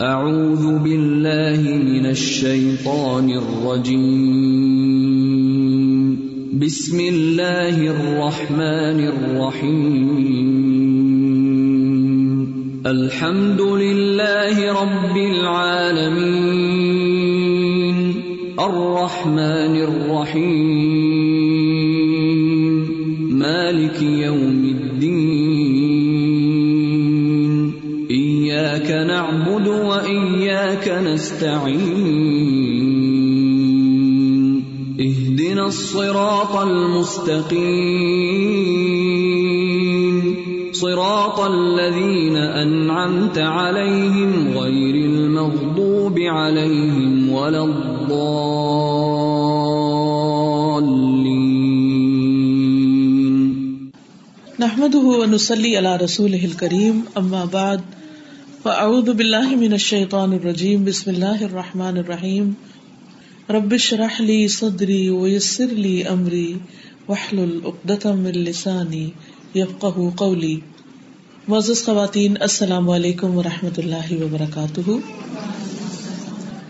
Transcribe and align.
اعوذ 0.00 0.62
باللہ 0.82 1.62
من 1.62 2.06
الشیطان 2.06 3.26
الرجیم 3.32 4.30
بسم 6.60 7.00
اللہ 7.06 7.80
الرحمن 7.88 9.02
الرحیم 9.08 10.06
الحمد 12.84 13.60
للہ 13.80 14.56
رب 14.78 15.14
العالمین 15.16 16.40
الرحمن 18.58 19.76
الرحیم 19.82 20.72
مالک 23.38 24.02
یوم 24.02 24.64
الدین 24.70 25.30
ایاک 28.12 28.90
نعبد 29.06 29.66
و 30.86 30.90
ایاک 30.92 32.20
اهدنا 35.00 35.64
الصراط 35.64 36.56
المستقیم 36.56 37.80
صراط 40.72 41.40
الذين 41.40 42.36
أنعمت 42.36 43.38
عليهم 43.38 44.58
غير 44.58 44.94
المغضوب 44.94 46.18
عليهم 46.18 47.32
ولا 47.32 47.64
الضالين 47.64 48.30
نحمده 54.60 54.98
ونصلي 54.98 55.76
على 55.76 55.96
رسوله 55.96 56.44
الكريم 56.44 57.04
اما 57.18 57.44
بعد 57.44 57.80
فاعوذ 58.62 59.06
بالله 59.18 59.56
من 59.56 59.72
الشيطان 59.72 60.32
الرجيم 60.32 60.82
بسم 60.84 61.10
الله 61.10 61.44
الرحمن 61.44 61.98
الرحيم 61.98 62.50
رب 63.50 63.72
اشرح 63.72 64.20
لي 64.20 64.48
صدري 64.48 64.98
ويسر 65.10 65.72
لي 65.84 65.92
امري 66.02 66.52
واحلل 67.08 67.54
عقدة 67.64 68.12
من 68.14 68.36
لساني 68.48 69.00
يفقهوا 69.54 70.10
قولي 70.16 70.52
معزز 71.48 71.84
خواتین، 71.84 72.34
السلام 72.40 72.90
علیکم 72.90 73.38
ورحمۃ 73.38 73.78
اللہ 73.78 74.12
وبرکاتہ۔ 74.22 74.98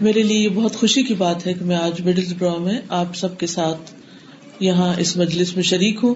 میرے 0.00 0.22
لیے 0.22 0.48
بہت 0.48 0.77
خوشی 0.77 1.02
کی 1.02 1.14
بات 1.14 1.46
ہے 1.46 1.55
کہ 1.55 1.64
میں 1.64 1.77
آج 1.77 2.00
مڈل 2.00 2.33
برا 2.38 2.56
میں 2.58 2.80
آپ 2.88 3.16
سب 3.16 3.38
کے 3.38 3.46
ساتھ 3.46 3.92
یہاں 4.61 4.94
اس 4.98 5.16
مجلس 5.16 5.56
میں 5.56 5.62
شریک 5.62 5.98
ہوں۔ 6.02 6.14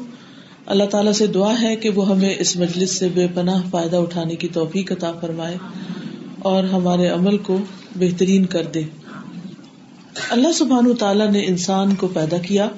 اللہ 0.66 0.84
تعالیٰ 0.84 1.12
سے 1.12 1.26
دعا 1.26 1.62
ہے 1.62 1.76
کہ 1.76 1.90
وہ 1.90 2.08
ہمیں 2.08 2.34
اس 2.38 2.56
مجلس 2.56 2.90
سے 2.90 3.08
بے 3.08 3.26
پناہ 3.34 3.62
فائدہ 3.70 3.96
اٹھانے 3.96 4.36
کی 4.36 4.48
توفیق 4.48 4.92
عطا 4.92 5.12
فرمائے 5.12 5.56
اور 6.38 6.64
ہمارے 6.64 7.08
عمل 7.08 7.38
کو 7.38 7.58
بہترین 7.96 8.44
کر 8.44 8.62
دے۔ 8.64 8.82
اللہ 10.30 10.52
سبحان 10.52 10.94
تعالیٰ 10.94 11.30
نے 11.30 11.44
انسان 11.46 11.94
کو 11.94 12.06
پیدا 12.06 12.38
کیا 12.38 12.68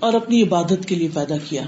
اور 0.00 0.14
اپنی 0.14 0.42
عبادت 0.42 0.86
کے 0.86 0.94
لیے 0.94 1.08
پیدا 1.14 1.36
کیا۔ 1.48 1.62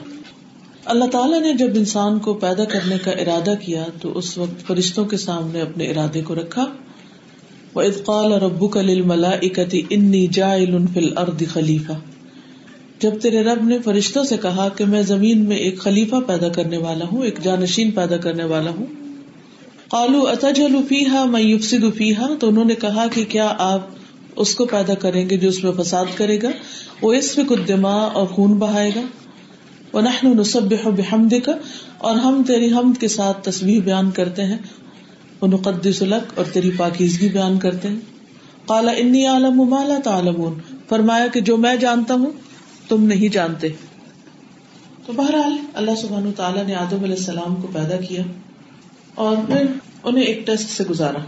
اللہ 0.84 1.05
تعالیٰ 1.05 1.41
نے 1.41 1.53
جب 1.53 1.70
انسان 1.75 2.19
کو 2.19 2.34
پیدا 2.34 2.65
کرنے 2.65 2.97
کا 2.98 3.11
ارادہ 3.11 3.55
کیا 3.61 3.84
تو 4.00 4.19
اس 4.19 4.39
وقت 4.39 4.67
فرشتوں 4.67 5.05
کے 5.05 5.17
سامنے 5.17 5.61
اپنے 5.61 5.84
ارادے 5.84 6.23
کو 6.23 6.34
رکھا۔ 6.34 6.65
وہ 7.75 7.83
اطقال 7.83 8.33
اور 8.33 8.43
ابو 8.43 8.69
کل 8.69 9.03
ملا 9.03 9.31
اکتی 9.31 9.83
انی 9.91 10.27
جا 10.27 10.55
فل 10.95 11.19
ارد 11.19 11.43
خلیفہ 11.53 11.93
جب 13.03 13.20
تیرے 13.22 13.42
رب 13.42 13.64
نے 13.64 13.78
فرشتوں 13.78 14.25
سے 14.25 14.36
کہا 14.36 14.69
کہ 14.69 14.84
میں 14.84 15.03
زمین 15.03 15.45
میں 15.45 15.56
ایک 15.56 15.78
خلیفہ 15.78 16.17
پیدا 16.27 16.48
کرنے 16.48 16.77
والا 16.77 17.05
ہوں، 17.12 17.25
ایک 17.25 17.39
جانشین 17.42 17.91
پیدا 17.91 18.17
کرنے 18.17 18.44
والا 18.44 18.70
ہوں، 18.70 18.86
قالو 19.89 20.27
اتجل 20.27 20.77
فیحا 20.89 21.25
میں 21.25 21.41
یفسد 21.41 21.84
فیحا 21.97 22.27
تو 22.41 22.48
انہوں 22.48 22.64
نے 22.64 22.75
کہا 22.75 23.06
کہ 23.12 23.25
کیا 23.25 23.55
آپ 23.59 23.81
اس 24.36 24.55
کو 24.55 24.64
پیدا 24.64 24.94
کریں 24.94 25.31
گے 25.31 25.36
جو 25.36 25.48
اس 25.48 25.64
میں 25.64 25.72
فساد 25.72 26.05
کرے 26.17 26.42
گا؟ 26.42 26.48
وہ 27.03 27.12
اس 27.12 27.36
میں 27.36 27.47
کچھ 27.48 27.61
دماغ 27.69 28.11
اور 28.14 28.27
خون 28.27 28.55
بہائے 28.55 28.91
گا۔ 28.94 29.00
وہ 29.93 30.00
نحن 30.00 30.37
نصبح 30.38 30.88
بحمد 30.88 31.34
کا 31.44 31.53
اور 31.99 32.16
ہم 32.16 32.43
تیری 32.47 32.72
حمد 32.72 33.00
کے 33.00 33.09
ساتھ 33.09 33.43
تصویر 33.43 33.82
بیان 33.82 34.10
کرتے 34.10 34.44
ہیں۔ 34.44 34.59
وہ 35.41 35.47
نقدس 35.47 36.03
لک، 36.03 36.38
اور 36.38 36.44
تیری 36.53 36.71
پاکیزگی 36.76 37.28
بیان 37.28 37.59
کرتے 37.59 37.88
ہیں۔ 37.88 38.00
قالا 38.66 38.93
انی 38.93 39.26
عالم 39.26 39.62
مالا 39.62 39.99
تعلمون۔ 40.05 40.55
فرمایا 40.88 41.26
کہ 41.26 41.41
جو 41.41 41.56
میں 41.56 41.76
جانتا 41.76 42.15
ہوں 42.15 42.31
تم 42.92 43.04
نہیں 43.04 43.28
جانتے۔ 43.28 43.69
تو 45.06 45.12
بہرحال 45.12 45.56
اللہ 45.75 45.91
سبحان 46.00 46.32
تعالیٰ 46.36 46.64
نے 46.64 46.75
آدم 46.75 47.04
علیہ 47.04 47.16
السلام 47.16 47.54
کو 47.54 47.69
پیدا 47.72 47.97
کیا 47.97 48.22
اور 49.14 49.36
پھر 49.47 49.66
انہیں 50.03 50.25
ایک 50.25 50.47
ٹیسٹ 50.47 50.70
سے 50.70 50.84
گزارا۔ 50.84 51.19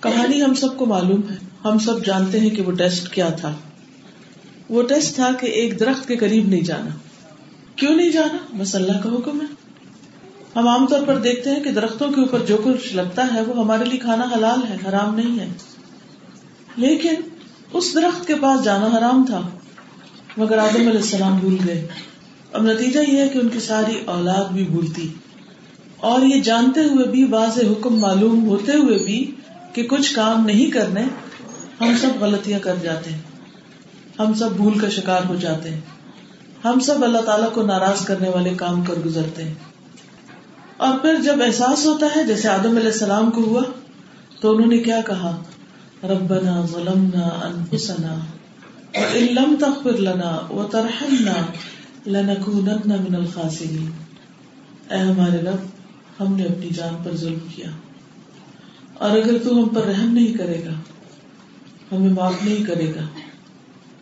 کہانی 0.00 0.42
ہم 0.42 0.54
سب 0.54 0.76
کو 0.76 0.86
معلوم 0.86 1.20
ہے۔ 1.30 1.36
ہم 1.64 1.78
سب 1.78 2.04
جانتے 2.04 2.40
ہیں 2.40 2.50
کہ 2.50 2.62
وہ 2.62 2.72
ٹیسٹ 2.72 3.08
کیا 3.08 3.28
تھا۔ 3.28 3.52
وہ 4.68 4.82
ٹیسٹ 4.82 5.14
تھا 5.14 5.30
کہ 5.40 5.46
ایک 5.46 5.80
درخت 5.80 6.08
کے 6.08 6.16
قریب 6.16 6.48
نہیں 6.48 6.60
جانا۔ 6.60 6.90
کیوں 7.76 7.96
نہیں 7.96 8.10
جانا؟ 8.10 8.36
بس 8.58 8.74
اللہ 8.74 8.98
کا 9.02 9.08
حکم 9.08 9.40
ہے۔ 9.40 9.46
ہم 10.56 10.68
عام 10.68 10.86
طور 10.86 11.02
پر 11.06 11.18
دیکھتے 11.18 11.50
ہیں 11.50 11.64
کہ 11.64 11.70
درختوں 11.70 12.12
کے 12.12 12.20
اوپر 12.20 12.38
جو 12.38 12.56
کچھ 12.64 12.94
لگتا 12.94 13.34
ہے 13.34 13.40
وہ 13.40 13.64
ہمارے 13.64 13.84
لیے 13.84 13.98
کھانا 13.98 14.24
حلال 14.36 14.60
ہے، 14.68 14.76
حرام 14.88 15.14
نہیں 15.14 15.40
ہے۔ 15.40 15.48
لیکن 16.76 17.14
اس 17.72 17.94
درخت 17.94 18.26
کے 18.26 18.34
پاس 18.34 18.64
جانا 18.64 18.86
حرام 18.86 19.24
تھا۔ 19.26 19.48
مگر 20.36 20.58
آدم 20.58 20.80
علیہ 20.80 20.90
السلام 20.90 21.36
بھول 21.36 21.56
گئے۔ 21.66 21.86
اب 22.52 22.62
نتیجہ 22.62 23.00
یہ 23.10 23.20
ہے 23.20 23.28
کہ 23.28 23.38
ان 23.38 23.48
کی 23.48 23.60
ساری 23.60 24.02
اولاد 24.04 24.52
بھی 24.52 24.64
بھولتی۔ 24.64 25.08
اور 25.96 26.22
یہ 26.22 26.40
جانتے 26.40 26.80
ہوئے 26.80 27.06
بھی، 27.06 27.24
واضح 27.24 27.60
حکم 27.60 28.00
معلوم 28.00 28.48
ہوتے 28.48 28.72
ہوئے 28.72 28.98
بھی 28.98 29.34
کہ 29.72 29.82
کچھ 29.82 30.14
کام 30.14 30.46
نہیں 30.46 30.70
کرنے، 30.70 31.02
ہم 31.80 31.94
سب 32.00 32.08
غلطیاں 32.20 32.58
کر 32.58 32.76
جاتے 32.82 33.10
ہیں۔ 33.10 33.18
ہم 34.18 34.34
سب 34.34 34.52
بھول 34.52 34.78
کا 34.78 34.88
شکار 34.88 35.20
ہو 35.28 35.34
جاتے 35.34 35.70
ہیں۔ 35.70 35.80
ہم 36.64 36.80
سب 36.80 37.04
اللہ 37.04 37.18
تعالیٰ 37.18 37.52
کو 37.52 37.62
ناراض 37.62 38.04
کرنے 38.04 38.28
والے 38.28 38.54
کام 38.54 38.84
کر 38.84 38.94
گزرتے 39.06 39.44
ہیں۔ 39.44 39.54
اور 40.76 40.98
پھر 40.98 41.14
جب 41.24 41.42
احساس 41.46 41.86
ہوتا 41.86 42.06
ہے، 42.16 42.26
جیسے 42.26 42.48
آدم 42.48 42.76
علیہ 42.76 42.92
السلام 42.92 43.30
کو 43.30 43.40
ہوا، 43.40 43.62
تو 44.40 44.56
انہوں 44.56 44.66
نے 44.66 44.78
کیا 44.78 45.00
کہا؟ 45.06 45.42
ربنا 46.04 46.66
ظلمنا 46.66 47.20
انفسنا 47.20 48.16
وَإِن 48.94 49.34
لَمْ 49.34 49.60
تَغْفِرْ 49.60 49.98
لَنَا 49.98 50.46
وَتَرْحَمْنَا 50.50 51.46
لَنَكُونَنَّ 52.06 52.94
مِنَ 53.02 53.16
الْخَاسِرِينَ۔ 53.16 53.90
اے 54.92 54.98
ہمارے 54.98 55.36
رب، 55.36 55.56
ہم 56.20 56.34
نے 56.34 56.42
اپنی 56.42 56.68
جان 56.74 56.94
پر 57.04 57.16
ظلم 57.16 57.38
کیا۔ 57.54 57.66
اور 58.94 59.10
اگر 59.10 59.38
تو 59.44 59.62
ہم 59.62 59.68
پر 59.68 59.82
رحم 59.82 60.14
نہیں 60.14 60.34
کرے 60.34 60.62
گا، 60.64 60.70
ہمیں 61.92 62.10
معاف 62.10 62.34
نہیں 62.44 62.64
کرے 62.64 62.92
گا، 62.94 63.04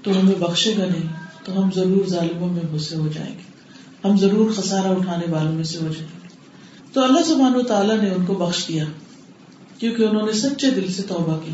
تو 0.02 0.20
ہمیں 0.20 0.34
بخشے 0.34 0.74
گا 0.78 0.84
نہیں، 0.84 1.12
تو 1.44 1.62
ہم 1.62 1.70
ضرور 1.74 2.08
ظالموں 2.08 2.48
میں 2.48 2.62
غصے 2.72 2.96
ہو 2.96 3.08
جائیں 3.14 3.34
گے۔ 3.34 3.50
ہم 4.04 4.16
ضرور 4.16 4.50
خسارہ 4.52 4.86
اٹھانے 4.86 5.32
والوں 5.32 5.52
میں 5.52 5.64
سے 5.64 5.78
ہو 5.78 5.88
جائیں 5.88 6.20
گے۔ 6.22 6.28
تو 6.92 7.04
اللہ 7.04 7.22
سبحانہ 7.26 7.56
و 7.56 7.62
تعالیٰ 7.62 8.00
نے 8.00 8.10
ان 8.10 8.26
کو 8.26 8.34
بخش 8.34 8.68
دیا، 8.68 8.84
کیونکہ 9.78 10.02
انہوں 10.02 10.26
نے 10.26 10.32
سچے 10.32 10.70
دل 10.70 10.92
سے 10.92 11.02
توبہ 11.02 11.38
کی۔ 11.44 11.50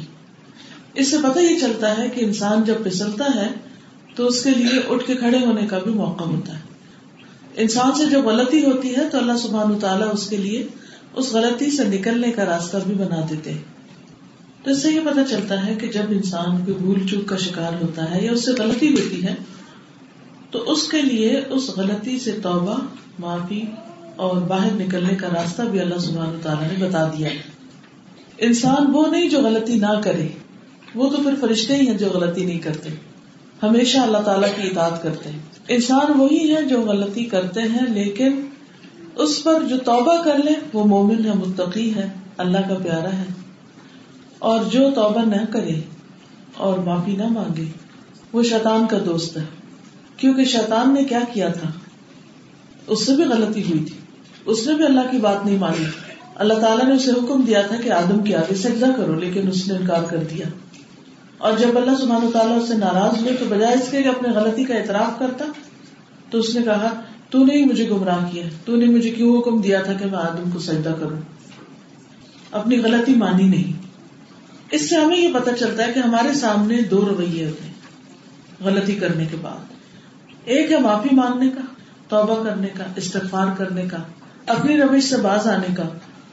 اس 0.97 1.11
سے 1.11 1.17
پتہ 1.23 1.39
یہ 1.39 1.59
چلتا 1.59 1.99
ہے 1.99 2.09
کہ 2.09 2.25
انسان 2.25 2.65
جب 2.65 2.75
پھسلتا 2.84 3.25
ہے 3.34 3.49
تو 4.15 4.27
اس 4.27 4.45
کے 4.45 4.51
لیے 4.51 4.81
اٹھ 4.89 5.07
کے 5.07 5.15
کھڑے 5.15 5.39
ہونے 5.39 5.67
کا 5.67 5.79
بھی 5.79 5.91
موقع 5.91 6.25
ہوتا 6.25 6.53
ہے۔ 6.53 6.61
انسان 7.57 7.93
سے 7.95 8.07
جب 8.07 8.25
غلطی 8.25 8.65
ہوتی 8.65 8.97
ہے 8.97 9.09
تو 9.12 9.19
اللہ 9.19 9.37
سبحان 9.37 9.79
تعالیٰ 9.79 10.09
اس 10.12 10.29
کے 10.29 10.37
لیے 10.37 10.67
اس 11.15 11.33
غلطی 11.33 11.71
سے 11.71 11.84
نکلنے 11.84 12.31
کا 12.31 12.45
راستہ 12.45 12.77
بھی 12.87 12.95
بنا 12.95 13.27
دیتے 13.31 13.53
تو 14.62 14.71
اس 14.71 14.83
سے 14.83 14.91
یہ 14.91 15.01
پتا 15.01 15.25
چلتا 15.31 15.67
ہے 15.67 15.75
کہ 15.75 15.87
جب 15.87 16.03
انسان 16.11 16.65
کوئی 16.65 16.77
بھول 16.79 17.07
چوک 17.07 17.28
کا 17.28 17.37
شکار 17.37 17.83
ہوتا 17.83 18.15
ہے 18.15 18.25
یا 18.25 18.33
اس 18.33 18.45
سے 18.45 18.53
غلطی 18.53 18.93
ہوتی 18.93 19.25
ہے 19.25 19.34
تو 20.51 20.73
اس 20.73 20.89
کے 20.89 21.03
لیے 21.03 21.41
اس 21.51 21.69
غلطی 21.69 22.19
سے 22.19 22.33
توبہ، 22.43 22.77
معافی 23.19 23.63
اور 24.17 24.37
باہر 24.37 24.73
نکلنے 24.73 25.15
کا 25.15 25.28
راستہ 25.28 25.63
بھی 25.63 25.81
اللہ 25.81 25.99
سبحان 25.99 26.39
تعالیٰ 26.43 26.69
نے 26.71 26.87
بتا 26.87 27.09
دیا 27.09 27.28
انسان 28.39 28.87
وہ 28.93 29.07
نہیں 29.07 29.28
جو 29.28 29.39
غلطی 29.39 29.75
نہ 29.75 30.01
کرے۔ 30.04 30.28
وہ 30.97 31.10
تو 31.10 31.16
پھر 31.16 31.34
فرشتے 31.41 31.77
ہی 31.77 31.87
ہیں 31.89 31.98
جو 31.98 32.09
غلطی 32.09 32.45
نہیں 32.45 32.59
کرتے۔ 32.59 32.89
ہمیشہ 33.63 33.98
اللہ 33.98 34.19
تعالیٰ 34.19 34.48
کی 34.48 34.69
اطاعت 34.69 35.03
کرتے 35.03 35.31
ہیں۔ 35.31 35.39
انسان 35.69 36.21
وہی 36.21 36.57
ہے 36.57 36.63
جو 36.63 36.81
غلطی 36.81 37.25
کرتے 37.25 37.60
ہیں، 37.60 37.87
لیکن 37.89 38.47
اس 39.15 39.45
پر 39.45 39.63
جو 39.69 39.78
توبہ 39.78 40.22
کر 40.22 40.39
لے 40.39 40.53
وہ 40.72 40.84
مومن 40.84 41.25
ہے، 41.25 41.31
متقی 41.34 41.95
ہے، 41.95 42.09
اللہ 42.37 42.59
کا 42.69 42.75
پیارا 42.75 43.19
ہے۔ 43.19 43.25
اور 44.39 44.65
جو 44.65 44.91
توبہ 44.95 45.25
نہ 45.25 45.45
کرے 45.53 45.81
اور 46.57 46.78
معافی 46.78 47.16
نہ 47.16 47.27
مانگے، 47.27 47.65
وہ 48.33 48.42
شیطان 48.42 48.87
کا 48.87 48.99
دوست 49.07 49.37
ہے۔ 49.37 49.45
کیونکہ 50.16 50.45
شیطان 50.45 50.95
نے 50.95 51.04
کیا 51.04 51.21
کیا 51.33 51.49
تھا؟ 51.49 51.71
اس 52.87 53.07
سے 53.07 53.16
بھی 53.16 53.25
غلطی 53.25 53.63
ہوئی 53.63 53.84
تھی۔ 53.84 53.97
اس 54.45 54.66
نے 54.66 54.75
بھی 54.75 54.84
اللہ 54.84 55.01
کی 55.10 55.19
بات 55.19 55.47
نہیں 55.47 55.59
مانی۔ 55.59 55.84
اللہ 56.34 56.54
تعالیٰ 56.54 56.87
نے 56.87 56.95
اسے 56.95 57.10
حکم 57.10 57.41
دیا 57.41 57.63
تھا 57.63 57.77
کہ 57.77 57.92
آدم 57.92 58.22
کی 58.22 58.34
آگے 58.34 58.54
سجدہ 58.54 58.87
کرو، 58.97 59.15
لیکن 59.15 59.49
اس 59.49 59.69
نے 59.69 59.78
انکار 59.78 60.03
کر 60.03 60.16
دیا۔ 60.16 60.47
اور 61.38 61.53
جب 61.59 61.77
اللہ 61.77 61.97
سبحان 62.00 62.30
تعالیٰ 62.33 62.62
اس 62.62 62.68
سے 62.68 62.74
ناراض 62.74 63.22
ہوئے 63.22 63.34
تو 63.34 63.44
بجائے 63.48 63.74
اس 63.74 63.91
کے 63.91 63.98
اپنے 63.98 64.28
غلطی 64.28 64.65
کا 64.65 64.74
اعتراف 64.74 65.18
کرتا، 65.18 65.44
تو 66.30 66.38
اس 66.38 66.54
نے 66.54 66.62
کہا، 66.62 67.00
تو 67.30 67.44
نے 67.44 67.65
مجھے 67.65 67.88
گمراہ 67.91 68.30
کیا، 68.33 68.42
تو 68.65 68.77
نے 68.77 68.84
مجھے 68.84 69.10
کیوں 69.10 69.38
حکم 69.38 69.60
دیا 69.60 69.83
تھا 69.83 69.92
کہ 69.92 70.04
میں 70.04 70.18
آدم 70.18 70.50
کو 70.50 70.59
سجدہ 70.59 70.94
کروں؟ 71.00 71.18
اپنی 72.53 72.80
غلطی 72.80 73.15
مانی 73.15 73.48
نہیں۔ 73.48 73.72
اس 74.71 74.91
سے 74.91 74.97
ہمیں 74.97 75.18
یہ 75.18 75.34
پتا 75.34 75.53
چلتا 75.53 75.86
ہے 75.86 75.92
کہ 75.92 75.98
ہمارے 75.98 76.34
سامنے 76.34 76.83
دو 76.83 77.00
رویے 77.00 77.47
ہوتے 77.47 77.66
ہیں، 77.66 77.72
غلطی 78.65 78.94
کرنے 78.94 79.27
کے 79.27 79.36
بعد۔ 79.42 79.72
ایک 80.44 80.72
ہے 80.72 80.78
معافی 80.78 81.15
مانگنے 81.15 81.50
کا، 81.50 81.60
توبہ 82.09 82.44
کرنے 82.44 82.68
کا، 82.68 82.84
استغفار 82.97 83.47
کرنے 83.59 83.82
کا، 83.82 83.97
اپنی 84.47 84.77
روش 84.77 85.04
سے 85.04 85.16
باز 85.16 85.47
آنے 85.47 85.74
کا، 85.74 85.82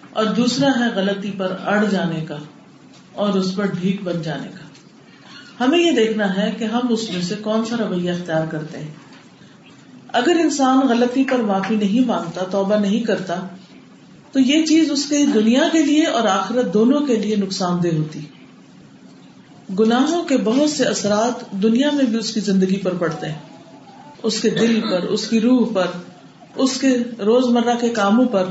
اور 0.09 0.25
دوسرا 0.25 0.67
ہے 0.79 0.95
غلطی 0.95 1.31
پر 1.37 1.55
اڑ 1.65 1.85
جانے 1.85 2.25
کا 2.25 2.37
اور 3.13 3.29
اس 3.29 3.55
پر 3.55 3.65
ڈھیک 3.65 4.03
بن 4.03 4.21
جانے 4.21 4.47
کا۔ 4.47 4.72
ہمیں 5.63 5.79
یہ 5.79 5.91
دیکھنا 5.91 6.37
ہے 6.37 6.51
کہ 6.57 6.63
ہم 6.63 6.79
اس 6.89 7.13
میں 7.13 7.21
سے 7.21 7.35
کون 7.35 7.65
سا 7.65 7.75
رویہ 7.77 8.11
اختیار 8.11 8.45
کرتے 8.45 8.79
ہیں۔ 8.79 8.91
اگر 10.07 10.35
انسان 10.39 10.79
غلطی 10.87 11.23
پر 11.23 11.37
معافی 11.37 11.75
نہیں 11.75 12.07
مانگتا، 12.07 12.45
توبہ 12.51 12.75
نہیں 12.75 12.99
کرتا، 12.99 13.35
تو 14.31 14.39
یہ 14.39 14.65
چیز 14.65 14.91
اس 14.91 15.05
کے 15.05 15.25
دنیا 15.33 15.63
کے 15.71 15.81
لیے 15.81 16.05
اور 16.05 16.27
آخرت 16.27 16.73
دونوں 16.73 16.99
کے 16.99 17.15
لیے 17.15 17.35
نقصان 17.35 17.83
دہ 17.83 17.87
ہوتی۔ 17.87 18.19
گناہوں 19.79 20.23
کے 20.23 20.37
بہت 20.37 20.69
سے 20.69 20.85
اثرات 20.85 21.51
دنیا 21.51 21.89
میں 21.93 22.05
بھی 22.05 22.17
اس 22.17 22.33
کی 22.33 22.39
زندگی 22.39 22.77
پر 22.77 22.93
پڑتے 22.93 23.27
ہیں۔ 23.27 23.39
اس 24.23 24.41
کے 24.41 24.49
دل 24.49 24.81
پر، 24.81 25.03
اس 25.03 25.27
کی 25.27 25.41
روح 25.41 25.67
پر، 25.73 25.85
اس 26.55 26.79
کے 26.81 26.97
روز 27.19 27.45
مرہ 27.45 27.75
کے 27.81 27.89
کاموں 27.89 28.25
پر۔ 28.25 28.45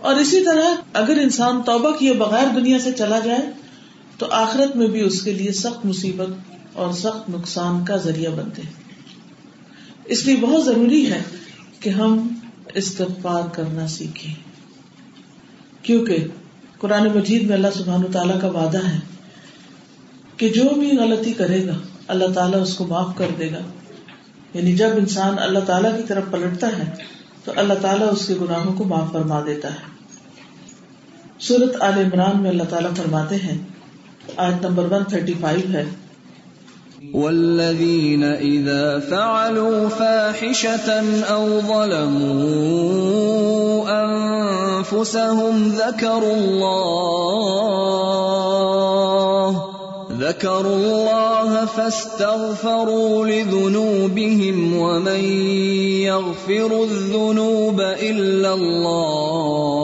اور 0.00 0.14
اسی 0.14 0.44
طرح 0.44 0.64
اگر 0.92 1.18
انسان 1.22 1.62
توبہ 1.62 1.90
کیے 1.90 2.12
بغیر 2.12 2.46
دنیا 2.54 2.78
سے 2.78 2.92
چلا 2.92 3.18
جائے 3.18 3.63
تو 4.24 4.30
آخرت 4.32 4.76
میں 4.76 4.86
بھی 4.86 5.00
اس 5.00 5.22
کے 5.22 5.32
لیے 5.32 5.52
سخت 5.52 5.86
مصیبت 5.86 6.28
اور 6.72 6.92
سخت 6.92 7.30
نقصان 7.30 7.84
کا 7.84 7.96
ذریعہ 7.96 8.30
بنتے 8.30 8.62
ہیں۔ 8.62 8.72
اس 10.04 10.26
لیے 10.26 10.36
بہت 10.36 10.64
ضروری 10.64 11.12
ہے 11.12 11.22
کہ 11.80 11.90
ہم 11.90 12.28
استغفار 12.74 13.42
کرنا 13.52 13.86
سیکھیں۔ 13.86 14.34
کیونکہ 15.82 16.16
قرآن 16.78 17.08
مجید 17.14 17.42
میں 17.42 17.56
اللہ 17.56 17.66
سبحان 17.74 18.02
تعالیٰ 18.12 18.40
کا 18.40 18.46
وعدہ 18.46 18.86
ہے 18.88 18.98
کہ 20.36 20.48
جو 20.48 20.74
بھی 20.74 20.96
غلطی 20.96 21.32
کرے 21.32 21.66
گا، 21.66 21.78
اللہ 22.08 22.32
تعالیٰ 22.34 22.62
اس 22.62 22.74
کو 22.74 22.86
معاف 22.86 23.16
کر 23.16 23.26
دے 23.38 23.50
گا۔ 23.50 23.60
یعنی 24.54 24.76
جب 24.76 24.88
انسان 24.96 25.34
اللہ 25.38 25.58
تعالیٰ 25.58 25.96
کی 25.96 26.02
طرف 26.08 26.24
پلٹتا 26.30 26.66
ہے، 26.66 26.94
تو 27.44 27.52
اللہ 27.56 27.74
تعالیٰ 27.74 28.12
اس 28.12 28.26
کے 28.26 28.34
گناہوں 28.40 28.74
کو 28.74 28.84
معاف 28.84 29.12
فرما 29.12 29.40
دیتا 29.46 29.68
ہے۔ 29.68 29.94
سورت 31.38 31.82
عال 31.82 31.98
عمران 31.98 32.42
میں 32.42 32.50
اللہ 32.50 32.64
تعالیٰ 32.64 32.94
فرماتے 32.94 33.36
ہیں 33.36 33.73
آج 34.36 34.66
نمبر 34.66 34.92
ون 34.92 35.04
تھرٹی 35.04 35.32
فائیو 35.40 35.72
ہے۔ 35.72 35.84
والذين 37.14 38.24
إذا 38.24 38.98
فعلوا 39.08 39.88
فاحشة 39.98 40.90
أو 41.30 41.60
ظلموا 41.66 42.64
أنفسهم 44.04 45.68
ذكروا 45.76 46.34
الله 46.34 47.04
ذكروا 50.18 50.76
الله 50.76 51.64
فاستغفروا 51.74 53.26
لذنوبهم 53.26 54.76
ومن 54.76 55.24
يغفر 56.02 56.70
الذنوب 56.70 57.80
إلا 57.80 58.52
الله 58.52 59.83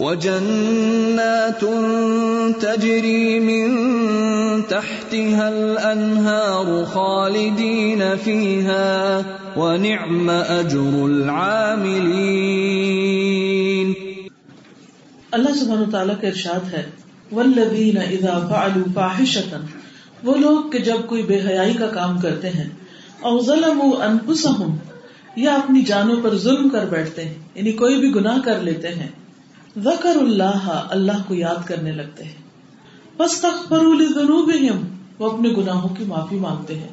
وجنات 0.00 1.64
تجري 2.60 3.40
من 3.40 3.66
تحتها 4.68 5.48
الانهار 5.48 6.70
خالدين 6.92 8.04
فيها 8.16 8.88
ونعم 9.56 10.30
اجر 10.30 10.94
العاملين. 11.02 12.40
اللہ 15.32 15.52
سبحانہ 15.60 15.90
تعالیٰ 15.92 16.16
کا 16.20 16.26
ارشاد 16.28 16.72
ہے 16.72 16.84
والذین 17.32 18.02
اذا 18.08 18.38
فعلوا 18.48 18.88
فاحشة، 18.94 19.52
وہ 20.24 20.34
لوگ 20.36 20.58
کہ 20.70 20.78
جب 20.90 21.06
کوئی 21.06 21.22
بے 21.22 21.38
حیائی 21.46 21.74
کا 21.74 21.88
کام 22.00 22.18
کرتے 22.20 22.48
ہیں، 22.58 22.68
او 23.22 23.34
ظلموا 23.44 23.94
انفسهم 24.04 24.72
یا 25.36 25.52
اپنی 25.54 25.80
جانوں 25.94 26.18
پر 26.22 26.32
ظلم 26.48 26.68
کر 26.68 26.84
بیٹھتے 26.90 27.24
ہیں 27.24 27.38
یعنی 27.54 27.72
کوئی 27.84 27.94
بھی 28.00 28.14
گناہ 28.14 28.38
کر 28.44 28.58
لیتے 28.62 28.88
ہیں 29.00 29.10
ذکر 29.78 30.16
اللہ 30.16 30.86
اللہ 30.90 31.22
کو 31.28 31.34
یاد 31.34 31.66
کرنے 31.66 31.92
لگتے 31.92 32.24
ہیں۔ 32.24 32.40
بس 33.16 33.40
تخبر 33.40 33.84
وہ 35.18 35.30
اپنے 35.30 35.48
گناہوں 35.48 35.94
کی 35.94 36.04
معافی 36.04 36.36
مانگتے 36.36 36.74
ہیں۔ 36.74 36.88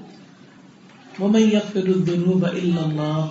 وہ 1.20 1.28
میں 1.28 1.40
یغفر 1.40 1.88
الذنوب 1.88 2.46
الا 2.46 2.84
اللہ 2.84 3.28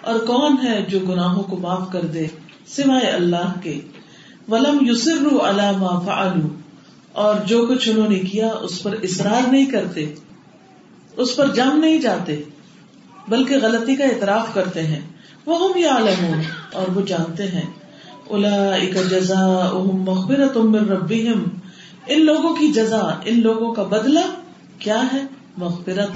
اور 0.00 0.20
کون 0.20 0.56
ہے 0.62 0.82
جو 0.88 0.98
گناہوں 0.98 1.42
کو 1.42 1.56
معاف 1.56 1.92
کر 1.92 2.00
دے 2.00 2.26
سوائے 2.66 3.06
اللہ 3.06 3.52
کے؟ 3.62 3.80
ولم 4.48 4.78
یسر 4.80 5.36
علی 5.42 5.78
ما 5.78 5.98
فعلوا، 5.98 6.48
اور 7.12 7.34
جو 7.46 7.66
کچھ 7.66 7.88
انہوں 7.88 8.08
نے 8.08 8.18
کیا 8.18 8.48
اس 8.48 8.82
پر 8.82 8.96
اصرار 9.02 9.48
نہیں 9.48 9.66
کرتے، 9.66 10.14
اس 11.16 11.36
پر 11.36 11.48
جم 11.48 11.78
نہیں 11.78 11.98
جاتے، 11.98 12.42
بلکہ 13.28 13.56
غلطی 13.62 13.96
کا 13.96 14.04
اعتراف 14.04 14.54
کرتے 14.54 14.86
ہیں۔ 14.86 15.00
وہ 15.46 15.56
ہم 15.56 15.78
یعلمون 15.78 16.40
اور 16.72 16.96
وہ 16.96 17.00
جانتے 17.00 17.46
ہیں۔ 17.48 17.81
جزا 19.10 19.72
مغفرت 19.84 20.56
من 20.56 20.88
ربهم 20.88 21.42
ان 22.06 22.24
لوگوں 22.24 22.54
کی 22.54 22.72
جزا، 22.72 23.20
ان 23.24 23.40
لوگوں 23.40 23.74
کا 23.74 23.82
بدلہ 23.82 24.20
کیا 24.78 25.02
ہے؟ 25.12 25.22
مغفرت، 25.56 26.10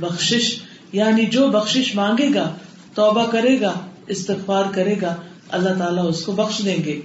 بخشش 0.00 0.58
یعنی 0.92 1.26
جو 1.26 1.48
بخشش 1.48 1.94
مانگے 1.94 2.34
گا، 2.34 2.54
توبہ 2.94 3.26
کرے 3.26 3.60
گا، 3.60 3.72
استغفار 4.06 4.64
کرے 4.74 4.94
گا، 5.02 5.14
اللہ 5.48 5.68
تعالیٰ 5.78 6.08
اس 6.08 6.24
کو 6.24 6.32
بخش 6.32 6.64
دیں 6.64 6.84
گے۔ 6.84 7.00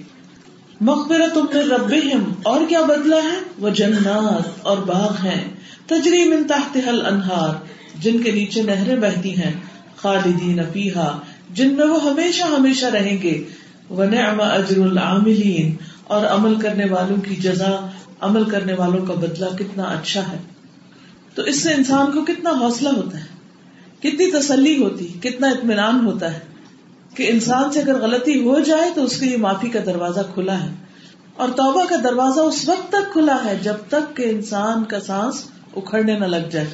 مغفرت 0.80 1.36
من 1.36 1.70
ربهم 1.70 2.32
اور 2.42 2.60
کیا 2.68 2.82
بدلا 2.82 3.16
ہے؟ 3.16 3.38
وہ 3.58 3.70
جنات 3.70 4.66
اور 4.66 4.78
باغ 4.78 5.26
ہیں۔ 5.26 5.44
تجری 5.86 6.28
من 6.28 6.46
تحتها 6.46 6.88
الانہار۔ 6.88 7.54
جن 8.00 8.22
کے 8.22 8.30
نیچے 8.30 8.62
نہریں 8.62 8.96
بہتی 8.96 9.36
ہیں۔ 9.36 9.52
خالدین 9.96 10.60
فیہا۔ 10.72 11.18
جن 11.50 11.74
میں 11.74 11.86
وہ 11.86 12.02
ہمیشہ 12.02 12.42
ہمیشہ 12.42 12.86
رہیں 12.86 13.22
گے۔ 13.22 13.44
ونعم 13.90 14.40
اجر 14.40 14.78
العاملین۔ 14.78 15.76
اور 16.04 16.26
عمل 16.26 16.54
کرنے 16.54 16.84
والوں 16.90 17.16
کی 17.16 17.36
جزا، 17.36 17.88
عمل 18.20 18.44
کرنے 18.44 18.74
والوں 18.74 19.06
کا 19.06 19.14
بدلہ 19.14 19.56
کتنا 19.56 19.82
اچھا 19.82 20.32
ہے۔ 20.32 20.38
تو 21.34 21.42
اس 21.42 21.62
سے 21.62 21.72
انسان 21.72 22.12
کو 22.12 22.24
کتنا 22.24 22.50
حوصلہ 22.50 22.88
ہوتا 22.88 23.18
ہے، 23.18 23.24
کتنی 23.98 24.30
تسلی 24.30 24.82
ہوتی، 24.82 25.06
کتنا 25.06 25.48
اطمینان 25.48 26.06
ہوتا 26.06 26.34
ہے 26.34 26.38
کہ 27.14 27.26
انسان 27.30 27.72
سے 27.72 27.80
اگر 27.80 28.00
غلطی 28.00 28.48
ہو 28.48 28.60
جائے 28.60 28.90
تو 28.94 29.04
اس 29.04 29.20
کے 29.20 29.26
لیے 29.26 29.36
معافی 29.36 29.68
کا 29.68 29.78
دروازہ 29.86 30.20
کھلا 30.34 30.64
ہے۔ 30.64 30.70
اور 31.36 31.48
توبہ 31.48 31.84
کا 31.84 31.96
دروازہ 32.04 32.40
اس 32.40 32.68
وقت 32.68 32.88
تک 32.88 33.12
کھلا 33.12 33.38
ہے 33.44 33.58
جب 33.62 33.74
تک 33.88 34.16
کہ 34.16 34.22
انسان 34.22 34.84
کا 34.84 35.00
سانس 35.00 35.42
اکھڑنے 35.76 36.18
نہ 36.18 36.24
لگ 36.24 36.48
جائے۔ 36.50 36.66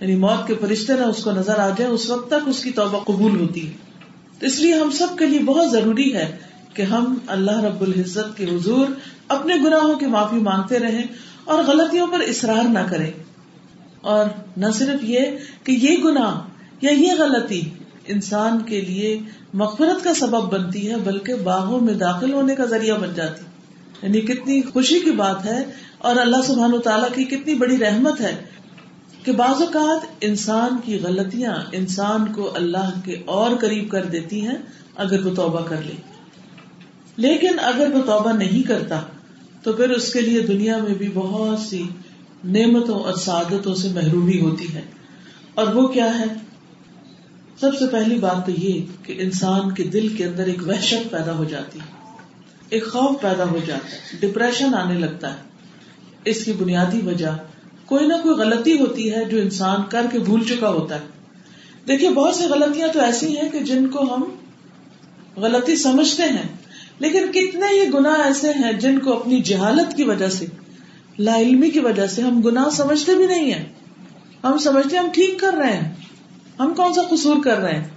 یعنی 0.00 0.16
موت 0.16 0.46
کے 0.46 0.54
فرشتے 0.60 0.92
نہ 0.92 1.04
اس 1.04 1.24
کو 1.24 1.30
نظر 1.30 1.58
آ 1.58 1.68
جائے، 1.68 1.90
اس 1.90 2.10
وقت 2.10 2.28
تک 2.28 2.48
اس 2.48 2.62
کی 2.62 2.70
توبہ 2.70 2.98
قبول 2.98 3.40
ہوتی 3.40 3.66
ہے۔ 3.66 3.89
اس 4.40 4.60
لیے 4.60 4.74
ہم 4.74 4.90
سب 4.90 5.06
کے 5.18 5.26
لیے 5.26 5.38
بہت 5.38 5.70
ضروری 5.70 6.14
ہے 6.14 6.36
کہ 6.74 6.82
ہم 6.82 7.14
اللہ 7.26 7.64
رب 7.64 7.80
العزت 7.80 8.36
کے 8.36 8.44
حضور 8.44 8.86
اپنے 9.28 9.54
گناہوں 9.54 9.94
کی 9.94 10.06
معافی 10.06 10.36
مانگتے 10.36 10.78
رہیں 10.78 11.02
اور 11.44 11.64
غلطیوں 11.64 12.06
پر 12.06 12.20
اصرار 12.20 12.68
نہ 12.68 12.78
کریں۔ 12.90 13.10
اور 14.00 14.24
نہ 14.56 14.66
صرف 14.74 15.04
یہ 15.04 15.20
کہ 15.64 15.72
یہ 15.72 15.96
گناہ 16.04 16.40
یا 16.80 16.90
یہ 16.90 17.12
غلطی 17.18 17.62
انسان 18.06 18.58
کے 18.60 18.80
لیے 18.80 19.20
مغفرت 19.54 20.04
کا 20.04 20.14
سبب 20.14 20.52
بنتی 20.52 20.90
ہے، 20.90 20.96
بلکہ 20.96 21.34
باغوں 21.34 21.80
میں 21.80 21.94
داخل 21.94 22.32
ہونے 22.32 22.54
کا 22.54 22.64
ذریعہ 22.64 22.98
بن 22.98 23.14
جاتی۔ 23.14 23.44
یعنی 24.02 24.20
کتنی 24.20 24.62
خوشی 24.62 25.00
کی 25.00 25.10
بات 25.10 25.44
ہے 25.44 25.64
اور 25.98 26.16
اللہ 26.16 26.36
سبحان 26.46 26.74
و 26.74 26.78
تعالیٰ 26.78 27.08
کی 27.14 27.24
کتنی 27.24 27.54
بڑی 27.54 27.78
رحمت 27.78 28.20
ہے 28.20 28.44
کہ 29.22 29.32
بعض 29.32 29.62
اوقات 29.62 30.06
انسان 30.20 30.70
کی 30.84 30.98
غلطیاں 30.98 31.54
انسان 31.72 32.32
کو 32.32 32.52
اللہ 32.54 32.90
کے 33.04 33.22
اور 33.24 33.50
قریب 33.60 33.90
کر 33.90 34.04
دیتی 34.04 34.46
ہیں 34.46 34.56
اگر 34.96 35.26
وہ 35.26 35.34
توبہ 35.34 35.62
کر 35.62 35.82
لے۔ 35.82 35.92
لیکن 37.16 37.58
اگر 37.62 37.90
وہ 37.94 38.00
توبہ 38.00 38.32
نہیں 38.32 38.68
کرتا 38.68 39.00
تو 39.62 39.72
پھر 39.72 39.90
اس 39.90 40.12
کے 40.12 40.20
لیے 40.20 40.40
دنیا 40.40 40.76
میں 40.76 40.94
بھی 40.94 41.10
بہت 41.14 41.58
سی 41.58 41.82
نعمتوں 42.44 43.00
اور 43.00 43.14
سعادتوں 43.14 43.74
سے 43.74 43.88
محرومی 43.88 44.40
ہوتی 44.40 44.74
ہے۔ 44.74 44.82
اور 45.54 45.74
وہ 45.74 45.88
کیا 45.88 46.18
ہے؟ 46.18 46.24
سب 47.60 47.70
سے 47.78 47.86
پہلی 47.86 48.18
بات 48.18 48.46
تو 48.46 48.52
یہ 48.52 48.82
کہ 49.02 49.14
انسان 49.18 49.74
کے 49.74 49.82
دل 49.82 50.08
کے 50.08 50.24
اندر 50.24 50.46
ایک 50.46 50.68
وحشت 50.68 51.10
پیدا 51.10 51.32
ہو 51.32 51.44
جاتی 51.44 51.78
ہے۔ 51.78 52.16
ایک 52.68 52.86
خوف 52.86 53.20
پیدا 53.22 53.44
ہو 53.44 53.58
جاتا 53.66 53.88
ہے۔ 53.88 53.98
ڈپریشن 54.20 54.74
آنے 54.74 54.98
لگتا 54.98 55.32
ہے۔ 55.32 55.42
اس 56.24 56.44
کی 56.44 56.52
بنیادی 56.52 57.00
وجہ 57.06 57.36
کوئی 57.90 58.06
نہ 58.06 58.14
کوئی 58.22 58.34
غلطی 58.34 58.78
ہوتی 58.78 59.14
ہے 59.14 59.24
جو 59.24 59.38
انسان 59.38 59.80
کر 59.88 60.06
کے 60.12 60.18
بھول 60.18 60.44
چکا 60.44 60.68
ہوتا 60.68 60.94
ہے۔ 60.94 61.00
دیکھیے، 61.88 62.10
بہت 62.10 62.34
سی 62.34 62.44
غلطیاں 62.44 62.88
تو 62.88 63.00
ایسی 63.00 63.36
ہیں 63.36 63.50
کہ 63.50 63.58
جن 63.58 63.88
کو 63.88 64.14
ہم 64.14 64.24
غلطی 65.36 65.76
سمجھتے 65.76 66.22
ہیں، 66.22 66.48
لیکن 66.98 67.32
کتنے 67.32 67.66
ہی 67.66 67.94
گنا 67.94 68.12
ایسے 68.12 68.50
ہیں 68.50 68.72
جن 68.72 68.98
کو 68.98 69.12
اپنی 69.12 69.42
جہالت 69.42 69.96
کی 69.96 70.04
وجہ 70.04 70.28
سے، 70.28 70.46
لا 71.18 71.36
علمی 71.36 71.70
کی 71.70 71.80
وجہ 71.80 72.06
سے 72.06 72.22
ہم 72.22 72.40
گناہ 72.40 72.70
سمجھتے 72.70 73.14
بھی 73.14 73.26
نہیں 73.26 73.52
ہیں۔ 73.52 73.64
ہم 74.44 74.58
سمجھتے 74.58 74.96
ہم 74.96 75.08
ٹھیک 75.12 75.40
کر 75.40 75.54
رہے 75.54 75.72
ہیں۔ 75.72 75.92
ہم 76.60 76.74
کون 76.74 76.94
سا 76.94 77.02
قصور 77.02 77.36
کر 77.44 77.58
رہے 77.58 77.78
ہیں؟ 77.78 77.88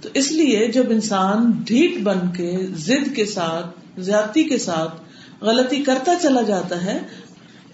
تو 0.00 0.08
اس 0.14 0.32
لیے 0.32 0.68
جب 0.68 0.84
انسان 0.90 1.50
ڈھیٹ 1.64 1.98
بن 2.02 2.18
کے، 2.36 2.66
ضد 2.76 3.16
کے 3.16 3.24
ساتھ، 3.24 3.66
زیادتی 4.00 4.44
کے 4.44 4.58
ساتھ 4.58 5.02
غلطی 5.40 5.76
کرتا 5.76 6.12
چلا 6.22 6.42
جاتا 6.42 6.84
ہے 6.84 6.98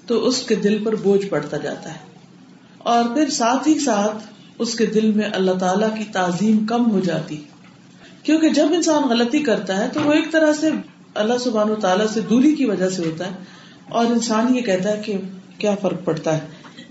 تو 0.07 0.27
اس 0.27 0.43
کے 0.43 0.55
دل 0.55 0.85
پر 0.85 0.97
بوجھ 0.97 1.27
پڑتا 1.27 1.57
جاتا 1.57 1.91
ہے۔ 1.91 1.99
اور 2.79 3.05
پھر 3.05 3.31
ساتھ 3.31 3.69
ہی 3.69 3.79
ساتھ 3.79 4.27
اس 4.59 4.75
کے 4.75 4.87
دل 4.87 5.13
میں 5.13 5.31
اللہ 5.35 5.53
تعالی 5.53 5.87
کی 5.99 6.05
تعظیم 6.13 6.67
کم 6.67 6.91
ہو 6.91 7.01
جاتی 7.01 7.37
کیونکہ 8.23 8.49
جب 8.49 8.67
انسان 8.73 9.03
غلطی 9.09 9.39
کرتا 9.39 9.77
ہے 9.77 9.89
تو 9.93 10.01
وہ 10.01 10.13
ایک 10.13 10.33
طرح 10.33 10.53
سے 10.53 10.71
اللہ 11.15 11.39
سبحان 11.39 11.71
و 11.71 11.75
تعالیٰ 11.75 12.07
سے 12.07 12.21
دوری 12.21 12.55
کی 12.55 12.65
وجہ 12.65 12.91
سے 12.91 13.03
ہوتا 13.05 13.27
ہے 13.27 13.31
اور 13.89 14.07
انسان 14.07 14.57
یہ 14.57 14.63
کہتا 14.63 14.97
ہے 14.97 15.03
کہ 15.05 15.17
کیا 15.59 15.75
فرق 15.75 16.05
پڑتا 16.05 16.35
ہے؟ 16.35 16.41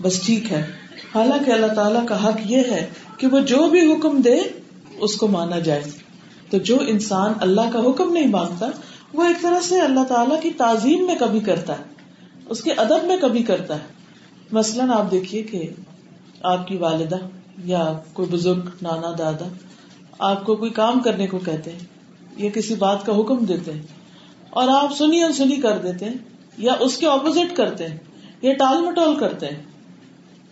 بس 0.02 0.20
ٹھیک 0.20 0.52
ہے۔ 0.52 0.60
حالانکہ 1.14 1.50
اللہ 1.50 1.74
تعالیٰ 1.74 2.06
کا 2.06 2.28
حق 2.28 2.36
یہ 2.44 2.56
ہے 2.56 2.90
کہ 3.16 3.26
وہ 3.26 3.40
جو 3.40 3.70
بھی 3.70 3.92
حکم 3.92 4.20
دے، 4.20 4.40
اس 4.98 5.16
کو 5.16 5.28
مانا 5.28 5.58
جائے۔ 5.58 5.82
تو 6.50 6.58
جو 6.58 6.78
انسان 6.86 7.32
اللہ 7.40 7.60
کا 7.72 7.78
حکم 7.78 8.12
نہیں 8.12 8.26
مانگتا، 8.26 8.66
وہ 9.12 9.24
ایک 9.24 9.42
طرح 9.42 9.60
سے 9.60 9.80
اللہ 9.80 10.04
تعالیٰ 10.08 10.42
کی 10.42 10.50
تعظیم 10.50 11.06
میں 11.06 11.14
کبھی 11.18 11.40
کرتا 11.40 11.78
ہے۔ 11.78 11.91
اس 12.46 12.62
کے 12.62 12.72
ادب 12.72 13.04
میں 13.06 13.16
کبھی 13.16 13.42
کرتا 13.42 13.74
ہے۔ 13.74 13.86
مثلاً 14.52 14.90
آپ 14.90 15.10
دیکھیے 15.10 15.42
کہ 15.42 15.70
آپ 16.42 16.66
کی 16.66 16.76
والدہ 16.76 17.16
یا 17.64 17.92
کوئی 18.12 18.28
بزرگ، 18.28 18.68
نانا، 18.82 19.14
دادا 19.18 19.48
آپ 20.18 20.44
کو 20.44 20.56
کوئی 20.56 20.70
کام 20.70 21.00
کرنے 21.00 21.26
کو 21.26 21.38
کہتے 21.38 21.72
ہیں، 21.72 21.78
یا 22.36 22.50
کسی 22.50 22.74
بات 22.74 23.06
کا 23.06 23.16
حکم 23.20 23.44
دیتے 23.44 23.72
ہیں 23.72 23.82
اور 24.50 24.68
آپ 24.68 24.96
سنی 24.96 25.22
اور 25.22 25.32
سنی 25.32 25.56
کر 25.56 25.78
دیتے 25.78 26.04
ہیں 26.04 26.14
یا 26.58 26.72
اس 26.80 26.96
کے 26.96 27.06
اپوزٹ 27.06 27.56
کرتے 27.56 27.88
ہیں 27.88 27.96
یا 28.42 28.52
ٹال 28.52 28.82
مٹول 28.82 29.14
کرتے 29.16 29.46
ہیں، 29.46 29.62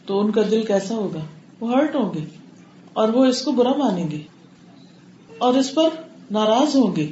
تو 0.06 0.20
ان 0.20 0.32
کا 0.32 0.42
دل 0.50 0.62
کیسا 0.62 0.94
ہوگا؟ 0.94 1.20
وہ 1.60 1.70
ہرٹ 1.70 1.96
ہوں 1.96 2.12
گے 2.14 2.24
اور 2.92 3.08
وہ 3.08 3.24
اس 3.24 3.42
کو 3.42 3.52
برا 3.52 3.72
مانیں 3.78 4.10
گے 4.10 4.22
اور 5.38 5.54
اس 5.54 5.74
پر 5.74 5.88
ناراض 6.30 6.76
ہوں 6.76 6.96
گے 6.96 7.06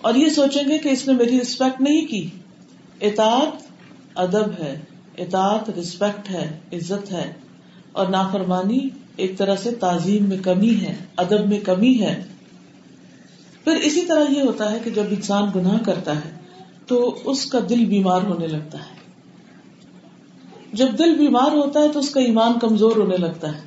اور 0.00 0.14
یہ 0.14 0.28
سوچیں 0.28 0.62
گے 0.68 0.78
کہ 0.78 0.88
اس 0.88 1.06
نے 1.08 1.14
میری 1.14 1.38
ریسپیکٹ 1.38 1.80
نہیں 1.80 2.06
کی۔ 2.06 2.28
اطاعت 3.00 3.63
ادب 4.14 4.62
ہے، 4.62 4.80
اطاعت 5.18 5.70
رسپیکٹ 5.70 6.30
ہے، 6.30 6.58
عزت 6.72 7.12
ہے۔ 7.12 7.32
اور 7.92 8.06
نافرمانی 8.06 8.88
ایک 9.16 9.38
طرح 9.38 9.56
سے 9.56 9.70
تعظیم 9.70 10.24
میں 10.28 10.36
کمی 10.42 10.74
ہے، 10.74 10.94
ادب 11.16 11.48
میں 11.48 11.60
کمی 11.60 12.00
ہے۔ 12.00 12.24
پھر 13.64 13.76
اسی 13.76 14.00
طرح 14.00 14.24
یہ 14.30 14.42
ہوتا 14.42 14.72
ہے 14.72 14.78
کہ 14.84 14.90
جب 14.90 15.02
انسان 15.10 15.50
گناہ 15.54 15.78
کرتا 15.84 16.16
ہے، 16.16 16.30
تو 16.86 17.20
اس 17.24 17.46
کا 17.46 17.58
دل 17.68 17.84
بیمار 17.84 18.22
ہونے 18.22 18.46
لگتا 18.46 18.78
ہے۔ 18.78 18.94
جب 20.72 20.86
دل 20.98 21.14
بیمار 21.14 21.52
ہوتا 21.52 21.80
ہے، 21.80 21.88
تو 21.88 21.98
اس 21.98 22.10
کا 22.10 22.20
ایمان 22.20 22.58
کمزور 22.58 22.96
ہونے 22.96 23.16
لگتا 23.16 23.54
ہے۔ 23.54 23.60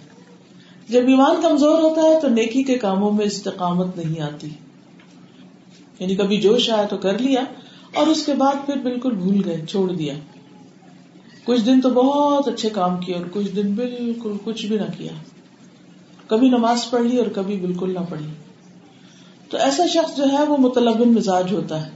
جب 0.89 1.01
ایمان 1.07 1.35
کمزور 1.41 1.81
ہوتا 1.81 2.01
ہے، 2.01 2.19
تو 2.19 2.27
نیکی 2.27 2.63
کے 2.63 2.77
کاموں 2.77 3.11
میں 3.11 3.25
استقامت 3.25 3.97
نہیں 3.97 4.21
آتی۔ 4.21 4.49
یعنی 5.99 6.15
کبھی 6.15 6.37
جوش 6.37 6.69
آیا 6.69 6.85
تو 6.85 6.97
کر 6.97 7.17
لیا، 7.17 7.41
اور 7.93 8.07
اس 8.07 8.25
کے 8.25 8.33
بعد 8.33 8.65
پھر 8.65 8.77
بالکل 8.77 9.11
بھول 9.11 9.41
گئے، 9.45 9.65
چھوڑ 9.69 9.91
دیا۔ 9.91 10.13
کچھ 11.47 11.61
دن 11.61 11.81
تو 11.81 11.89
بہت 11.89 12.47
اچھے 12.47 12.69
کام 12.69 12.97
کیے 12.97 13.15
اور 13.15 13.25
کچھ 13.31 13.51
دن 13.51 13.75
بالکل 13.75 14.33
کچھ 14.43 14.65
بھی 14.65 14.77
نہ 14.77 14.91
کیا۔ 14.97 15.11
کبھی 16.27 16.49
نماز 16.49 16.89
پڑھ 16.89 17.01
لی 17.01 17.17
اور 17.17 17.27
کبھی 17.35 17.55
بالکل 17.57 17.93
نہ 17.93 17.99
پڑھی 18.09 18.25
تو 19.49 19.57
ایسا 19.57 19.85
شخص 19.85 20.17
جو 20.17 20.23
ہے 20.31 20.43
وہ 20.43 20.57
متلبن 20.57 21.13
مزاج 21.13 21.53
ہوتا 21.53 21.85
ہے 21.85 21.91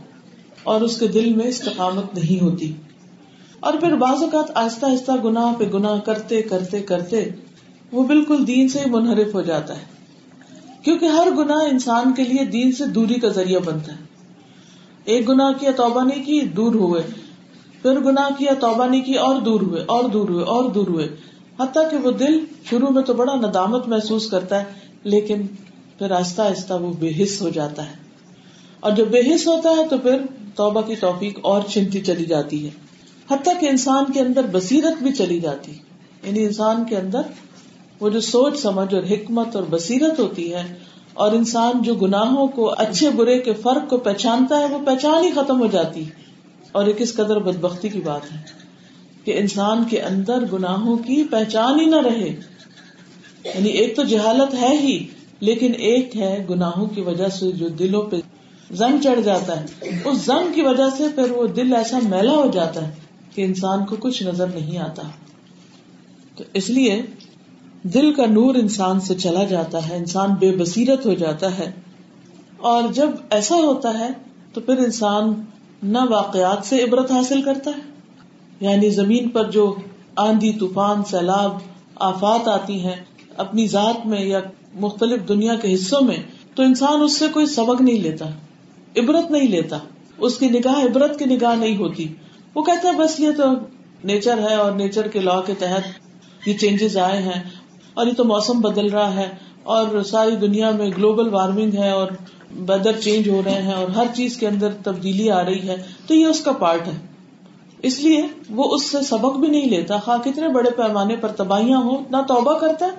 اور 0.64 0.82
اس 0.82 1.00
کے 1.00 1.08
دل 1.08 1.34
میں 1.34 1.46
استقامت 1.46 2.16
نہیں 2.16 2.44
ہوتی۔ 2.44 2.74
اور 3.60 3.74
پھر 3.74 3.96
بعض 3.96 4.24
اوقات 4.24 4.52
آہستہ 4.56 4.86
آہستہ 4.86 5.12
گنا 5.24 5.54
پہ 5.58 5.64
گنا 5.64 5.98
کرتے 5.98 6.42
کرتے 6.42 6.82
کرتے 6.82 7.30
وہ 7.92 8.04
بالکل 8.04 8.48
دین 8.48 8.68
سے 8.68 8.80
منحرف 8.86 9.36
ہو 9.36 9.42
جاتا 9.42 9.78
ہے۔ 9.78 9.86
کیونکہ 10.84 11.06
ہر 11.06 11.28
گنا 11.38 11.56
انسان 11.72 12.14
کے 12.14 12.24
لیے 12.24 12.46
دین 12.46 12.72
سے 12.72 12.86
دوری 12.86 13.16
کا 13.16 13.28
ذریعہ 13.28 13.60
بنتا 13.60 13.92
ہے۔ 13.94 14.04
ایک 15.06 15.30
گنا 15.30 15.52
کیا 15.52 15.72
توبہ 15.72 16.04
نہیں 16.04 16.26
کی، 16.26 16.42
دور 16.42 16.76
ہوئے۔ 16.76 17.31
پھر 17.82 18.00
گنا 18.00 18.30
کیا، 18.38 18.54
توبہ 18.60 18.86
نہیں 18.86 19.02
کی، 19.02 19.14
اور 19.14 19.36
دور 19.36 19.62
ہوئے، 19.62 19.84
اور 19.88 20.04
دور 20.04 20.30
ہوئے، 20.30 20.44
اور 20.44 20.70
دور 20.70 20.88
ہوئے۔ 20.88 21.08
حتیٰ 21.60 21.92
کہ 21.92 21.98
وہ 21.98 22.12
دل 22.12 22.40
شروع 22.70 22.90
میں 22.90 23.04
تو 23.04 23.14
بڑا 23.14 23.36
ندامت 23.36 23.88
محسوس 23.88 24.30
کرتا 24.30 24.60
ہے، 24.60 24.64
لیکن 25.04 25.48
پھر 25.98 26.12
آہستہ 26.12 26.42
آہستہ 26.42 26.74
وہ 26.74 26.94
بے 27.00 27.24
حص 27.24 27.42
ہو 27.42 27.50
جاتا 27.50 27.90
ہے۔ 27.90 27.96
اور 28.80 28.92
جب 28.92 29.08
بے 29.08 29.20
حص 29.20 29.48
ہوتا 29.48 29.70
ہے 29.70 29.88
تو 29.88 29.98
پھر 29.98 30.22
توبہ 30.56 30.82
کی 30.82 30.96
توفیق 30.96 31.40
اور 31.42 31.62
چنتی 31.70 32.02
چلی 32.02 32.26
جاتی 32.26 32.66
ہے۔ 32.66 32.70
حتیٰ 33.32 33.60
کہ 33.60 33.66
انسان 33.66 34.12
کے 34.14 34.20
اندر 34.20 34.46
بصیرت 34.52 35.04
بھی 35.04 35.12
چلی 35.12 35.40
جاتی 35.40 35.72
یعنی 36.24 36.46
انسان 36.46 36.84
کے 36.84 36.98
اندر 36.98 37.22
وہ 38.00 38.10
جو 38.10 38.20
سوچ 38.20 38.60
سمجھ 38.60 38.94
اور 38.94 39.04
حکمت 39.04 39.56
اور 39.56 39.64
بصیرت 39.70 40.20
ہوتی 40.20 40.54
ہے، 40.54 40.76
اور 41.14 41.32
انسان 41.32 41.82
جو 41.82 41.96
گناہوں 41.96 42.48
کو، 42.48 42.70
اچھے 42.78 43.10
برے 43.10 43.40
کے 43.40 43.54
فرق 43.54 43.90
کو 43.90 43.98
پہچانتا 43.98 44.60
ہے، 44.60 44.66
وہ 44.66 44.86
پہچان 44.86 45.24
ہی 45.24 45.32
ختم 45.32 45.62
ہو 45.62 45.68
جاتی 45.68 46.06
ہے۔ 46.06 46.31
اور 46.72 46.88
یہ 46.88 46.94
کس 46.94 47.14
قدر 47.14 47.40
بدبختی 47.40 47.90
کی 47.90 48.00
بات 48.00 48.32
ہے 48.32 48.38
کہ 49.24 49.38
انسان 49.38 49.84
کے 49.84 50.02
اندر 50.02 50.46
گناہوں 50.54 50.98
کی 50.98 51.24
پہچان 51.24 51.80
ہی 51.80 51.86
نہ 51.86 51.96
رہے۔ 51.96 52.40
یعنی 53.46 53.70
ایک 53.70 53.96
تو 53.96 54.04
جہالت 54.04 54.54
ہے 54.54 54.78
ہی، 54.78 55.08
لیکن 55.40 55.72
ایک 55.78 56.18
ہے 56.18 56.46
گناہوں 56.50 56.86
کی 56.86 57.02
وجہ 57.02 57.28
سے 57.28 57.52
جو 57.52 57.68
دلوں 57.68 58.02
پہ 58.02 58.16
زنگ 58.72 59.02
چڑھ 59.04 59.22
جاتا 59.22 59.62
ہے۔ 59.62 59.66
اس 60.06 60.18
زنگ 60.18 60.54
کی 60.54 60.62
وجہ 60.62 60.84
سے 60.98 61.04
پھر 61.16 61.32
وہ 61.32 61.48
دل 61.48 61.76
ایسا 61.76 62.00
میلا 62.04 62.32
ہو 62.32 62.52
جاتا 62.54 62.88
ہے 62.88 62.92
کہ 63.36 63.42
انسان 63.42 63.86
کو 63.86 63.96
کچھ 64.00 64.24
نظر 64.24 64.48
نہیں 64.48 64.78
آتا۔ 64.78 65.02
تو 66.36 66.44
اس 66.54 66.70
لیے 66.70 67.02
دل 67.84 68.14
کا 68.14 68.26
نور 68.26 68.56
انسان 68.56 69.00
سے 69.00 69.16
چلا 69.16 69.44
جاتا 69.44 69.90
ہے، 69.90 69.96
انسان 69.96 70.30
بے 70.34 70.52
بصیرت 70.52 71.06
ہو 71.06 71.14
جاتا 71.14 71.58
ہے۔ 71.58 71.72
اور 72.58 72.84
جب 72.94 73.10
ایسا 73.30 73.56
ہوتا 73.56 74.00
ہے 74.00 74.10
تو 74.54 74.62
پھر 74.62 74.78
انسان 74.78 75.34
نہ 75.84 75.98
واقعات 76.10 76.66
سے 76.66 76.84
عبرت 76.84 77.12
حاصل 77.12 77.42
کرتا 77.42 77.72
ہے۔ 77.72 77.92
یعنی 78.60 78.90
زمین 78.90 79.30
پر 79.30 79.52
جو 79.52 79.76
آندھی، 80.16 80.54
طوفان، 80.54 81.04
سیلاب، 81.04 81.58
آفات 81.96 82.48
آتی 82.48 82.80
ہیں، 82.80 82.96
اپنی 83.38 83.68
ذات 83.68 84.08
میں 84.08 84.26
یا 84.26 84.40
مختلف 84.74 85.28
دنیا 85.28 85.56
کے 85.56 85.74
حصوں 85.74 86.02
میں، 86.02 86.18
تو 86.56 86.64
انسان 86.64 87.02
اس 87.02 87.18
سے 87.18 87.28
کوئی 87.34 87.46
سبق 87.46 87.82
نہیں 87.82 88.00
لیتا، 88.00 88.26
عبرت 88.98 89.32
نہیں 89.32 89.48
لیتا۔ 89.48 89.78
اس 90.18 90.38
کی 90.38 90.50
نگاہ 90.50 90.84
عبرت 90.84 91.20
کی 91.20 91.26
نگاہ 91.26 91.56
نہیں 91.56 91.78
ہوتی۔ 91.78 92.14
وہ 92.56 92.64
کہتا 92.64 92.90
ہے، 92.90 92.98
بس 92.98 93.20
یہ 93.20 93.32
تو 93.38 93.44
نیچر 94.04 94.38
ہے 94.38 94.56
اور 94.56 94.72
نیچر 94.72 95.08
کے 95.08 95.20
لا 95.20 95.42
کے 95.42 95.54
تحت 95.60 95.82
یہ 96.48 96.54
چینجز 96.54 96.98
آئے 96.98 97.22
ہیں 97.22 97.44
اور 97.94 98.08
یہ 98.08 98.14
تو 98.14 98.24
موسم 98.24 98.60
بدل 98.60 98.86
رہا 98.86 99.16
ہے۔ 99.16 99.51
اور 99.64 100.04
ساری 100.04 100.36
دنیا 100.36 100.72
میں 100.72 100.90
گلوبل 100.98 101.34
وارمنگ 101.34 101.74
ہے 101.74 101.92
اور 101.92 102.08
ویدر 102.60 103.00
چینج 103.00 103.30
ہو 103.30 103.42
رہے 103.46 103.62
ہیں 103.62 103.74
اور 103.74 103.90
ہر 103.90 104.06
چیز 104.14 104.38
کے 104.38 104.48
اندر 104.48 104.70
تبدیلی 104.84 105.30
آ 105.32 105.46
رہی 105.46 105.68
ہے، 105.68 105.76
تو 106.08 106.16
یہ 106.16 106.26
اس 106.26 106.44
کا 106.44 106.52
پارٹ 106.52 106.88
ہے۔ 106.88 106.98
اس 107.84 108.00
لیے 108.00 108.28
وہ 108.50 108.64
اس 108.76 108.92
سے 108.92 109.02
سبق 109.02 109.38
بھی 109.38 109.48
نہیں 109.48 109.70
لیتا۔ 109.70 109.98
خا 109.98 110.18
کتنے 110.24 110.48
بڑے 110.48 110.70
پیمانے 110.72 111.16
پر 111.16 111.32
تباہیاں 111.32 111.78
ہو 111.78 112.00
نہ 112.10 112.18
توبہ 112.28 112.60
کرتا 112.60 112.86
ہے 112.86 112.92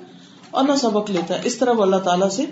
اور 0.51 0.65
نہ 0.65 0.77
سبق 0.77 1.11
لیتا 1.11 1.35
ہے۔ 1.35 1.41
اس 1.45 1.57
طرح 1.57 1.73
وہ 1.73 1.83
اللہ 1.83 1.97
تعالیٰ 1.97 2.29
سے 2.29 2.45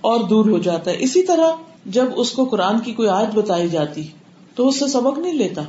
اور 0.00 0.20
دور 0.20 0.46
ہو 0.50 0.58
جاتا 0.58 0.90
ہے۔ 0.90 0.96
اسی 1.00 1.22
طرح 1.22 1.52
جب 1.86 2.04
اس 2.16 2.30
کو 2.32 2.44
قرآن 2.44 2.80
کی 2.80 2.92
کوئی 2.92 3.08
آیت 3.08 3.34
بتائی 3.34 3.68
جاتی 3.68 4.06
تو 4.54 4.68
اس 4.68 4.78
سے 4.78 4.86
سبق 4.86 5.18
نہیں 5.18 5.32
لیتا، 5.32 5.62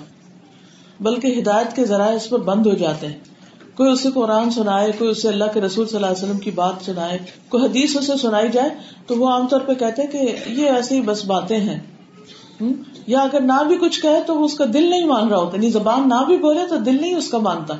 بلکہ 0.99 1.39
ہدایت 1.39 1.75
کے 1.75 1.85
ذرائع 1.85 2.15
اس 2.15 2.29
پر 2.29 2.39
بند 2.39 2.65
ہو 2.65 2.73
جاتے 2.73 3.07
ہیں۔ 3.07 3.34
کوئی 3.77 3.91
اسے 3.91 4.09
قرآن 4.13 4.49
سنائے، 4.49 4.91
کوئی 4.97 5.09
اسے 5.09 5.27
اللہ 5.27 5.45
کے 5.53 5.61
رسول 5.61 5.87
صلی 5.87 5.95
اللہ 5.95 6.07
علیہ 6.07 6.23
وسلم 6.23 6.37
کی 6.37 6.51
بات 6.51 6.85
سنائے، 6.85 7.17
کوئی 7.49 7.65
حدیث 7.65 7.97
اسے 7.97 8.13
سنائی 8.21 8.49
جائے، 8.49 8.69
تو 9.07 9.15
وہ 9.15 9.29
عام 9.29 9.47
طور 9.47 9.61
پہ 9.61 9.73
کہتے 9.73 10.07
کہ 10.07 10.35
یہ 10.47 10.69
ایسی 10.69 11.01
بس 11.01 11.25
باتیں 11.25 11.57
ہیں۔ 11.57 11.79
یا 13.07 13.19
اگر 13.19 13.41
نہ 13.41 13.63
بھی 13.67 13.77
کچھ 13.77 14.01
کہے 14.01 14.21
تو 14.27 14.35
وہ 14.35 14.45
اس 14.45 14.53
کا 14.53 14.65
دل 14.73 14.89
نہیں 14.89 15.05
مان 15.05 15.27
رہا 15.27 15.37
ہوتا 15.37 15.57
نہیں 15.57 15.69
زبان 15.69 16.09
نہ 16.09 16.23
بھی 16.27 16.37
بولے 16.37 16.65
تو 16.69 16.75
دل 16.75 17.01
نہیں 17.01 17.15
اس 17.15 17.29
کا 17.29 17.37
مانتا۔ 17.37 17.73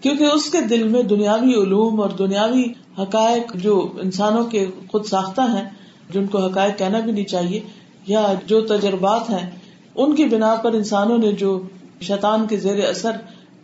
کیونکہ 0.00 0.24
اس 0.24 0.50
کے 0.50 0.60
دل 0.60 0.88
میں 0.88 1.02
دنیاوی 1.02 1.54
علوم 1.54 2.00
اور 2.00 2.10
دنیاوی 2.10 2.64
حقائق 2.98 3.54
جو 3.54 3.92
انسانوں 4.02 4.44
کے 4.44 4.66
خود 4.92 5.04
ساختہ 5.04 5.40
ہیں 5.40 5.70
جن 6.10 6.26
کو 6.26 6.38
حقائق 6.38 6.78
کہنا 6.78 7.00
بھی 7.00 7.12
نہیں 7.12 7.24
چاہیے، 7.24 7.60
یا 8.06 8.32
جو 8.46 8.60
تجربات 8.60 9.30
ہیں، 9.30 9.50
ان 9.94 10.14
کی 10.14 10.24
بنا 10.24 10.54
پر 10.54 10.72
انسانوں 10.72 11.18
نے 11.18 11.32
جو 11.32 11.60
شیطان 12.00 12.46
کے 12.46 12.56
زیر 12.56 12.88
اثر 12.88 13.10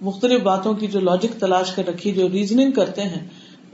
مختلف 0.02 0.42
باتوں 0.42 0.74
کی 0.74 0.86
جو 0.86 1.00
لاجک 1.00 1.40
تلاش 1.40 1.72
کر 1.72 1.86
رکھی، 1.86 2.12
جو 2.12 2.28
ریزننگ 2.28 2.70
کرتے 2.70 3.02
ہیں، 3.02 3.26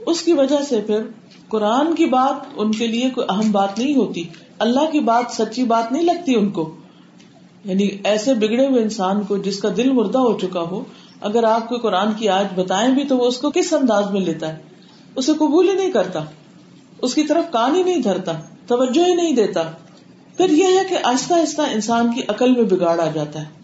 اس 0.05 0.21
کی 0.21 0.33
وجہ 0.33 0.63
سے 0.69 0.81
پھر 0.81 1.01
قرآن 1.47 1.95
کی 1.95 2.05
بات 2.05 2.45
ان 2.55 2.71
کے 2.71 2.87
لیے 2.87 3.09
کوئی 3.09 3.27
اہم 3.29 3.51
بات 3.51 3.79
نہیں 3.79 3.95
ہوتی۔ 3.95 4.23
اللہ 4.59 4.91
کی 4.91 4.99
بات 4.99 5.31
سچی 5.31 5.63
بات 5.63 5.91
نہیں 5.91 6.03
لگتی 6.03 6.35
ان 6.35 6.49
کو۔ 6.49 6.75
یعنی 7.65 7.89
ایسے 8.03 8.33
بگڑے 8.33 8.67
ہوئے 8.67 8.83
انسان 8.83 9.21
کو 9.21 9.37
جس 9.37 9.59
کا 9.59 9.69
دل 9.77 9.91
مردہ 9.91 10.17
ہو 10.17 10.39
چکا 10.39 10.59
ہو، 10.59 10.83
اگر 11.21 11.43
آپ 11.43 11.69
کو 11.69 11.77
قرآن 11.77 12.13
کی 12.13 12.29
آج 12.29 12.45
بتائیں 12.55 12.93
بھی 12.93 13.03
تو 13.03 13.17
وہ 13.17 13.25
اس 13.25 13.37
کو 13.37 13.51
کس 13.51 13.73
انداز 13.73 14.11
میں 14.11 14.21
لیتا 14.21 14.53
ہے؟ 14.53 14.57
اسے 15.15 15.33
قبول 15.33 15.69
ہی 15.69 15.73
نہیں 15.73 15.91
کرتا۔ 15.91 16.19
اس 17.01 17.13
کی 17.13 17.23
طرف 17.23 17.51
کان 17.51 17.75
ہی 17.75 17.83
نہیں 17.83 17.97
دھرتا، 17.97 18.31
توجہ 18.67 19.05
ہی 19.05 19.13
نہیں 19.13 19.35
دیتا۔ 19.35 19.61
پھر 20.37 20.49
یہ 20.49 20.63
ہے 20.63 20.83
کہ 20.89 20.97
آہستہ 21.03 21.33
آہستہ 21.33 21.61
انسان 21.61 22.11
کی 22.15 22.21
عقل 22.27 22.51
میں 22.51 22.63
بگاڑ 22.63 22.99
آ 22.99 23.07
جاتا 23.07 23.41
ہے۔ 23.41 23.58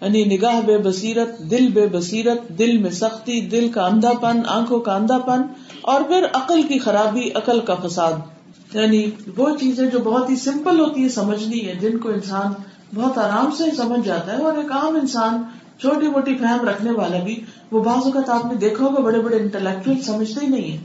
یعنی 0.00 0.24
نگاہ 0.24 0.60
بے 0.60 0.78
بصیرت، 0.78 1.38
دل 1.50 1.68
بے 1.68 1.86
بصیرت، 1.86 2.48
دل 2.58 2.76
میں 2.78 2.90
سختی، 2.90 3.40
دل 3.40 3.68
کا 3.68 3.86
اندھا 3.86 4.12
پن، 4.12 4.40
آنکھوں 4.48 4.80
کا 4.80 4.94
اندھا 4.94 5.18
پن، 5.18 5.42
اور 5.82 6.02
پھر 6.02 6.24
عقل 6.32 6.62
کی 6.62 6.78
خرابی، 6.78 7.28
عقل 7.34 7.60
کا 7.60 7.74
فساد۔ 7.74 8.76
یعنی 8.76 9.04
وہ 9.36 9.48
چیزیں 9.56 9.86
جو 9.86 9.98
بہت 9.98 10.30
ہی 10.30 10.36
سمپل 10.36 10.80
ہوتی 10.80 11.02
ہے 11.02 11.08
سمجھنی 11.08 11.66
ہے 11.68 11.74
جن 11.80 11.98
کو 11.98 12.08
انسان 12.08 12.52
بہت 12.94 13.18
آرام 13.18 13.50
سے 13.50 13.64
سمجھ 13.76 14.00
جاتا 14.06 14.32
ہے، 14.32 14.42
اور 14.42 14.56
ایک 14.56 14.72
عام 14.72 14.96
انسان 14.96 15.42
چھوٹی 15.80 16.08
موٹی 16.08 16.34
فہم 16.34 16.68
رکھنے 16.68 16.90
والا 16.90 17.22
بھی، 17.24 17.40
وہ 17.72 17.82
بعض 17.84 18.06
اوقات 18.06 18.28
آپ 18.28 18.44
نے 18.46 18.54
دیکھا 18.54 18.84
ہوگا، 18.84 19.00
بڑے 19.00 19.20
بڑے 19.20 19.36
انٹلیکچوئل 19.36 20.00
سمجھتے 20.02 20.46
ہی 20.46 20.50
نہیں 20.50 20.72
ہے 20.72 20.78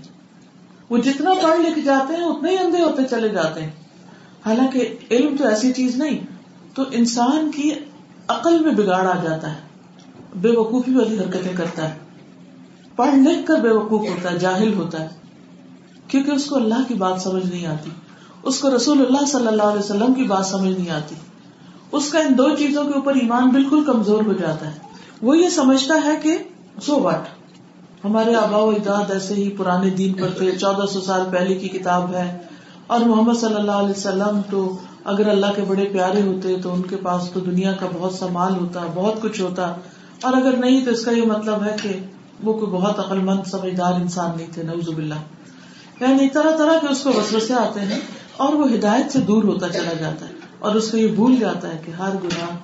وہ 0.89 0.97
جتنا 0.97 1.33
پڑھ 1.43 1.59
لکھ 1.59 1.79
جاتے 1.79 2.15
ہیں، 2.15 2.23
اتنے 2.23 2.51
ہی 2.51 2.57
اندھے 2.57 2.81
ہوتے 2.83 3.03
چلے 3.09 3.29
جاتے 3.29 3.61
ہیں۔ 3.61 3.71
حالانکہ 4.45 4.87
علم 5.11 5.35
تو 5.37 5.47
ایسی 5.47 5.71
چیز 5.73 5.95
نہیں، 5.95 6.17
تو 6.73 6.83
انسان 6.91 7.51
کی 7.51 7.71
عقل 8.27 8.59
میں 8.59 8.71
بگاڑ 8.71 9.07
آ 9.07 9.23
جاتا 9.23 9.51
ہے 9.51 9.59
بے 10.35 10.49
وقوفی 10.57 10.95
والی 10.95 11.19
حرکتیں 11.19 11.53
کرتا 11.57 11.89
ہے۔ 11.89 11.93
پڑھ 12.95 13.15
لکھ 13.15 13.47
کر 13.47 13.55
بے 13.55 13.69
وقوف 13.69 14.01
ہوتا 14.01 14.31
ہے، 14.31 14.39
جاہل 14.39 14.73
ہوتا 14.73 14.99
ہے۔ 14.99 15.07
کیونکہ 16.07 16.31
اس 16.31 16.45
کو 16.45 16.55
اللہ 16.55 16.75
کی 16.87 16.93
بات 16.93 17.21
سمجھ 17.21 17.45
نہیں 17.45 17.65
آتی۔ 17.65 17.89
اس 18.43 18.59
کو 18.59 18.75
رسول 18.75 19.05
اللہ 19.05 19.25
صلی 19.25 19.47
اللہ 19.47 19.63
علیہ 19.63 19.79
وسلم 19.79 20.13
کی 20.13 20.23
بات 20.23 20.45
سمجھ 20.45 20.79
نہیں 20.79 20.89
آتی۔ 20.89 21.15
اس 21.91 22.11
کا 22.11 22.19
ان 22.19 22.37
دو 22.37 22.55
چیزوں 22.57 22.83
کے 22.83 22.91
اوپر 22.91 23.15
ایمان 23.15 23.49
بالکل 23.49 23.83
کمزور 23.83 24.23
ہو 24.25 24.33
جاتا 24.33 24.67
ہے۔ 24.67 24.79
وہ 25.21 25.37
یہ 25.37 25.49
سمجھتا 25.49 25.93
ہے 26.05 26.15
کہ 26.23 26.37
سو 26.81 26.99
واٹ 26.99 27.23
ہمارے 28.03 28.35
آبا 28.35 28.57
و 28.57 28.69
اجداد 28.69 29.11
ایسے 29.11 29.33
ہی 29.33 29.49
پرانے 29.49 29.89
دین 29.89 30.13
پر 30.13 30.29
تھے۔ 30.29 30.51
چودہ 30.51 30.85
سو 30.85 31.01
سال 31.01 31.21
پہلے 31.31 31.55
کی 31.55 31.67
کتاب 31.67 32.13
ہے۔ 32.13 32.37
اور 32.87 32.99
محمد 32.99 33.33
صلی 33.33 33.55
اللہ 33.55 33.71
علیہ 33.71 33.91
وسلم 33.91 34.41
تو 34.49 34.77
اگر 35.05 35.29
اللہ 35.29 35.45
کے 35.55 35.61
بڑے 35.67 35.85
پیارے 35.85 36.21
ہوتے 36.21 36.55
تو 36.63 36.73
ان 36.73 36.81
کے 36.81 36.95
پاس 36.95 37.29
تو 37.33 37.39
دنیا 37.39 37.71
کا 37.71 37.85
بہت 37.93 38.13
سا 38.13 38.25
مال 38.31 38.55
ہوتا، 38.55 38.85
بہت 38.93 39.21
کچھ 39.21 39.41
ہوتا۔ 39.41 39.73
اور 40.21 40.33
اگر 40.33 40.57
نہیں 40.57 40.85
تو 40.85 40.91
اس 40.91 41.05
کا 41.05 41.11
یہ 41.11 41.25
مطلب 41.25 41.63
ہے 41.63 41.75
کہ 41.81 41.99
وہ 42.43 42.53
کوئی 42.53 42.71
بہت 42.71 42.99
عقل 42.99 43.19
مند 43.19 43.47
سمجھدار 43.47 43.93
انسان 43.93 44.31
نہیں 44.37 44.47
تھے 44.53 44.63
نوز 44.63 44.89
باللہ۔ 44.89 45.15
یعنی 45.99 46.29
طرح 46.29 46.57
طرح 46.57 46.79
کے 46.81 46.87
اس 46.87 47.03
کو 47.03 47.09
وسوسے 47.09 47.53
آتے 47.53 47.79
ہیں 47.79 47.99
اور 48.37 48.53
وہ 48.53 48.71
ہدایت 48.73 49.11
سے 49.11 49.19
دور 49.19 49.43
ہوتا 49.43 49.69
چلا 49.69 49.93
جاتا 49.93 50.25
ہے۔ 50.25 50.31
اور 50.59 50.75
اس 50.75 50.91
کو 50.91 50.97
یہ 50.97 51.07
بھول 51.07 51.35
جاتا 51.35 51.67
ہے 51.67 51.77
کہ 51.85 51.91
ہر 51.91 52.13
گناہ 52.23 52.57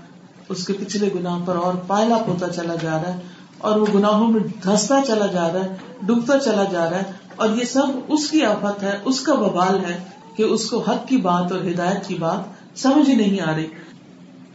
اس 0.49 0.67
کے 0.67 0.73
پچھلے 0.73 1.09
گناہ 1.15 1.39
پر 1.45 1.55
اور 1.55 1.73
پائلا 1.87 2.15
ہوتا 2.15 2.49
چلا 2.49 2.75
جا 2.75 2.91
رہا 2.91 3.13
ہے 3.13 3.19
اور 3.57 3.79
وہ 3.79 3.85
گناہوں 3.95 4.27
میں 4.27 4.39
دھستا 4.63 4.99
چلا 5.07 5.25
جا 5.25 5.53
رہا 5.53 5.63
ہے، 5.63 5.75
ڈوبتا 6.01 6.39
چلا 6.39 6.63
جا 6.63 6.89
رہا 6.89 6.97
ہے۔ 6.97 7.03
اور 7.35 7.49
یہ 7.49 7.65
سب 7.65 7.83
اس 8.07 8.29
کی 8.29 8.45
آفت 8.45 8.83
ہے، 8.83 8.99
اس 9.05 9.21
کا 9.21 9.33
ببال 9.33 9.85
ہے 9.85 10.20
کہ 10.41 10.45
اس 10.45 10.69
کو 10.69 10.79
حق 10.79 11.07
کی 11.07 11.17
بات 11.17 11.51
اور 11.51 11.59
ہدایت 11.59 12.07
کی 12.07 12.15
بات 12.15 12.39
سمجھ 12.79 13.09
ہی 13.09 13.15
نہیں 13.15 13.41
آ 13.41 13.55
رہی۔ 13.55 13.67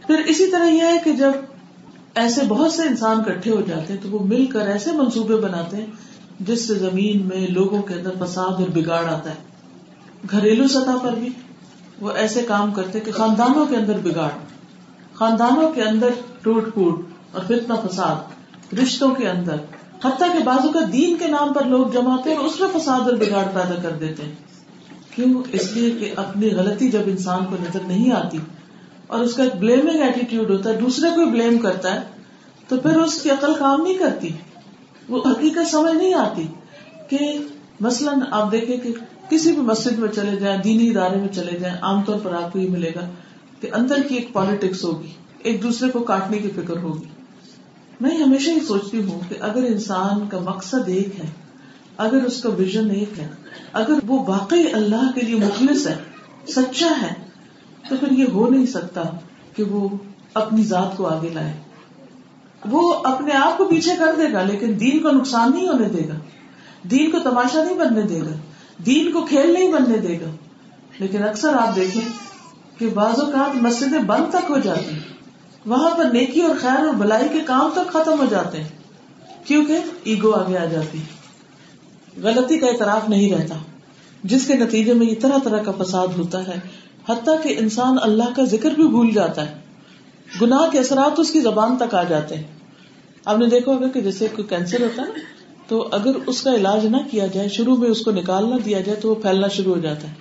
پھر 0.07 0.17
اسی 0.17 0.51
طرح 0.51 0.65
یہ 0.65 0.81
ہے 0.81 0.97
کہ 1.03 1.11
جب 1.11 1.31
ایسے 2.15 2.41
بہت 2.47 2.71
سے 2.71 2.81
انسان 2.81 3.23
کٹھے 3.23 3.51
ہو 3.51 3.61
جاتے 3.61 3.93
ہیں 3.93 3.99
تو 4.03 4.09
وہ 4.09 4.23
مل 4.23 4.45
کر 4.45 4.67
ایسے 4.67 4.91
منصوبے 4.91 5.35
بناتے 5.35 5.77
ہیں 5.77 5.85
جس 6.39 6.67
سے 6.67 6.73
زمین 6.73 7.27
میں 7.27 7.47
لوگوں 7.47 7.81
کے 7.81 7.93
اندر 7.93 8.25
فساد 8.25 8.51
اور 8.51 8.67
بگاڑ 8.73 9.05
آتا 9.05 9.29
ہے۔ 9.29 9.35
گھریلو 10.31 10.67
سطح 10.67 10.97
پر 11.03 11.11
بھی 11.13 11.29
وہ 12.01 12.11
ایسے 12.11 12.41
کام 12.41 12.71
کرتے 12.71 12.99
کہ 12.99 13.11
خاندانوں 13.11 13.65
کے 13.65 13.75
اندر 13.75 13.97
بگاڑ، 14.03 14.29
خاندانوں 15.13 15.71
کے 15.71 15.81
اندر 15.81 16.09
ٹوٹ 16.41 16.73
پوٹ 16.73 17.05
اور 17.31 17.41
فتنا 17.41 17.75
فساد، 17.75 18.15
رشتوں 18.73 19.11
کے 19.11 19.29
اندر۔ 19.29 19.55
حتیٰ 20.03 20.27
کے 20.33 20.43
بازو 20.43 20.71
کا 20.71 20.79
دین 20.93 21.17
کے 21.17 21.27
نام 21.27 21.53
پر 21.53 21.63
لوگ 21.63 21.87
جماتے 21.87 22.29
ہیں 22.29 22.37
اس 22.37 22.59
میں 22.59 22.79
فساد 22.79 22.99
اور 22.99 23.13
بگاڑ 23.13 23.43
پیدا 23.53 23.75
کر 23.81 23.91
دیتے 23.91 24.23
ہیں۔ 24.23 24.35
کیوں؟ 25.17 25.43
اس 25.51 25.71
لیے 25.73 25.91
کہ 25.91 26.13
اپنی 26.15 26.51
غلطی 26.51 26.91
جب 26.91 27.01
انسان 27.05 27.45
کو 27.45 27.55
نظر 27.61 27.79
نہیں 27.87 28.11
آتی 28.11 28.37
اور 29.07 29.19
اس 29.19 29.33
کا 29.33 29.43
ایک 29.43 29.55
بلیمنگ 29.55 30.01
ایٹیٹیوڈ 30.01 30.49
ہوتا 30.49 30.69
ہے، 30.69 30.79
دوسرے 30.79 31.09
کو 31.09 31.25
بلیم 31.25 31.57
کرتا 31.57 31.93
ہے، 31.93 31.99
تو 32.67 32.77
پھر 32.77 32.97
اس 32.97 33.21
کی 33.21 33.29
عقل 33.29 33.53
کام 33.59 33.81
نہیں 33.81 33.97
کرتی۔ 33.97 34.29
وہ 35.09 35.21
حقیقت 35.25 35.71
سمجھ 35.71 35.95
نہیں 35.95 36.13
آتی 36.13 36.47
کہ 37.09 37.19
مثلاً 37.79 38.19
آپ 38.31 38.51
دیکھیں 38.51 38.77
کہ 38.77 38.93
کسی 39.29 39.51
بھی 39.51 39.61
مسجد 39.61 39.99
میں 39.99 40.09
چلے 40.09 40.35
جائیں، 40.35 40.61
دینی 40.61 40.89
ادارے 40.89 41.15
میں 41.15 41.27
چلے 41.27 41.59
جائیں، 41.59 41.77
عام 41.81 42.01
طور 42.03 42.19
پر 42.23 42.33
آپ 42.33 42.53
کو 42.53 42.59
یہ 42.59 42.69
ملے 42.69 42.91
گا 42.95 43.09
کہ 43.61 43.69
اندر 43.73 44.01
کی 44.09 44.15
ایک 44.15 44.33
پالیٹکس 44.33 44.83
ہوگی، 44.83 45.11
ایک 45.39 45.63
دوسرے 45.63 45.89
کو 45.89 45.99
کاٹنے 45.99 46.37
کی 46.37 46.49
فکر 46.55 46.77
ہوگی۔ 46.77 47.07
میں 48.01 48.17
ہمیشہ 48.17 48.49
یہ 48.49 48.67
سوچتی 48.67 49.01
ہوں 49.01 49.19
کہ 49.29 49.35
اگر 49.39 49.63
انسان 49.63 50.29
کا 50.29 50.39
مقصد 50.39 50.87
ایک 50.87 51.19
ہے 51.19 51.46
اگر 51.97 52.23
اس 52.23 52.41
کا 52.41 52.49
ویژن 52.49 52.91
ایک 52.91 53.19
ہے 53.19 53.27
اگر 53.73 53.93
وہ 54.07 54.23
واقعی 54.27 54.63
اللہ 54.73 55.11
کے 55.15 55.21
لیے 55.21 55.35
مخلص 55.35 55.87
ہے، 55.87 55.95
سچا 56.47 56.93
ہے، 57.01 57.13
تو 57.89 57.95
پھر 57.95 58.11
یہ 58.11 58.25
ہو 58.31 58.49
نہیں 58.49 58.65
سکتا 58.65 59.01
کہ 59.55 59.63
وہ 59.63 59.89
اپنی 60.33 60.63
ذات 60.63 60.97
کو 60.97 61.07
آگے 61.07 61.29
لائے۔ 61.29 61.53
وہ 62.69 62.93
اپنے 62.93 63.31
آپ 63.31 63.57
کو 63.57 63.65
پیچھے 63.65 63.91
کر 63.99 64.15
دے 64.17 64.33
گا، 64.33 64.43
لیکن 64.43 64.79
دین 64.79 64.99
کو 64.99 65.09
نقصان 65.09 65.51
نہیں 65.55 65.67
ہونے 65.67 65.89
دے 65.89 66.07
گا۔ 66.07 66.13
دین 66.83 67.11
کو 67.11 67.19
تماشا 67.19 67.63
نہیں 67.63 67.77
بننے 67.77 68.01
دے 68.01 68.21
گا۔ 68.21 68.35
دین 68.85 69.11
کو 69.11 69.25
کھیل 69.25 69.53
نہیں 69.53 69.71
بننے 69.71 69.97
دے 69.97 70.19
گا۔ 70.21 70.29
لیکن 70.99 71.23
اکثر 71.23 71.53
آپ 71.53 71.75
دیکھیں 71.75 72.01
کہ 72.79 72.87
بعض 72.87 73.19
اوقات 73.19 73.55
مسجدیں 73.55 73.99
بند 73.99 74.25
تک 74.29 74.49
ہو 74.49 74.59
جاتی 74.59 74.93
ہیں۔ 74.93 74.99
وہاں 75.65 75.89
پر 75.89 76.05
نیکی 76.05 76.41
اور 76.41 76.55
خیر 76.59 76.85
اور 76.85 76.93
بلائی 76.93 77.29
کے 77.33 77.39
کام 77.39 77.69
تک 77.73 77.93
ختم 77.93 78.19
ہو 78.19 78.25
جاتے 78.29 78.61
ہیں۔ 78.61 78.69
کیونکہ 79.45 79.79
ایگو 80.03 80.31
آگے 80.31 80.57
آ 80.57 80.65
جاتی 80.65 80.97
ہے۔ 80.97 81.16
غلطی 82.23 82.59
کا 82.59 82.67
اعتراف 82.67 83.09
نہیں 83.09 83.31
رہتا۔ 83.31 83.55
جس 84.23 84.47
کے 84.47 84.53
نتیجے 84.53 84.93
میں 84.93 85.07
یہ 85.07 85.15
طرح 85.21 85.37
طرح 85.43 85.61
کا 85.61 85.71
فساد 85.83 86.07
ہوتا 86.17 86.47
ہے، 86.47 86.59
حتیٰ 87.09 87.43
کہ 87.43 87.55
انسان 87.59 87.97
اللہ 88.01 88.23
کا 88.35 88.43
ذکر 88.43 88.71
بھی 88.71 88.87
بھول 88.87 89.11
جاتا 89.11 89.49
ہے۔ 89.49 89.55
گناہ 90.41 90.69
کے 90.71 90.79
اثرات 90.79 91.19
اس 91.19 91.31
کی 91.31 91.41
زبان 91.41 91.77
تک 91.77 91.95
آ 91.95 92.03
جاتے 92.03 92.35
ہیں۔ 92.35 92.43
آپ 93.25 93.37
نے 93.37 93.45
دیکھا 93.45 93.73
ہوگا 93.73 93.87
کہ 93.87 94.01
جیسے 94.01 94.27
کوئی 94.35 94.47
کینسر 94.47 94.81
ہوتا 94.81 95.01
ہے 95.01 95.07
نا، 95.07 95.19
تو 95.67 95.89
اگر 95.91 96.11
اس 96.27 96.41
کا 96.41 96.55
علاج 96.55 96.85
نہ 96.85 96.97
کیا 97.11 97.27
جائے، 97.27 97.49
شروع 97.49 97.75
میں 97.75 97.89
اس 97.89 98.01
کو 98.01 98.11
نکال 98.11 98.49
نہ 98.49 98.55
دیا 98.55 98.81
جائے، 98.81 98.99
تو 99.01 99.09
وہ 99.09 99.15
پھیلنا 99.15 99.47
شروع 99.47 99.75
ہو 99.75 99.81
جاتا 99.81 100.07
ہے۔ 100.07 100.13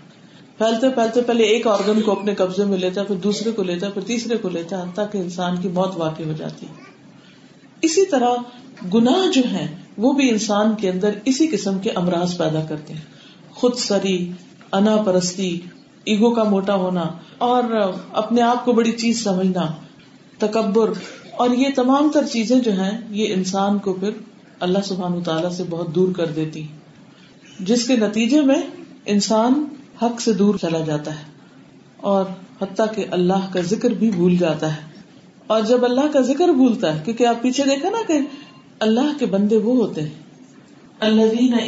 پھیلتے 0.58 0.88
پھیلتے 0.88 1.20
پہلے 1.20 1.44
ایک 1.44 1.66
آرگن 1.66 2.00
کو 2.00 2.12
اپنے 2.12 2.34
قبضے 2.34 2.64
میں 2.64 2.78
لیتا 2.78 3.00
ہے، 3.00 3.06
پھر 3.06 3.16
دوسرے 3.16 3.50
کو 3.50 3.62
لیتا 3.62 3.86
ہے، 3.86 3.92
پھر 3.92 4.02
تیسرے 4.02 4.36
کو 4.36 4.48
لیتا 4.48 4.78
ہے 4.78 4.84
تاکہ 4.94 5.18
انسان 5.18 5.56
کی 5.56 5.68
موت 5.68 5.92
واقع 5.96 6.22
ہو 6.22 6.32
جاتی 6.32 6.66
ہے۔ 6.66 6.95
اسی 7.82 8.06
طرح 8.06 8.30
گناہ 8.94 9.30
جو 9.32 9.42
ہے 9.52 9.76
وہ 9.96 10.12
بھی 10.12 10.30
انسان 10.30 10.74
کے 10.74 10.90
اندر 10.90 11.10
اسی 11.24 11.46
قسم 11.46 11.78
کے 11.78 11.90
امراض 11.90 12.36
پیدا 12.38 12.60
کرتے 12.68 12.94
ہیں۔ 12.94 13.00
خود 13.50 13.74
سری 13.74 14.32
انا 14.72 14.96
پرستی، 14.96 15.60
ایگو 16.04 16.30
کا 16.30 16.42
موٹا 16.42 16.74
ہونا 16.74 17.04
اور 17.38 17.92
اپنے 18.12 18.42
آپ 18.42 18.64
کو 18.64 18.72
بڑی 18.72 18.92
چیز 18.92 19.24
سمجھنا، 19.24 19.66
تکبر، 20.38 20.90
اور 21.32 21.50
یہ 21.50 21.68
تمام 21.76 22.10
تر 22.14 22.26
چیزیں 22.26 22.60
جو 22.60 22.72
ہیں، 22.72 23.00
یہ 23.10 23.34
انسان 23.34 23.78
کو 23.78 23.92
پھر 23.92 24.10
اللہ 24.60 24.78
سبحان 24.84 25.22
تعالیٰ 25.22 25.50
سے 25.50 25.62
بہت 25.70 25.94
دور 25.94 26.12
کر 26.12 26.26
دیتی 26.26 26.66
جس 27.60 27.86
کے 27.86 27.96
نتیجے 27.96 28.40
میں 28.40 28.60
انسان 29.06 29.64
حق 30.02 30.20
سے 30.20 30.32
دور 30.32 30.54
چلا 30.54 30.80
جاتا 30.80 31.10
ہے 31.10 31.24
اور 31.96 32.24
حتیٰ 32.62 32.86
کہ 32.94 33.04
اللہ 33.10 33.52
کا 33.52 33.60
ذکر 33.60 33.90
بھی 33.90 34.10
بھول 34.10 34.36
جاتا 34.36 34.76
ہے۔ 34.76 34.95
اور 35.46 35.62
جب 35.62 35.84
اللہ 35.84 36.12
کا 36.12 36.20
ذکر 36.20 36.48
بھولتا 36.48 36.94
ہے، 36.94 37.00
کیونکہ 37.04 37.26
آپ 37.26 37.42
پیچھے 37.42 37.64
دیکھا 37.64 37.90
نا 37.90 37.98
کہ 38.06 38.18
اللہ 38.80 39.18
کے 39.18 39.26
بندے 39.26 39.56
وہ 39.56 39.76
ہوتے 39.76 40.02
ہیں۔ 40.02 40.26
اللہ۔ 41.00 41.66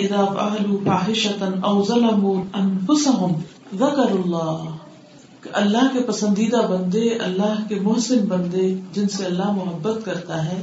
کے 5.92 5.98
پسندیدہ 6.06 6.56
بندے، 6.56 7.00
اللہ 7.00 7.68
کے 7.68 7.74
محسن 7.74 8.18
بندے، 8.18 8.74
جن 8.92 9.08
سے 9.08 9.24
اللہ 9.24 9.50
محبت 9.50 10.04
کرتا 10.04 10.44
ہے، 10.44 10.62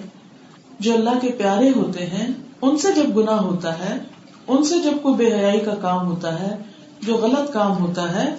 جو 0.80 0.94
اللہ 0.94 1.10
کے 1.22 1.28
پیارے 1.28 1.72
ہوتے 1.76 2.06
ہیں، 2.06 2.28
ان 2.62 2.78
سے 2.78 2.88
جب 2.96 3.18
گنا 3.18 3.40
ہوتا 3.40 3.80
ہے، 3.80 3.98
ان 4.48 4.64
سے 4.64 4.76
جب 4.84 4.92
کوئی 5.02 5.16
بے 5.16 5.36
حیائی 5.36 5.60
کا 5.60 5.76
کام 5.76 6.08
ہوتا 6.08 6.40
ہے، 6.40 6.58
جو 7.02 7.16
غلط 7.16 7.54
کام 7.54 7.72
ہوتا 7.72 8.16
ہے، 8.16 8.36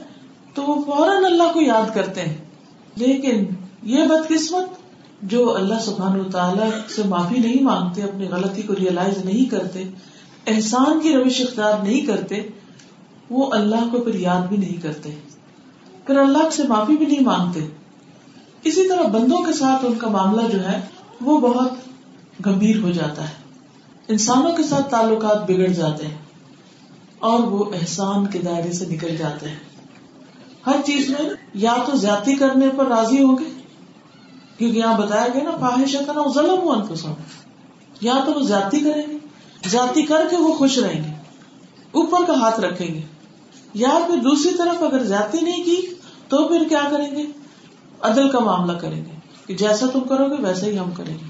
تو 0.55 0.63
وہ 0.63 0.83
فوراً 0.87 1.25
اللہ 1.25 1.53
کو 1.53 1.63
یاد 1.63 1.95
کرتے 1.95 2.21
ہیں۔ 2.21 2.37
لیکن 2.97 3.45
یہ 3.83 4.05
بدقسمت 4.05 4.69
جو 5.23 5.55
اللہ 5.55 5.75
سبحان 5.85 6.31
تعالیٰ 6.31 6.71
سے 6.89 7.03
معافی 7.09 7.39
نہیں 7.39 7.63
مانگتے، 7.63 8.03
اپنی 8.03 8.29
غلطی 8.29 8.63
کو 8.63 8.75
ریئلائز 8.75 9.25
نہیں 9.25 9.51
کرتے، 9.51 9.85
احسان 10.47 11.01
کی 11.01 11.13
روش 11.13 11.41
اختیار 11.41 11.83
نہیں 11.83 12.07
کرتے، 12.07 12.49
وہ 13.31 13.53
اللہ 13.53 13.89
کو 13.93 14.01
پھر 14.01 14.15
یاد 14.15 14.47
بھی 14.47 14.57
نہیں 14.57 14.81
کرتے، 14.83 15.11
پھر 16.07 16.19
اللہ 16.19 16.51
سے 16.53 16.63
معافی 16.69 16.97
بھی 16.97 17.07
نہیں 17.07 17.25
مانگتے۔ 17.25 17.67
اسی 18.63 18.89
طرح 18.89 19.03
بندوں 19.03 19.39
کے 19.39 19.53
ساتھ 19.53 19.85
ان 19.85 19.95
کا 19.95 20.09
معاملہ 20.09 20.49
جو 20.53 20.69
ہے، 20.69 20.81
وہ 21.21 21.41
بہت 21.41 21.71
گمبھیر 22.47 22.79
ہو 22.83 22.91
جاتا 22.91 23.23
ہے۔ 23.23 23.35
انسانوں 24.09 24.53
کے 24.53 24.63
ساتھ 24.63 24.91
تعلقات 24.91 25.51
بگڑ 25.51 25.67
جاتے 25.67 26.07
ہیں 26.07 26.19
اور 27.19 27.41
وہ 27.41 27.65
احسان 27.75 28.27
کے 28.27 28.39
دائرے 28.39 28.73
سے 28.73 28.87
نکل 28.87 29.17
جاتے 29.17 29.49
ہیں۔ 29.49 29.57
ہر 30.67 30.77
چیز 30.85 31.09
میں 31.09 31.31
یا 31.55 31.75
تو 31.87 31.97
زیادتی 31.97 32.35
کرنے 32.35 32.67
پر 32.77 32.87
راضی 32.87 33.23
ہوں 33.23 33.39
گے 33.39 33.66
کیونکہ 34.59 34.79
یہاں 34.79 34.99
بتایا 34.99 35.29
گیا 35.35 35.43
نا، 35.43 35.51
فاحش 35.51 35.95
نا 35.95 36.33
ظلم 36.35 36.59
ہوا 36.59 37.15
یا 38.01 38.13
تو 38.27 38.33
وہ 38.33 38.41
زیادتی 38.41 38.81
کریں 38.81 39.13
گے۔ 39.13 39.17
زیادتی 39.67 40.03
کر 40.03 40.27
کے 40.31 40.37
وہ 40.37 40.55
خوش 40.55 40.79
رہیں 40.79 41.05
گے۔ 41.05 41.11
اوپر 41.93 42.19
کا 42.27 42.41
ہاتھ 42.41 42.61
رکھیں 42.61 42.95
گے۔ 42.95 43.01
یا 43.75 43.99
پھر 44.07 44.17
دوسری 44.17 44.55
طرف 44.59 44.83
اگر 44.83 45.05
زیادتی 45.05 45.41
نہیں 45.41 45.65
کی، 45.65 45.83
تو 46.29 46.49
پھر 46.49 46.69
کیا 46.69 46.81
کریں 46.91 47.11
گے؟ 47.11 47.23
عدل 48.01 48.29
کا 48.29 48.39
معاملہ 48.39 48.79
کریں 48.79 49.05
گے۔ 49.05 49.11
کہ 49.47 49.55
جیسا 49.55 49.87
تم 49.93 50.01
کرو 50.01 50.27
گے، 50.27 50.43
ویسا 50.43 50.67
ہی 50.67 50.79
ہم 50.79 50.91
کریں 50.91 51.15
گے۔ 51.15 51.29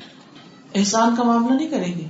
احسان 0.75 1.17
کا 1.17 1.23
معاملہ 1.23 1.55
نہیں 1.55 1.69
کریں 1.69 1.95
گے۔ 1.95 2.07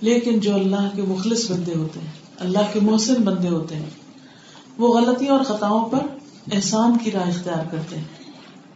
لیکن 0.00 0.40
جو 0.40 0.54
اللہ 0.54 0.88
کے 0.96 1.02
مخلص 1.02 1.50
بندے 1.50 1.74
ہوتے 1.74 2.00
ہیں، 2.00 2.12
اللہ 2.38 2.72
کے 2.72 2.80
محسن 2.80 3.14
بندے 3.14 3.48
ہوتے 3.48 3.76
ہیں، 3.76 3.90
وہ 4.78 5.00
غلطیوں 5.00 5.36
اور 5.36 5.44
خطاؤں 5.44 5.88
پر 5.88 5.98
احسان 6.52 6.98
کی 6.98 7.10
راہ 7.10 7.28
اختیار 7.28 7.64
کرتے 7.70 7.96
ہیں۔ 7.96 8.04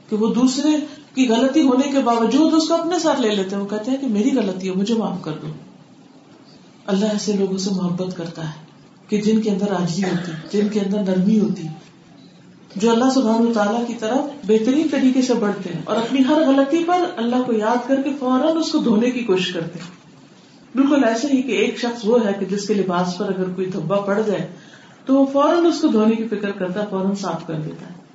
کہ 0.09 0.17
وہ 0.17 0.35
دوسرے 0.35 0.71
کی 1.17 1.29
غلطی 1.29 1.63
ہونے 1.63 1.91
کے 1.91 1.99
باوجود 1.99 2.55
اس 2.55 2.69
کو 2.69 2.75
اپنے 2.75 2.99
ساتھ 2.99 3.21
لے 3.21 3.35
لیتے 3.35 3.57
ہیں۔ 3.57 3.63
وہ 3.63 3.69
کہتے 3.69 3.91
ہیں 3.91 3.99
کہ 3.99 4.07
میری 4.07 4.31
غلطی 4.37 4.71
ہے، 4.71 4.75
مجھے 4.75 4.95
معاف 4.95 5.23
کر 5.23 5.33
دو۔ 5.43 5.47
اللہ 6.87 7.07
ایسے 7.07 7.33
لوگوں 7.33 7.59
سے 7.59 7.71
محبت 7.71 8.17
کرتا 8.17 8.49
ہے 8.49 8.65
کہ 9.09 9.23
جن 9.23 9.41
کے 9.41 9.51
اندر 9.51 9.73
آجی 9.73 10.03
ہوتی، 10.05 10.59
جن 10.59 10.69
کے 10.69 10.81
اندر 10.81 11.03
نرمی 11.03 11.41
ہوتی، 11.41 11.63
جو 12.77 12.91
اللہ 12.91 13.11
سبحان 13.15 13.53
تعالیٰ 13.55 13.87
کی 13.87 13.95
طرف 13.99 14.47
بہترین 14.47 14.89
طریقے 14.91 15.23
سے 15.23 15.35
بڑھتے 15.35 15.71
ہیں 15.75 15.81
اور 15.85 15.97
اپنی 15.97 16.21
ہر 16.29 16.43
غلطی 16.47 16.85
پر 16.87 17.05
اللہ 17.17 17.43
کو 17.47 17.53
یاد 17.53 17.89
کر 17.89 18.03
کے 18.03 18.11
فوراً 18.19 18.57
اس 18.57 18.73
کو 18.73 18.79
دھونے 18.79 19.11
کی 19.11 19.21
کوشش 19.21 19.53
کرتے 19.53 19.79
ہیں۔ 19.79 20.07
بالکل 20.77 21.05
ایسے 21.05 21.29
ہی 21.33 21.43
کہ 21.43 21.53
ایک 21.53 21.79
شخص 21.79 22.05
وہ 22.05 22.27
ہے 22.27 22.33
کہ 22.41 22.47
جس 22.47 22.69
کے 22.69 22.75
لباس 22.75 23.19
پر 23.19 23.27
اگر 23.29 23.51
کوئی 23.51 23.67
دھبا 23.67 24.01
پڑ 24.01 24.23
جائے 24.27 24.49
تو 25.07 25.15
وہ 25.15 25.27
فوراً 25.33 25.65
اس 25.65 25.81
کو 25.81 25.89
دھونے 25.89 26.15
کی 26.15 26.29
فکر 26.29 26.51
کرتا 26.51 26.81
ہے، 26.81 26.87
فوراً 26.91 27.15
صاف 27.15 27.47
کر 27.47 27.55
دیتا 27.55 27.87
ہے۔ 27.87 28.06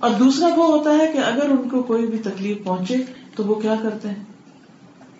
اور 0.00 0.10
دوسرا 0.10 0.46
وہ 0.46 0.66
ہوتا 0.66 0.90
ہے 0.90 1.12
کہ 1.12 1.18
اگر 1.18 1.50
ان 1.50 1.68
کو 1.68 1.82
کوئی 1.82 2.06
بھی 2.06 2.18
تکلیف 2.18 2.64
پہنچے 2.64 2.94
تو 3.36 3.44
وہ 3.44 3.54
کیا 3.54 3.74
کرتے 3.82 4.08
ہیں؟ 4.08 4.24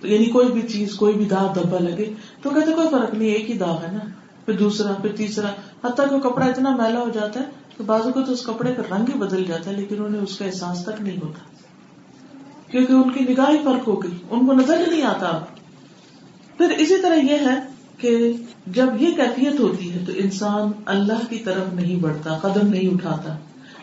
یعنی 0.03 0.25
کوئی 0.25 0.49
بھی 0.49 0.63
چیز، 0.63 0.95
کوئی 0.95 1.15
بھی 1.15 1.25
داغ 1.25 1.53
دھبا 1.55 1.79
لگے، 1.79 2.15
تو 2.43 2.51
کہتے 2.51 2.73
کوئی 2.73 2.89
فرق 2.91 3.15
نہیں، 3.15 3.29
ایک 3.29 3.51
ہی 3.51 3.59
داغ 3.59 3.83
ہے 3.83 3.93
نا۔ 3.93 3.99
پھر 4.47 4.57
دوسرا، 4.57 4.93
پھر 4.93 5.17
تیسرا۔ 5.17 5.49
حتیٰ 5.85 6.11
کہ 6.11 6.29
کپڑا 6.29 6.47
اتنا 6.47 6.77
میلا 6.77 7.01
ہو 7.01 7.09
جاتا 7.09 7.41
ہے 7.41 7.45
کہ 7.79 7.85
بازو 7.85 8.13
کو 8.13 8.21
تو 8.23 8.33
اس 8.33 8.47
کپڑے 8.47 8.75
کا 8.75 8.97
رنگ 8.97 9.05
ہی 9.15 9.19
بدل 9.19 9.45
جاتا 9.45 9.71
ہے، 9.71 9.77
لیکن 9.77 10.05
انہیں 10.05 10.23
اس 10.23 10.39
کا 10.39 10.45
احساس 10.45 10.85
تک 10.85 11.03
نہیں 11.03 11.17
ہوتا۔ 11.17 11.39
کیونکہ 12.71 12.93
ان 12.93 13.11
کی 13.11 13.33
نگاہ 13.33 13.51
ہی 13.51 13.59
فرق 13.65 13.89
ہو 13.89 14.03
گئی، 14.03 14.17
ان 14.31 14.47
کو 14.47 14.53
نظر 14.53 14.87
ہی 14.87 14.91
نہیں 14.91 15.03
آتا۔ 15.03 15.41
پھر 16.59 16.71
اسی 16.71 17.03
طرح 17.03 17.15
یہ 17.15 17.37
ہے 17.49 17.61
کہ 17.99 18.33
جب 18.67 18.87
یہ 19.01 19.09
کیفیت 19.17 19.61
ہوتی 19.61 19.93
ہے 19.93 19.99
تو 20.07 20.13
انسان 20.17 20.71
اللہ 20.87 21.31
کی 21.31 21.39
طرف 21.39 21.75
نہیں 21.75 21.97
بڑھتا، 21.97 22.39
قدم 22.39 22.69
نہیں 22.69 22.95
اٹھاتا۔ 22.95 23.37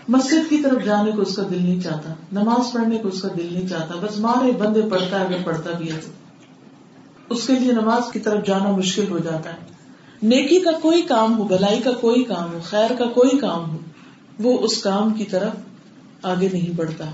مسجد 0.08 0.50
کی 0.50 0.58
طرف 0.58 0.86
جانے 0.86 1.12
کو 1.12 1.22
اس 1.22 1.36
کا 1.36 1.44
دل 1.52 1.64
نہیں 1.64 1.82
چاہتا، 1.82 2.14
نماز 2.32 2.74
پڑھنے 2.74 2.98
کو 2.98 3.08
اس 3.08 3.22
کا 3.22 3.28
دل 3.38 3.50
نہیں 3.52 3.68
چاہتا، 3.68 3.94
بس 4.02 4.20
مارے 4.20 4.52
بندے 4.52 4.82
پڑھتا 4.82 5.20
ہے، 5.20 5.26
اگر 5.26 5.38
پڑھتا 5.44 5.72
بھی 5.78 5.92
ہے 5.92 6.00
اس 7.30 7.48
کے 7.48 7.54
لیے 7.54 7.72
نماز 7.72 8.12
کی 8.12 8.20
طرف 8.20 8.46
جانا 8.46 8.72
مشکل 8.72 9.06
ہو 9.10 9.18
جاتا 9.18 9.50
ہے۔ 9.50 9.58
نیکی 10.24 10.60
کا 10.60 10.72
کوئی 10.82 11.02
کام 11.02 11.38
ہو، 11.38 11.44
بلائی 11.44 11.80
کا 11.80 11.92
کوئی 11.92 12.24
کام 12.24 12.54
ہو، 12.54 12.60
خیر 12.64 12.92
کا 13.00 13.06
کوئی 13.06 13.38
کام 13.38 13.72
ہو، 13.72 13.78
وہ 14.40 14.60
اس 14.60 14.84
کام 14.84 15.14
کی 15.14 15.24
طرف 15.24 15.52
آگے 16.24 16.50
نہیں 16.54 16.76
بڑھتا۔ 16.76 17.06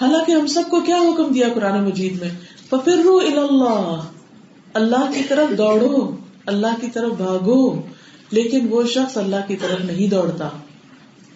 حالانکہ 0.00 0.32
ہم 0.32 0.46
سب 0.46 0.62
کو 0.70 0.80
کیا 0.80 0.96
حکم 0.96 1.32
دیا 1.32 1.48
قرآن 1.54 1.84
مجید 1.84 2.20
میں؟ 2.20 2.30
پفرو 2.68 3.16
اللہ 3.16 4.00
اللہ 4.74 5.10
کی 5.14 5.22
طرف 5.28 5.58
دوڑو، 5.58 6.16
اللہ 6.46 6.80
کی 6.80 6.86
طرف 6.86 7.12
بھاگو، 7.12 7.80
لیکن 8.30 8.66
وہ 8.70 8.82
شخص 8.82 9.16
اللہ 9.16 9.46
کی 9.46 9.56
طرف 9.56 9.84
نہیں 9.84 10.10
دوڑتا۔ 10.10 10.48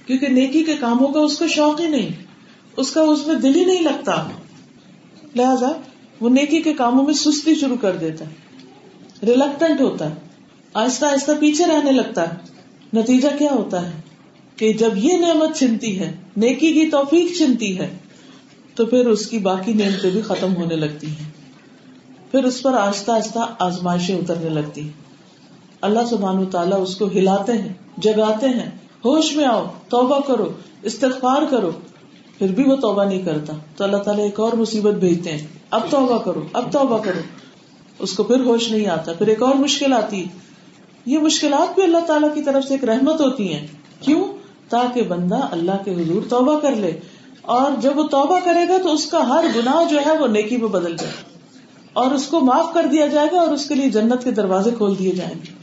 کیونکہ 0.07 0.29
نیکی 0.29 0.65
کے 0.65 0.77
کاموں 0.77 1.09
کا 1.09 1.21
اس 1.21 1.39
کو 1.39 1.49
شوق 1.49 1.81
ہی 1.81 1.87
نہیں، 1.87 2.09
اس 2.77 2.91
کا 2.91 3.01
اس 3.01 3.27
میں 3.27 3.35
دل 3.35 3.55
ہی 3.55 3.65
نہیں 3.65 3.83
لگتا۔ 3.83 4.25
لہذا 5.37 5.69
وہ 6.21 6.29
نیکی 6.29 6.63
کے 6.63 6.73
کاموں 6.73 7.05
میں 7.05 7.15
سستی 7.15 7.55
شروع 7.55 7.77
کر 7.81 7.97
دیتا 7.97 8.25
ہے 8.25 8.31
ریلیکٹنٹ 9.27 9.81
ہوتا 9.81 10.11
ہے، 10.11 10.15
آہستہ 10.75 11.07
آہستہ 11.07 11.33
پیچھے 11.41 11.65
رہنے 11.67 11.93
لگتا 11.93 12.31
ہے۔ 12.31 12.37
نتیجہ 12.95 13.29
کیا 13.39 13.51
ہوتا 13.51 13.87
ہے؟ 13.87 14.01
کہ 14.57 14.73
جب 14.73 14.91
یہ 14.97 15.17
نعمت 15.17 15.57
چھنتی 15.57 15.99
ہے، 15.99 16.13
نیکی 16.37 16.73
کی 16.73 16.91
توفیق 16.91 17.39
چھنتی 17.39 17.79
ہے، 17.79 17.99
تو 18.75 18.87
پھر 18.87 19.07
اس 19.07 19.27
کی 19.27 19.39
باقی 19.39 19.73
نعمتیں 19.73 20.11
بھی 20.11 20.21
ختم 20.21 20.57
ہونے 20.57 20.77
لگتی 20.77 21.07
ہیں۔ 21.07 21.31
پھر 22.31 22.45
اس 22.45 22.63
پر 22.63 22.75
آہستہ 22.75 23.11
آہستہ 23.11 23.55
آزمائشیں 23.59 24.19
اترنے 24.19 24.49
لگتی 24.49 24.89
اللہ 25.81 25.99
سبحان 26.11 26.47
تعالیٰ 26.47 26.83
اس 26.83 26.97
کو 26.97 27.07
ہلاتے 27.07 27.53
ہیں، 27.53 27.73
جگاتے 27.99 28.49
ہیں۔ 28.49 28.71
ہوش 29.05 29.37
میں 29.37 29.45
آؤ، 29.45 29.65
توبہ 29.89 30.21
کرو، 30.21 30.53
استغفار 30.83 31.43
کرو۔ 31.51 31.71
پھر 32.39 32.53
بھی 32.53 32.65
وہ 32.65 32.77
توبہ 32.77 33.05
نہیں 33.05 33.23
کرتا۔ 33.23 33.53
تو 33.77 33.85
اللہ 33.85 33.97
تعالیٰ 33.97 34.25
ایک 34.25 34.41
اور 34.41 34.53
مصیبت 34.53 34.95
بھیجتے 34.95 35.33
ہیں۔ 35.33 35.47
اب 35.71 35.81
توبہ 35.91 36.19
کرو، 36.19 36.41
اب 36.53 36.73
توبہ 36.73 36.99
کرو۔ 36.99 37.21
اس 37.99 38.13
کو 38.13 38.23
پھر 38.23 38.41
ہوش 38.41 38.71
نہیں 38.71 38.87
آتا۔ 38.87 39.13
پھر 39.13 39.27
ایک 39.27 39.43
اور 39.43 39.55
مشکل 39.55 39.93
آتی۔ 39.93 40.25
یہ 41.07 41.19
مشکلات 41.19 41.75
بھی 41.75 41.83
اللہ 41.83 41.99
تعالیٰ 42.07 42.35
کی 42.35 42.43
طرف 42.43 42.65
سے 42.65 42.75
ایک 42.75 42.85
رحمت 42.85 43.21
ہوتی 43.21 43.55
ہیں۔ 43.55 43.67
کیوں؟ 44.01 44.25
تاکہ 44.69 45.03
بندہ 45.03 45.41
اللہ 45.51 45.85
کے 45.85 45.91
حضور 45.91 46.23
توبہ 46.29 46.61
کر 46.61 46.77
لے۔ 46.77 47.01
اور 47.43 47.71
جب 47.81 47.99
وہ 47.99 48.07
توبہ 48.07 48.39
کرے 48.45 48.69
گا 48.69 48.77
تو 48.83 48.93
اس 48.93 49.07
کا 49.07 49.29
ہر 49.29 49.45
گناہ 49.57 49.91
جو 49.91 49.99
ہے 50.07 50.19
وہ 50.19 50.27
نیکی 50.27 50.57
میں 50.57 50.69
بدل 50.69 50.97
جائے۔ 50.97 51.13
اور 51.93 52.11
اس 52.11 52.27
کو 52.27 52.41
معاف 52.41 52.75
کر 52.75 52.87
دیا 52.91 53.07
جائے 53.07 53.29
گا 53.33 53.41
اور 53.41 53.49
اس 53.49 53.69
کے 53.69 53.75
لیے 53.75 53.91
جنت 53.91 54.25
کے 54.25 54.31
دروازے 54.31 54.71
کھول 54.77 54.99
دیے 54.99 55.13
جائیں 55.13 55.35
گے۔ 55.35 55.62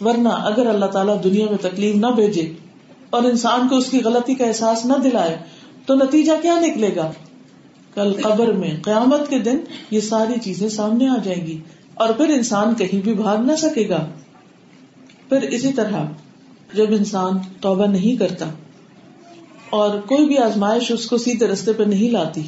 ورنہ 0.00 0.28
اگر 0.28 0.66
اللہ 0.66 0.86
تعالیٰ 0.86 1.24
دنیا 1.24 1.46
میں 1.50 1.58
تکلیف 1.58 1.94
نہ 1.94 2.06
بھیجے 2.06 2.52
اور 3.10 3.22
انسان 3.22 3.68
کو 3.68 3.76
اس 3.76 3.86
کی 3.86 4.00
غلطی 4.04 4.34
کا 4.34 4.44
احساس 4.44 4.84
نہ 4.84 4.92
دلائے، 4.92 5.38
تو 5.86 5.94
نتیجہ 5.94 6.32
کیا 6.42 6.60
نکلے 6.60 6.96
گا؟ 6.96 7.12
کل 7.94 8.12
قبر 8.22 8.52
میں، 8.52 8.70
قیامت 8.82 9.28
کے 9.28 9.38
دن 9.38 9.58
یہ 9.90 10.00
ساری 10.00 10.40
چیزیں 10.40 10.68
سامنے 10.68 11.08
آ 11.08 11.16
جائیں 11.24 11.46
گی 11.46 11.60
اور 11.94 12.08
پھر 12.08 12.28
انسان 12.28 12.74
کہیں 12.74 13.00
بھی 13.00 13.14
بھاگ 13.14 13.36
نہ 13.36 13.52
سکے 13.56 13.88
گا۔ 13.88 14.06
پھر 15.28 15.42
اسی 15.42 15.72
طرح 15.72 16.04
جب 16.74 16.86
انسان 16.88 17.38
توبہ 17.60 17.86
نہیں 17.86 18.16
کرتا 18.16 18.46
اور 19.70 20.00
کوئی 20.00 20.26
بھی 20.26 20.38
آزمائش 20.38 20.90
اس 20.90 21.06
کو 21.06 21.18
سیدھے 21.18 21.46
رستے 21.46 21.72
پہ 21.72 21.82
نہیں 21.82 22.10
لاتی، 22.10 22.42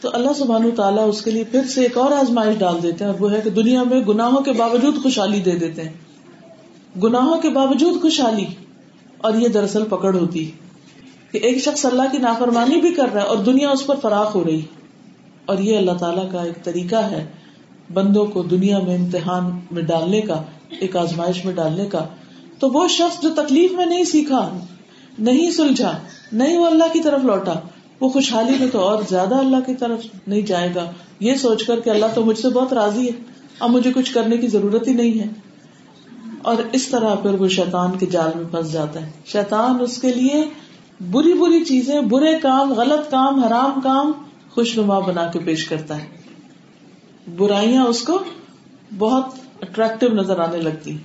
تو 0.00 0.10
اللہ 0.12 0.32
سبحان 0.38 0.70
تعالیٰ 0.76 1.08
اس 1.08 1.22
کے 1.22 1.30
لیے 1.30 1.44
پھر 1.44 1.64
سے 1.64 1.82
ایک 1.82 1.98
اور 1.98 2.12
آزمائش 2.12 2.58
ڈال 2.58 2.82
دیتے 2.82 3.04
ہیں۔ 3.04 3.12
اور 3.12 3.20
وہ 3.20 3.32
ہے 3.32 3.40
کہ 3.44 3.50
دنیا 3.50 3.82
میں 3.82 4.00
گناہوں 4.00 4.40
کے 4.40 4.52
باوجود 4.52 5.02
خوشحالی 5.02 5.40
دے 5.40 5.50
دیتے 5.50 5.82
ہیں۔ 5.82 6.05
گناہوں 7.02 7.40
کے 7.40 7.48
باوجود 7.48 8.00
خوشحالی 8.00 8.44
اور 9.18 9.34
یہ 9.34 9.48
دراصل 9.48 9.84
پکڑ 9.84 10.14
ہوتی 10.14 10.50
کہ 11.32 11.38
ایک 11.38 11.58
شخص 11.58 11.86
اللہ 11.86 12.02
کی 12.12 12.18
نافرمانی 12.18 12.80
بھی 12.80 12.94
کر 12.94 13.08
رہا 13.14 13.22
ہے 13.22 13.26
اور 13.26 13.36
دنیا 13.36 13.70
اس 13.70 13.86
پر 13.86 13.96
فراخ 14.02 14.34
ہو 14.34 14.44
رہی 14.44 14.60
اور 15.46 15.58
یہ 15.58 15.76
اللہ 15.76 15.92
تعالیٰ 15.92 16.32
کا 16.32 16.42
ایک 16.42 16.64
طریقہ 16.64 16.96
ہے 16.96 17.26
بندوں 17.92 18.26
کو 18.26 18.42
دنیا 18.42 18.78
میں 18.78 18.98
امتحان 18.98 19.60
میں 19.70 19.82
ڈالنے 19.82 20.20
کا، 20.20 20.42
ایک 20.80 20.96
آزمائش 20.96 21.44
میں 21.44 21.54
ڈالنے 21.54 21.86
کا۔ 21.86 22.06
تو 22.58 22.68
وہ 22.68 22.88
شخص 22.88 23.22
جو 23.22 23.28
تکلیف 23.36 23.72
میں 23.72 23.86
نہیں 23.86 24.04
سیکھا، 24.04 24.58
نہیں 25.18 25.50
سلجھا، 25.50 25.98
نہیں 26.32 26.58
وہ 26.58 26.66
اللہ 26.66 26.84
کی 26.92 27.00
طرف 27.00 27.24
لوٹا، 27.24 27.52
وہ 28.00 28.08
خوشحالی 28.08 28.52
میں 28.60 28.68
تو 28.72 28.80
اور 28.80 29.02
زیادہ 29.10 29.34
اللہ 29.34 29.56
کی 29.66 29.74
طرف 29.74 30.00
نہیں 30.26 30.40
جائے 30.40 30.72
گا۔ 30.74 30.90
یہ 31.20 31.34
سوچ 31.34 31.64
کر 31.66 31.80
کہ 31.80 31.90
اللہ 31.90 32.06
تو 32.14 32.24
مجھ 32.24 32.38
سے 32.38 32.48
بہت 32.48 32.72
راضی 32.72 33.06
ہے، 33.06 33.12
اب 33.60 33.70
مجھے 33.70 33.92
کچھ 33.94 34.14
کرنے 34.14 34.36
کی 34.36 34.46
ضرورت 34.46 34.88
ہی 34.88 34.94
نہیں 34.94 35.18
ہے۔ 35.18 35.26
اور 36.46 36.56
اس 36.72 36.88
طرح 36.88 37.14
پھر 37.14 37.30
وہ 37.30 37.48
شیطان 37.48 37.98
کے 37.98 38.06
جال 38.06 38.30
میں 38.34 38.44
پھنس 38.50 38.72
جاتا 38.72 39.06
ہے۔ 39.06 39.10
شیطان 39.26 39.80
اس 39.80 40.00
کے 40.00 40.12
لیے 40.12 40.44
بری 41.10 41.32
بری 41.32 41.64
چیزیں، 41.64 42.00
برے 42.00 42.38
کام، 42.42 42.72
غلط 42.72 43.10
کام، 43.10 43.44
حرام 43.44 43.80
کام 43.80 44.12
خوش 44.50 44.78
نما 44.78 44.98
بنا 44.98 45.26
کے 45.26 45.38
پیش 45.38 45.68
کرتا 45.68 46.02
ہے۔ 46.02 46.06
برائیاں 47.36 47.86
اس 47.86 48.02
کو 48.02 48.18
بہت 48.98 49.24
اٹریکٹو 49.62 50.08
نظر 50.08 50.38
آنے 50.38 50.56
لگتی 50.56 50.98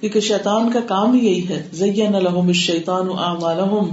کیونکہ 0.00 0.20
شیطان 0.20 0.70
کا 0.70 0.80
کام 0.80 1.12
ہی 1.12 1.26
یہی 1.26 1.48
ہے۔ 1.48 1.68
زین 1.72 2.14
الحم 2.14 2.52
شیطان 2.52 3.08
اعمالہم۔ 3.18 3.88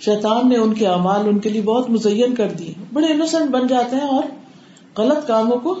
شیطان 0.00 0.48
نے 0.48 0.56
ان 0.56 0.74
کے 0.74 0.86
اعمال 0.86 1.28
ان 1.28 1.38
کے 1.38 1.48
لیے 1.48 1.62
بہت 1.62 1.90
مزین 1.90 2.34
کر 2.34 2.52
دیے۔ 2.58 2.74
بڑے 2.92 3.06
انوسینٹ 3.06 3.50
بن 3.50 3.66
جاتے 3.66 3.96
ہیں 3.96 4.08
اور 4.08 4.22
غلط 4.98 5.26
کاموں 5.26 5.56
کو 5.56 5.80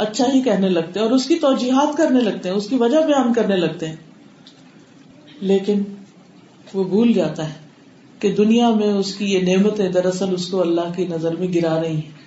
اچھا 0.00 0.24
ہی 0.34 0.40
کہنے 0.40 0.68
لگتے 0.68 1.00
ہیں 1.00 1.06
اور 1.06 1.14
اس 1.14 1.26
کی 1.26 1.34
توجیحات 1.34 1.96
کرنے 1.96 2.20
لگتے 2.20 2.48
ہیں، 2.48 2.56
اس 2.56 2.68
کی 2.68 2.76
وجہ 2.76 2.98
بیان 2.98 3.32
کرنے 3.32 3.56
لگتے 3.56 3.88
ہیں۔ 3.88 3.96
لیکن 5.40 5.82
وہ 6.74 6.84
بھول 6.84 7.12
جاتا 7.12 7.48
ہے 7.48 7.54
کہ 8.18 8.32
دنیا 8.32 8.70
میں 8.70 8.92
اس 8.92 9.14
کی 9.14 9.24
یہ 9.24 9.40
نعمتیں 9.40 9.88
دراصل 9.88 10.34
اس 10.34 10.46
کو 10.46 10.60
اللہ 10.60 10.92
کی 10.96 11.06
نظر 11.06 11.36
میں 11.36 11.48
گرا 11.54 11.82
رہی 11.82 11.94
ہیں۔ 11.94 12.20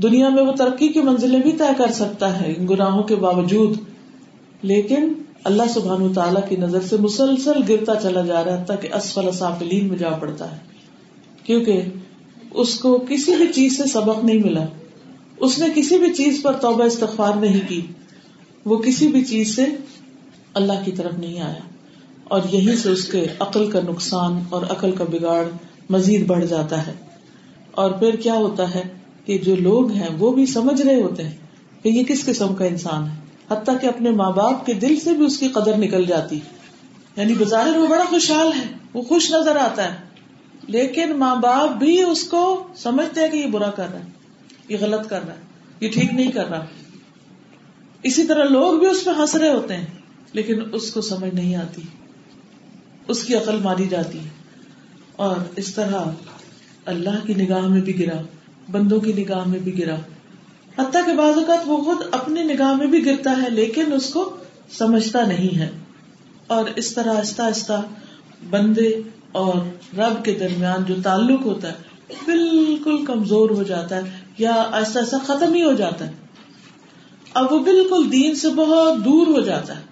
دنیا 0.00 0.28
میں 0.28 0.42
وہ 0.42 0.52
ترقی 0.52 0.88
کی 0.88 1.00
منزلیں 1.00 1.40
بھی 1.40 1.52
طے 1.52 1.72
کر 1.78 1.90
سکتا 1.90 2.40
ہے 2.40 2.54
ان 2.56 2.66
گناہوں 2.68 3.02
کے 3.02 3.16
باوجود، 3.16 3.78
لیکن 4.62 5.12
اللہ 5.44 5.62
سبحان 5.74 6.12
تعالیٰ 6.12 6.48
کی 6.48 6.56
نظر 6.56 6.80
سے 6.80 6.96
مسلسل 6.96 7.60
گرتا 7.68 7.94
چلا 7.94 8.20
جا 8.20 8.44
رہا 8.44 8.60
ہے 8.60 8.64
تاکہ 8.64 8.88
اسفل 8.94 9.32
سافلین 9.32 9.88
میں 9.88 9.98
جا 9.98 10.10
پڑتا 10.10 10.52
ہے۔ 10.52 10.58
کیونکہ 11.44 11.82
اس 12.50 12.74
کو 12.74 13.04
کسی 13.08 13.36
بھی 13.36 13.52
چیز 13.52 13.76
سے 13.76 13.82
سبق 13.84 14.24
نہیں 14.24 14.38
ملا۔ 14.38 14.64
اس 15.40 15.58
نے 15.58 15.66
کسی 15.74 15.98
بھی 15.98 16.14
چیز 16.14 16.42
پر 16.42 16.52
توبہ 16.52 16.84
استغفار 16.84 17.34
نہیں 17.34 17.68
کی۔ 17.68 17.80
وہ 18.64 18.78
کسی 18.78 19.08
بھی 19.08 19.24
چیز 19.24 19.56
سے 19.56 19.64
اللہ 20.54 20.72
کی 20.84 20.92
طرف 20.92 21.18
نہیں 21.18 21.40
آیا۔ 21.40 21.60
اور 22.24 22.40
یہیں 22.52 22.76
سے 22.76 22.90
اس 22.90 23.04
کے 23.04 23.26
عقل 23.40 23.70
کا 23.70 23.80
نقصان 23.80 24.42
اور 24.50 24.62
عقل 24.62 24.92
کا 24.92 25.04
بگاڑ 25.04 25.44
مزید 25.90 26.26
بڑھ 26.26 26.46
جاتا 26.46 26.86
ہے۔ 26.86 26.92
اور 27.72 27.90
پھر 27.90 28.16
کیا 28.16 28.34
ہوتا 28.34 28.74
ہے 28.74 28.82
کہ 29.24 29.38
جو 29.38 29.56
لوگ 29.56 29.90
ہیں 29.90 30.08
وہ 30.18 30.32
بھی 30.32 30.46
سمجھ 30.46 30.82
رہے 30.82 31.02
ہوتے 31.02 31.22
ہیں 31.22 31.36
کہ 31.82 31.88
یہ 31.88 32.04
کس 32.04 32.24
قسم 32.24 32.54
کا 32.54 32.64
انسان 32.64 33.08
ہے۔ 33.08 33.14
حتیٰ 33.50 33.80
کہ 33.80 33.86
اپنے 33.86 34.10
ماں 34.10 34.30
باپ 34.30 34.66
کے 34.66 34.72
دل 34.72 35.00
سے 35.00 35.12
بھی 35.12 35.26
اس 35.26 35.38
کی 35.38 35.48
قدر 35.48 35.76
نکل 35.76 36.04
جاتی۔ 36.04 36.38
یعنی 37.16 37.34
بظاہر 37.34 37.76
وہ 37.76 37.86
بڑا 37.86 38.04
خوشحال 38.04 38.52
ہے، 38.52 38.74
وہ 38.94 39.02
خوش 39.02 39.32
نظر 39.32 39.56
آتا 39.56 39.92
ہے۔ 39.92 39.98
لیکن 40.68 41.12
ماں 41.16 41.36
باپ 41.36 41.78
بھی 41.78 42.02
اس 42.02 42.24
کو 42.24 42.66
سمجھتے 42.76 43.20
ہیں 43.20 43.28
کہ 43.28 43.36
یہ 43.36 43.46
برا 43.46 43.70
کر 43.70 43.86
رہا 43.92 44.00
ہے۔ 44.00 44.19
یہ 44.70 44.76
غلط 44.80 45.08
کر 45.08 45.26
رہا 45.26 45.34
ہے، 45.34 45.38
یہ 45.80 45.92
ٹھیک 45.92 46.12
نہیں 46.12 46.30
کر 46.30 46.46
رہا۔ 46.46 46.66
اسی 48.02 48.26
طرح 48.26 48.44
لوگ 48.44 48.78
بھی 48.78 48.86
اس 48.86 49.04
پہ 49.04 49.10
ہنس 49.20 49.34
رہے 49.34 49.48
ہوتے 49.48 49.76
ہیں، 49.76 49.86
لیکن 50.32 50.62
اس 50.72 50.92
کو 50.92 51.00
سمجھ 51.00 51.34
نہیں 51.34 51.54
آتی۔ 51.54 51.82
اس 53.08 53.24
کی 53.24 53.36
عقل 53.36 53.58
ماری 53.58 53.88
جاتی 53.88 54.18
اور 55.16 55.36
اس 55.56 55.74
طرح 55.74 56.00
اللہ 56.84 57.26
کی 57.26 57.34
نگاہ 57.34 57.66
میں 57.66 57.80
بھی 57.80 58.00
گرا، 58.00 58.22
بندوں 58.70 59.00
کی 59.00 59.12
نگاہ 59.12 59.48
میں 59.48 59.58
بھی 59.58 59.78
گرا۔ 59.78 59.96
حتیٰ 60.78 61.06
کہ 61.06 61.12
بعض 61.12 61.34
اوقات 61.34 61.58
وہ 61.66 61.84
خود 61.84 61.96
اپنی 62.10 62.42
نگاہ 62.42 62.74
میں 62.74 62.86
بھی 62.86 63.06
گرتا 63.06 63.42
ہے، 63.42 63.50
لیکن 63.50 63.92
اس 63.92 64.12
کو 64.12 64.36
سمجھتا 64.72 65.24
نہیں 65.26 65.58
ہے۔ 65.58 65.70
اور 66.46 66.64
اس 66.76 66.94
طرح 66.94 67.14
آہستہ 67.14 67.42
آہستہ 67.42 67.86
بندے 68.50 69.00
اور 69.32 69.54
رب 69.98 70.24
کے 70.24 70.34
درمیان 70.34 70.84
جو 70.84 70.94
تعلق 71.02 71.40
ہوتا 71.44 71.68
ہے، 71.68 71.74
بالکل 72.24 73.04
کمزور 73.04 73.50
ہو 73.50 73.62
جاتا 73.62 73.96
ہے۔ 73.96 74.19
یا 74.40 74.52
ایسا 74.72 75.00
ایسا 75.00 75.16
ختم 75.26 75.54
ہی 75.54 75.64
ہو 75.64 75.72
جاتا 75.72 76.06
ہے۔ 76.06 76.12
اب 77.34 77.52
وہ 77.52 77.58
بالکل 77.58 78.12
دین 78.12 78.34
سے 78.34 78.48
بہت 78.48 79.04
دور 79.04 79.26
ہو 79.26 79.40
جاتا 79.40 79.76
ہے۔ 79.76 79.82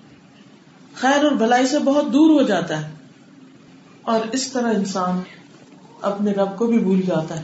خیر 0.95 1.25
اور 1.25 1.33
بھلائی 1.33 1.67
سے 1.67 1.79
بہت 1.79 2.13
دور 2.13 2.31
ہو 2.31 2.43
جاتا 2.43 2.83
ہے۔ 2.83 2.93
اور 4.03 4.21
اس 4.33 4.53
طرح 4.53 4.73
انسان 4.73 5.21
اپنے 6.01 6.33
رب 6.33 6.59
کو 6.59 6.67
بھی 6.67 6.79
بھول 6.79 7.01
جاتا 7.01 7.37
ہے۔ 7.37 7.43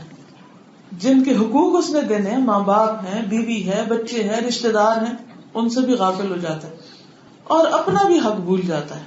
جن 0.91 1.23
کے 1.23 1.35
حقوق 1.35 1.83
اس 1.83 1.89
نے 1.89 2.01
دینے 2.01 2.29
ہیں، 2.29 2.37
ماں 2.37 2.59
باپ 2.59 2.89
ہیں، 2.89 3.25
بیوی 3.25 3.67
ہے، 3.67 3.85
بچے 3.87 4.23
ہیں 4.23 4.41
رشتے 4.41 4.71
دار 4.71 4.97
ہیں، 4.97 5.13
ان 5.53 5.69
سے 5.69 5.81
بھی 5.81 5.93
غافل 5.93 6.31
ہو 6.31 6.37
جاتا 6.37 6.67
ہے۔ 6.67 6.75
اور 7.43 7.67
اپنا 7.67 8.07
بھی 8.07 8.19
حق 8.19 8.35
بھول 8.35 8.61
جاتا 8.61 8.95
ہے 8.95 9.03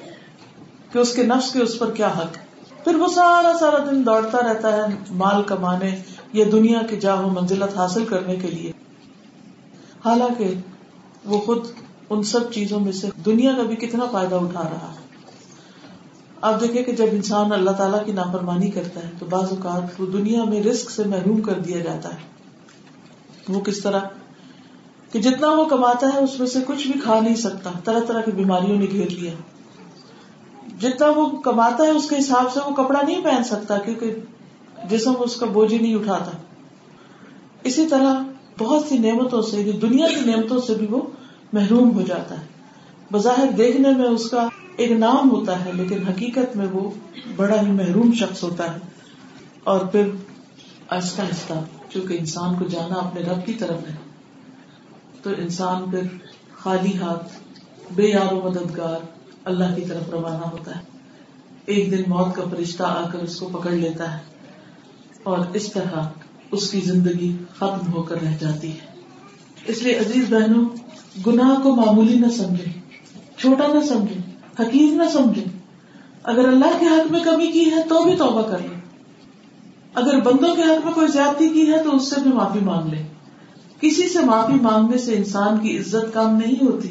کہ 0.93 0.99
اس 0.99 1.15
کے 1.15 1.23
نفس 1.23 1.53
کے 1.53 1.59
اس 1.59 1.79
پر 1.79 1.91
کیا 1.91 2.09
حق 2.09 2.37
پھر 2.85 2.95
وہ 2.95 3.09
سارا 3.09 3.53
سارا 3.61 3.79
دن 3.91 4.07
دوڑتا 4.07 4.39
رہتا 4.39 4.77
ہے، 4.77 4.83
مال 5.11 5.43
کمانے 5.43 5.97
یا 6.33 6.45
دنیا 6.53 6.83
کی 6.91 6.97
جاہ 6.97 7.21
منزلت 7.21 7.79
حاصل 7.79 8.05
کرنے 8.05 8.37
کے 8.37 8.49
لیے۔ 8.49 8.73
حالانکہ 10.05 10.55
وہ 11.25 11.41
خود 11.41 11.67
ان 12.11 12.23
سب 12.23 12.53
چیزوں 12.53 12.81
میں 12.81 12.93
سے 12.93 13.09
دنیا 13.27 13.53
کا 13.57 13.63
بھی 13.63 13.77
کتنا 13.77 14.05
فائدہ 14.13 14.35
اٹھا 14.35 14.63
رہا 14.63 14.93
ہے۔ 14.93 15.09
آپ 16.41 16.61
دیکھیں 16.61 16.83
کہ 16.83 16.93
جب 16.93 17.07
انسان 17.13 17.53
اللہ 17.53 17.71
تعالیٰ 17.71 18.05
کی 18.05 18.13
نافرمانی 18.13 18.71
کرتا 18.71 19.01
ہے 19.01 19.11
تو 19.19 19.27
بعض 19.27 19.47
اوقات 19.51 20.01
وہ 20.01 20.07
دنیا 20.07 20.45
میں 20.45 20.63
رسک 20.63 20.91
سے 20.91 21.05
محروم 21.05 21.41
کر 21.41 21.59
دیا 21.59 21.79
جاتا 21.79 22.15
ہے۔ 22.15 22.19
وہ 23.49 23.61
کس 23.61 23.81
طرح؟ 23.81 24.01
کہ 25.13 25.19
جتنا 25.19 25.51
وہ 25.51 25.65
کماتا 25.65 26.09
ہے 26.15 26.19
اس 26.19 26.39
میں 26.39 26.47
سے 26.47 26.59
کچھ 26.67 26.89
بھی 26.89 27.01
کھا 27.01 27.21
نہیں 27.21 27.35
سکتا، 27.35 27.71
طرح 27.85 27.99
طرح 28.09 28.21
کی 28.21 28.31
بیماریوں 28.31 28.79
نے 28.79 28.87
گھیر 28.91 29.11
لیا۔ 29.11 29.33
جتنا 30.81 31.09
وہ 31.09 31.27
کماتا 31.27 31.85
ہے 31.85 31.91
اس 31.91 32.09
کے 32.09 32.17
حساب 32.19 32.53
سے 32.53 32.61
وہ 32.67 32.75
کپڑا 32.75 33.03
نہیں 33.03 33.25
پہن 33.25 33.45
سکتا، 33.45 33.79
کیونکہ 33.79 34.15
جسم 34.85 35.13
اس 35.19 35.37
کا 35.37 35.47
بوجھ 35.47 35.73
ہی 35.73 35.79
نہیں 35.79 35.95
اٹھاتا۔ 35.95 36.31
اسی 37.65 37.87
طرح 37.87 38.23
بہت 38.59 38.85
سی 38.85 38.99
نعمتوں 38.99 39.43
سے 39.43 39.73
دنیا 39.83 40.07
کی 40.09 40.31
نعمتوں 40.31 40.61
سے 40.61 40.75
بھی 40.75 40.87
وہ 40.87 41.03
محروم 41.53 41.93
ہو 41.95 42.03
جاتا 42.03 42.41
ہے۔ 42.41 42.47
بظاہر 43.13 43.51
دیکھنے 43.51 43.91
میں 43.91 44.05
اس 44.05 44.31
کا 44.31 44.49
ایک 44.77 44.91
نام 44.91 45.31
ہوتا 45.31 45.65
ہے، 45.65 45.73
لیکن 45.73 46.09
حقیقت 46.09 46.57
میں 46.57 46.67
وہ 46.73 46.91
بڑا 47.37 47.63
ہی 47.63 47.73
محروم 47.73 48.13
شخص 48.13 48.43
ہوتا 48.43 48.75
ہے۔ 48.75 48.79
اور 49.65 49.81
پھر 49.81 50.11
آہستہ 50.91 51.23
آہستہ، 51.23 51.53
چونکہ 51.91 52.17
انسان 52.19 52.55
کو 52.59 52.65
جانا 52.65 52.95
اپنے 52.95 53.21
رب 53.21 53.47
کی 53.47 53.53
طرف 53.53 53.91
ہے، 53.91 53.97
تو 55.23 55.31
انسان 55.39 55.91
پھر 55.91 56.03
خالی 56.57 56.99
ہاتھ، 56.99 57.33
بے 57.95 58.07
یار 58.07 58.33
و 58.33 58.41
مددگار 58.45 59.07
اللہ 59.45 59.75
کی 59.77 59.83
طرف 59.83 60.11
روانہ 60.11 60.47
ہوتا 60.47 60.77
ہے۔ 60.77 60.81
ایک 61.67 61.91
دن 61.91 62.03
موت 62.07 62.35
کا 62.35 62.43
فرشتہ 62.51 62.83
آ 62.83 63.09
کر 63.13 63.19
اس 63.19 63.41
کو 63.41 63.49
پکڑ 63.49 63.71
لیتا 63.71 64.19
ہے۔ 64.19 64.28
اور 65.23 65.39
اس 65.55 65.73
طرح 65.73 66.03
اس 66.51 66.71
کی 66.71 66.81
زندگی 66.81 67.37
ختم 67.57 67.93
ہو 67.93 68.03
کر 68.03 68.23
رہ 68.23 68.37
جاتی 68.41 68.71
ہے۔ 68.71 68.87
اس 69.67 69.83
لیے 69.83 69.99
عزیز 69.99 70.33
بہنوں، 70.33 70.65
گناہ 71.27 71.61
کو 71.63 71.77
معمولی 71.77 72.15
نہ 72.15 72.29
سمجھے 72.29 72.65
چھوٹا 73.37 73.67
نہ 73.67 73.81
سمجھے 73.81 74.15
حقیق 74.61 74.93
نہ 74.93 75.03
سمجھے 75.13 75.45
اگر 76.23 76.49
اللہ 76.49 76.79
کے 76.81 76.87
حق 76.87 77.13
میں 77.13 77.21
کمی 77.21 77.47
کی 77.47 77.71
ہے 77.71 77.83
تو 77.89 78.05
بھی 78.05 78.17
توبہ 78.17 78.43
کر 78.43 78.59
لے 78.59 78.81
اگر 79.95 80.21
بندوں 80.21 80.55
کے 80.55 80.63
حق 80.63 80.85
میں 80.85 80.93
کوئی 80.93 81.09
زیادتی 81.09 81.49
کی 81.49 81.73
ہے 81.73 81.83
تو 81.83 81.97
اس 81.97 82.11
سے 82.11 82.21
بھی 82.21 82.33
معافی 82.33 82.59
مانگ 82.59 82.93
لے 82.93 83.03
کسی 83.81 84.09
سے 84.09 84.19
معافی 84.21 84.53
مانگنے 84.53 84.99
سے 84.99 85.17
انسان 85.17 85.59
کی 85.59 85.79
عزت 85.79 86.15
کام 86.15 86.37
نہیں 86.37 86.65
ہوتی۔ 86.65 86.89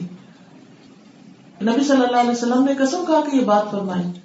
نبی 1.61 1.83
صلی 1.83 2.03
اللہ 2.03 2.17
علیہ 2.17 2.29
وسلم 2.29 2.63
نے 2.63 2.73
قسم 2.73 3.03
کہا 3.07 3.21
کہ 3.31 3.35
یہ 3.35 3.41
بات 3.41 3.71
فرمائی 3.71 4.19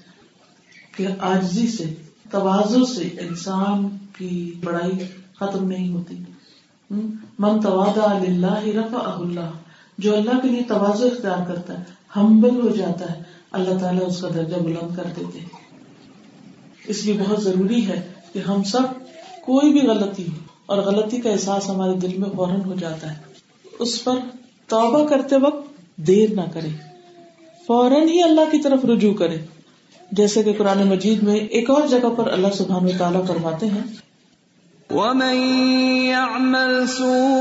کہ 0.97 1.07
آجزی 1.21 1.67
سے 1.67 2.02
توازو 2.33 2.85
سے 2.85 3.09
انسان 3.21 3.89
کی 4.19 4.55
بڑائی 4.65 4.93
ختم 5.41 5.69
نہیں 5.69 5.93
ہوتی۔ 5.93 6.15
من 7.39 7.61
توادہ 7.61 8.05
اللہ 8.05 8.65
رفع 8.79 9.13
اللہ، 9.15 9.51
جو 9.99 10.17
اللہ 10.17 10.41
کے 10.43 10.49
لیے 10.49 10.63
توازو 10.69 11.07
اختیار 11.07 11.47
کرتا 11.49 11.79
ہے، 11.79 11.85
ہمبل 12.17 12.61
ہو 12.61 12.77
جاتا 12.77 13.13
ہے۔ 13.13 13.23
اللہ 13.53 13.79
تعالیٰ 13.79 14.07
اس 14.07 14.21
کا 14.21 14.29
درجہ 14.35 14.57
بلند 14.57 14.97
کر 14.97 15.03
دیتے 15.17 15.39
اس 16.87 17.05
لیے 17.05 17.15
بہت 17.19 17.43
ضروری 17.43 17.87
ہے 17.87 18.01
کہ 18.33 18.39
ہم 18.39 18.63
سب 18.63 18.83
کوئی 19.41 19.73
بھی 19.73 19.89
غلطی 19.89 20.27
اور 20.67 20.79
غلطی 20.79 21.21
کا 21.21 21.31
احساس 21.31 21.69
ہمارے 21.71 21.95
دل 21.95 22.19
میں 22.19 22.31
فوراً 22.37 22.61
ہو 22.61 22.75
جاتا 22.75 23.11
ہے۔ 23.11 23.19
اس 23.79 24.05
پر 24.05 24.17
توبہ 24.67 25.07
کرتے 25.07 25.37
وقت 25.37 25.69
دیر 25.97 26.35
نہ 26.35 26.47
کرے 26.53 26.69
فوراً 27.67 28.09
ہی 28.09 28.23
اللہ 28.23 28.51
کی 28.51 28.59
طرف 28.59 28.85
رجوع 28.85 29.15
کرے 29.15 29.39
جیسے 30.13 30.43
کہ 30.43 30.53
قرآن 30.59 30.87
مجید 30.87 31.23
میں 31.23 31.37
ایک 31.37 31.71
اور 31.71 31.83
جگہ 31.91 32.11
پر 32.17 32.33
اللہ 32.33 32.49
سبحان 32.55 32.85
و 32.85 32.91
تعالیٰ 32.99 33.27
فرماتے 33.27 33.67
ہیں۔ 33.67 33.81
ومن 34.91 35.37
يعمل 36.07 36.87
سوءا 36.87 37.33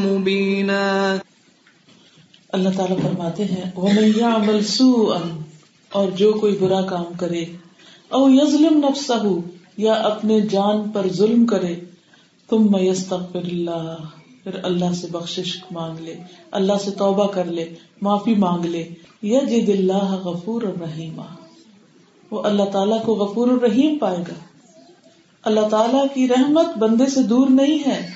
مبينا 0.06 1.20
اللہ 2.56 2.70
تعالیٰ 2.78 2.98
فرماتے 2.98 3.46
ہیں، 3.46 3.72
وَمَن 3.78 4.04
يَعْمَلْ 4.04 4.66
سُوءًا، 4.66 5.38
اور 5.92 6.08
جو 6.10 6.34
کوئی 6.34 6.58
برا 6.62 6.82
کام 6.82 7.14
کرے 7.18 7.46
او 8.10 8.30
یظلم 8.30 8.78
نفسہ 8.78 9.14
یا 9.78 9.94
اپنے 9.94 10.42
جان 10.42 10.90
پر 10.90 11.08
ظلم 11.14 11.46
کرے 11.46 11.76
تم 12.50 12.72
میستغفر 12.72 13.40
اللہ 13.40 13.96
پھر 14.44 14.60
اللہ 14.64 14.94
سے 14.94 15.08
بخشش 15.12 15.64
مانگ 15.72 16.00
لے، 16.00 16.16
اللہ 16.52 16.74
سے 16.86 16.92
توبہ 16.92 17.28
کر 17.28 17.46
لے، 17.46 17.66
معافی 18.02 18.36
مانگ 18.36 18.66
لے، 18.66 18.84
یجد 19.24 19.70
اللہ 19.70 20.14
غفور 20.14 20.62
الرحیم 20.62 21.22
وہ 22.32 22.42
اللہ 22.42 22.64
تعالیٰ 22.64 23.04
کو 23.06 23.16
غفور 23.16 23.48
الرحیم 23.48 23.98
پائے 23.98 24.18
گا۔ 24.18 24.40
اللہ 25.44 25.68
تعالیٰ 25.72 26.06
کی 26.14 26.28
رحمت 26.28 26.78
بندے 26.78 27.06
سے 27.06 27.24
دور 27.24 27.48
نہیں 27.50 27.80
ہے۔ 27.88 28.08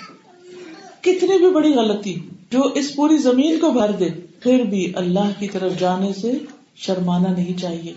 کتنی 1.02 1.38
بھی 1.38 1.50
بڑی 1.50 1.74
غلطی 1.74 2.16
جو 2.52 2.62
اس 2.76 2.96
پوری 2.96 3.18
زمین 3.18 3.60
کو 3.60 3.72
بھر 3.72 3.92
دے 3.92 4.29
پھر 4.42 4.64
بھی 4.64 4.94
اللہ 4.96 5.32
کی 5.40 5.48
طرف 5.48 5.80
جانے 5.80 6.14
سے 6.14 6.32
شرمانا 6.76 7.34
نہیں 7.34 7.60
چاہیے۔ 7.60 7.94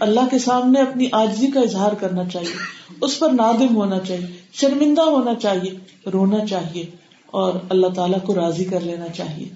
اللہ 0.00 0.20
کے 0.30 0.38
سامنے 0.38 0.80
اپنی 0.80 1.06
آجزی 1.12 1.46
کا 1.46 1.60
اظہار 1.60 1.92
کرنا 1.92 2.24
چاہیے۔ 2.24 2.52
اس 3.00 3.18
پر 3.18 3.30
نادم 3.30 3.76
ہونا 3.76 3.98
چاہیے۔ 3.98 4.26
شرمندہ 4.52 5.02
ہونا 5.02 5.34
چاہیے۔ 5.34 5.70
رونا 6.10 6.46
چاہیے۔ 6.46 6.86
اور 7.26 7.52
اللہ 7.68 7.86
تعالیٰ 7.86 8.18
کو 8.26 8.34
راضی 8.34 8.64
کر 8.64 8.80
لینا 8.80 9.08
چاہیے۔ 9.08 9.48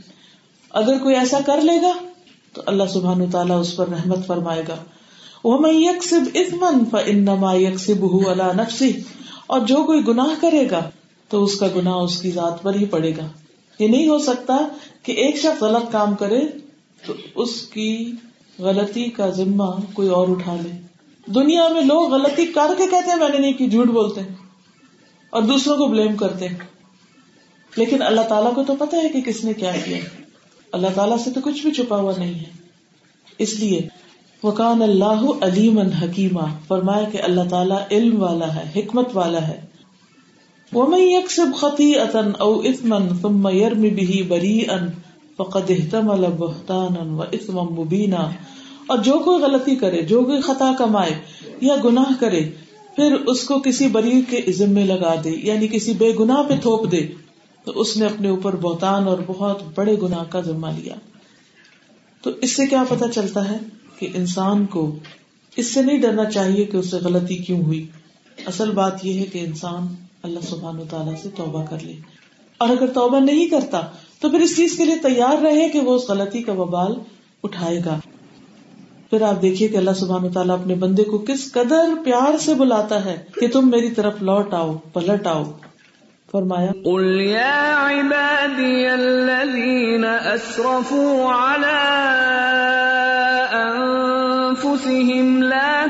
اگر 0.70 0.98
کوئی 0.98 1.16
ایسا 1.16 1.38
کر 1.46 1.60
لے 1.60 1.82
گا 1.82 1.92
تو 2.52 2.62
اللہ 2.66 2.82
سبحان 2.92 3.30
تعالیٰ 3.30 3.60
اس 3.60 3.76
پر 3.76 3.88
رحمت 3.88 4.26
فرمائے 4.26 4.62
گا۔ 4.68 4.76
وہ 5.44 5.58
میں 5.58 5.72
یکسب 5.72 6.20
اطمن 6.34 6.96
انما 7.06 7.54
یکسب 7.54 8.04
اللہ 8.26 8.52
نفسی 8.56 8.92
اور 9.46 9.60
جو 9.60 9.76
کوئی 9.86 10.06
گناہ 10.08 10.40
کرے 10.40 10.70
گا 10.70 10.90
تو 11.28 11.44
اس 11.44 11.58
کا 11.58 11.66
گناہ 11.76 11.94
اس 11.94 12.22
کی 12.22 12.30
ذات 12.30 12.62
پر 12.62 12.74
ہی 12.74 12.84
پڑے 12.84 13.16
گا۔ 13.16 13.26
یہ 13.78 13.88
نہیں 13.88 14.08
ہو 14.08 14.18
سکتا 14.18 14.56
کہ 15.02 15.12
ایک 15.12 15.36
شخص 15.36 15.62
غلط 15.62 15.92
کام 15.92 16.14
کرے 16.14 16.40
تو 17.06 17.12
اس 17.34 17.62
کی 17.62 18.12
غلطی 18.58 19.04
کا 19.04 19.30
ذمہ 19.30 19.76
کوئی 19.92 20.08
اور 20.08 20.28
اٹھا 20.28 20.56
لے۔ 20.62 20.80
دنیا 21.26 21.68
میں 21.68 21.80
لوگ 21.80 22.14
غلطی 22.14 22.46
کر 22.46 22.74
کے 22.78 22.86
کہتے 22.86 23.10
ہیں، 23.10 23.16
میں 23.16 23.28
نے 23.28 23.38
نہیں 23.38 23.52
کی 23.52 23.70
جھوٹ 23.70 23.86
بولتے 23.86 24.20
ہیں 24.20 24.34
اور 25.30 25.42
دوسروں 25.42 25.76
کو 25.76 25.86
بلیم 25.86 26.16
کرتے 26.16 26.48
ہیں۔ 26.48 26.56
لیکن 27.76 28.02
اللہ 28.02 28.20
تعالیٰ 28.20 28.54
کو 28.54 28.64
تو 28.64 28.76
پتا 28.76 28.96
ہے 28.96 29.08
کہ 29.08 29.20
کس 29.20 29.44
نے 29.44 29.54
کیا 29.54 29.72
کیا۔ 29.84 29.98
اللہ 30.72 30.86
تعالیٰ 30.94 31.18
سے 31.18 31.30
تو 31.30 31.40
کچھ 31.44 31.62
بھی 31.62 31.70
چھپا 31.72 31.96
ہوا 31.96 32.12
نہیں 32.18 32.34
ہے۔ 32.34 32.62
اس 33.38 33.60
لیے، 33.60 33.88
وکان 34.42 34.82
اللہ 34.82 35.44
علیم 35.44 35.78
حکیمہ 35.78 36.40
فرمایا 36.68 37.02
کہ 37.02 37.22
اللہ 37.22 37.40
تعالیٰ 37.50 37.78
علم 37.90 38.22
والا 38.22 38.54
ہے، 38.54 38.72
حکمت 38.76 39.08
والا 39.14 39.48
ہے۔ 39.48 39.71
ومن 40.74 40.98
يكسب 40.98 41.52
خطيئة 41.52 42.34
او 42.40 42.62
اثما 42.62 42.98
ثم 43.22 43.48
يرمي 43.48 43.90
به 43.90 44.26
بريئا 44.28 44.78
فقد 45.36 45.70
احتمل 45.70 46.26
بهتانا 46.38 47.02
واثما 47.14 47.62
مبينا 47.62 48.22
اور 48.86 48.98
جو 48.98 49.18
کوئی 49.18 49.42
غلطی 49.42 49.76
کرے، 49.76 50.02
جو 50.02 50.24
کوئی 50.24 50.40
خطا 50.40 50.72
کمائے 50.78 51.14
یا 51.60 51.74
گناہ 51.84 52.12
کرے، 52.20 52.40
پھر 52.96 53.14
اس 53.26 53.44
کو 53.44 53.58
کسی 53.58 53.88
بری 53.88 54.20
کے 54.30 54.52
ذمے 54.52 54.84
لگا 54.84 55.14
دے 55.24 55.30
یعنی 55.42 55.68
کسی 55.68 55.92
بے 55.92 56.12
گناہ 56.18 56.42
پہ 56.48 56.54
تھوپ 56.62 56.90
دے، 56.92 57.06
تو 57.64 57.72
اس 57.80 57.96
نے 57.96 58.06
اپنے 58.06 58.28
اوپر 58.28 58.56
بہتان 58.56 59.08
اور 59.08 59.18
بہت 59.26 59.62
بڑے 59.74 59.96
گناہ 60.02 60.24
کا 60.24 60.40
ذمہ 60.40 60.66
لیا۔ 60.76 60.94
تو 62.22 62.30
اس 62.40 62.56
سے 62.56 62.66
کیا 62.66 62.84
پتا 62.88 63.08
چلتا 63.08 63.50
ہے 63.50 63.58
کہ 63.98 64.08
انسان 64.14 64.66
کو 64.66 64.96
اس 65.56 65.74
سے 65.74 65.82
نہیں 65.82 65.98
ڈرنا 65.98 66.24
چاہیے 66.24 66.64
کہ 66.64 66.76
اسے 66.76 66.96
غلطی 66.96 67.36
کیوں 67.36 67.62
ہوئی؟ 67.62 67.86
اصل 68.46 68.70
بات 68.70 69.04
یہ 69.04 69.20
ہے 69.20 69.24
کہ 69.24 69.38
انسان 69.38 69.86
اللہ 70.22 70.40
سبحان 70.40 70.78
و 70.78 70.84
تعالیٰ 70.90 71.14
سے 71.22 71.28
توبہ 71.36 71.66
کر 71.70 71.76
لے۔ 71.82 71.92
اور 72.58 72.68
اگر 72.68 72.86
توبہ 72.86 73.20
نہیں 73.20 73.48
کرتا، 73.48 73.80
تو 74.20 74.30
پھر 74.30 74.40
اس 74.40 74.56
چیز 74.56 74.76
کے 74.76 74.84
لیے 74.84 74.96
تیار 74.96 75.42
رہے 75.42 75.68
کہ 75.68 75.80
وہ 75.80 75.94
اس 75.94 76.08
غلطی 76.08 76.42
کا 76.42 76.52
وبال 76.52 76.94
اٹھائے 77.44 77.78
گا۔ 77.84 77.98
پھر 79.10 79.22
آپ 79.22 79.42
دیکھیے 79.42 79.68
کہ 79.68 79.76
اللہ 79.76 79.90
سبحان 79.90 80.24
و 80.24 80.28
تعالیٰ 80.28 80.60
اپنے 80.60 80.74
بندے 80.74 81.04
کو 81.04 81.18
کس 81.18 81.52
قدر 81.52 81.88
پیار 82.04 82.38
سے 82.38 82.54
بلاتا 82.54 83.04
ہے 83.04 83.24
کہ 83.40 83.48
تم 83.48 83.70
میری 83.70 83.90
طرف 83.90 84.22
لوٹ 84.22 84.54
آؤ، 84.54 84.76
پلٹ 84.92 85.26
آؤ۔ 85.26 85.44
فرمایا، 86.32 86.72
قل 86.84 87.20
يا 87.20 87.90
عبادي 87.90 88.86
الذين 88.86 90.04
أسرفوا 90.34 91.32
على 91.34 91.88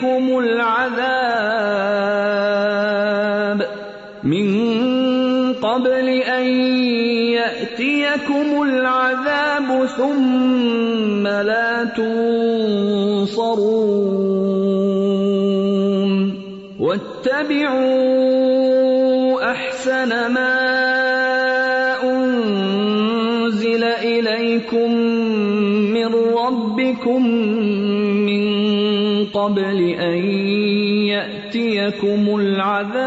يأتيكم 0.00 0.38
العذاب. 0.38 1.60
من 4.24 5.52
قبل 5.52 6.08
أن 6.08 6.44
يأتيكم 7.36 8.62
العذاب 8.62 9.86
ثم 9.96 11.26
لا 11.26 11.84
تنصرون. 11.84 12.40
واتبعوا 16.80 17.90
أحسن 19.50 20.08
ما 20.32 20.56
أنزل 22.02 23.84
إليكم 23.84 24.94
من 25.92 26.14
ربكم 26.14 26.70
من 26.80 27.59
قبل 29.40 29.78
أن 29.90 30.18
يأتيكم 31.08 32.40
العذاب. 32.40 33.00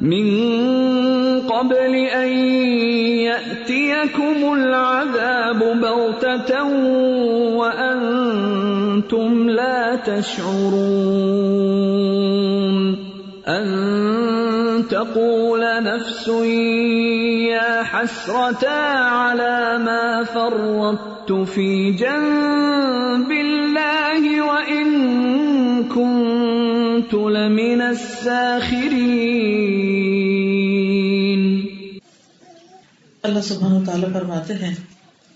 من 0.00 0.50
قبل 1.40 1.94
أن 1.94 2.28
يأتيكم 3.30 4.54
العذاب 4.54 5.58
بغتة 5.58 6.62
وأنتم 7.56 9.50
لا 9.50 9.96
تشعرون. 9.96 11.10
أن 13.48 14.84
تقول 14.90 15.60
نفس 15.82 16.28
يا 17.48 17.82
حسرة 17.82 18.68
على 18.68 19.78
ما 19.78 20.24
فرطت. 20.24 21.19
في 21.30 21.92
جنب 21.92 23.30
الله 23.30 24.46
وإن 24.48 24.90
كنت 25.82 27.14
لمن 27.14 27.80
الساخرين۔ 27.80 29.00
اللہ 33.22 33.40
سبحانہ 33.40 33.74
و 33.74 33.84
تعالیٰ 33.84 34.12
فرماتے 34.12 34.54
ہیں، 34.54 34.74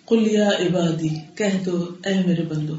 قل 0.04 0.26
یا 0.30 0.48
عبادی، 0.48 1.08
کہہ 1.34 1.64
دو، 1.66 1.86
اے 2.04 2.14
میرے 2.26 2.42
بندو، 2.42 2.74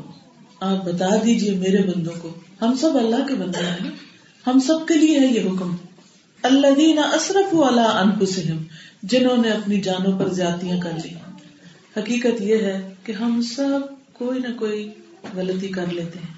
آپ 0.60 0.86
بتا 0.86 1.10
دیجیے 1.26 1.52
میرے 1.52 1.78
بندوں 1.78 2.14
کو، 2.22 2.30
ہم 2.62 2.76
سب 2.76 2.98
اللہ 2.98 3.28
کے 3.28 3.34
بندے 3.34 3.66
ہیں 3.66 3.90
ہم 4.48 4.60
سب 4.60 4.88
کے 4.88 4.94
لیے 4.94 5.20
ہے 5.20 5.28
یہ 5.28 5.42
حکم۔ 5.42 5.76
الذین 6.44 7.00
اسرفوا 7.00 7.68
علی 7.68 7.86
انفسہم، 7.86 8.58
جنہوں 9.04 9.38
نے 9.38 9.50
اپنی 9.50 9.82
جانوں 9.82 10.20
پر 10.20 10.28
زیادتیاں 10.28 10.78
کر 10.78 10.92
لی۔ 11.04 11.25
حقیقت 11.98 12.42
یہ 12.42 12.56
ہے 12.56 12.94
کہ 13.04 13.12
ہم 13.12 13.42
سب 13.42 13.80
کوئی 14.14 14.40
نہ 14.40 14.48
کوئی 14.60 14.92
غلطی 15.36 15.68
کر 15.68 15.86
لیتے 15.92 16.20
ہیں۔ 16.20 16.34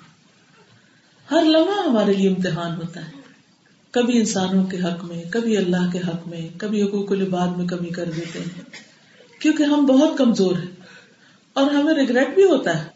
ہر 1.31 1.43
لمحہ 1.43 1.89
ہمارے 1.89 2.13
لیے 2.13 2.29
امتحان 2.29 2.75
ہوتا 2.75 3.05
ہے۔ 3.05 3.11
کبھی 3.91 4.19
انسانوں 4.19 4.65
کے 4.65 4.77
حق 4.77 5.05
میں، 5.05 5.23
کبھی 5.31 5.57
اللہ 5.57 5.91
کے 5.91 5.99
حق 5.99 6.27
میں، 6.27 6.49
کبھی 6.57 6.83
حقوق 6.83 7.11
العباد 7.11 7.47
میں 7.47 7.67
کمی 7.67 7.89
کر 7.89 8.05
دیتے 8.05 8.39
ہیں۔ 8.39 8.61
کیونکہ 9.39 9.63
ہم 9.63 9.85
بہت 9.85 10.17
کمزور 10.17 10.55
ہیں۔ 10.55 10.75
اور 11.53 11.71
ہمیں 11.71 11.93
ریگریٹ 11.93 12.35
بھی 12.35 12.43
ہوتا 12.43 12.83
ہے۔ 12.83 12.89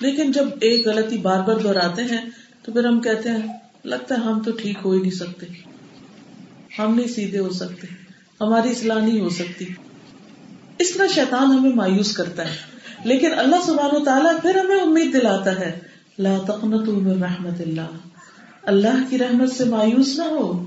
لیکن 0.00 0.32
جب 0.32 0.44
ایک 0.60 0.86
غلطی 0.86 1.18
بار 1.18 1.40
بار 1.40 1.56
دہراتے 1.56 2.02
ہیں، 2.02 2.30
تو 2.62 2.72
پھر 2.72 2.84
ہم 2.84 3.00
کہتے 3.00 3.28
ہیں، 3.28 3.58
لگتا 3.84 4.14
ہے 4.14 4.20
ہم 4.20 4.42
تو 4.42 4.50
ٹھیک 4.50 4.78
ہو 4.84 4.92
ہی 4.92 5.00
نہیں 5.00 5.10
سکتے۔ 5.10 5.46
ہم 6.78 6.94
نہیں 6.94 7.08
سیدھے 7.08 7.38
ہو 7.38 7.50
سکتے۔ 7.50 7.86
ہماری 8.40 8.70
اصلاح 8.70 9.06
نہیں 9.06 9.20
ہو 9.20 9.28
سکتی۔ 9.28 9.64
اس 10.78 10.94
طرح 10.94 11.06
شیطان 11.06 11.52
ہمیں 11.52 11.70
مایوس 11.70 12.16
کرتا 12.16 12.50
ہے۔ 12.50 12.56
لیکن 13.04 13.38
اللہ 13.38 13.56
سبحانہ 13.66 13.98
و 13.98 14.04
تعالیٰ 14.04 14.42
پھر 14.42 14.54
ہمیں 14.54 14.80
امید 14.80 15.12
دلاتا 15.12 15.60
ہے۔ 15.60 15.78
لا 16.18 16.38
تقنطوا 16.46 16.94
من 16.94 17.22
رحمت 17.22 17.60
اللہ۔ 17.60 18.08
اللہ 18.62 19.10
کی 19.10 19.18
رحمت 19.18 19.52
سے 19.52 19.64
مایوس 19.64 20.18
نہ 20.18 20.22
ہو۔ 20.22 20.66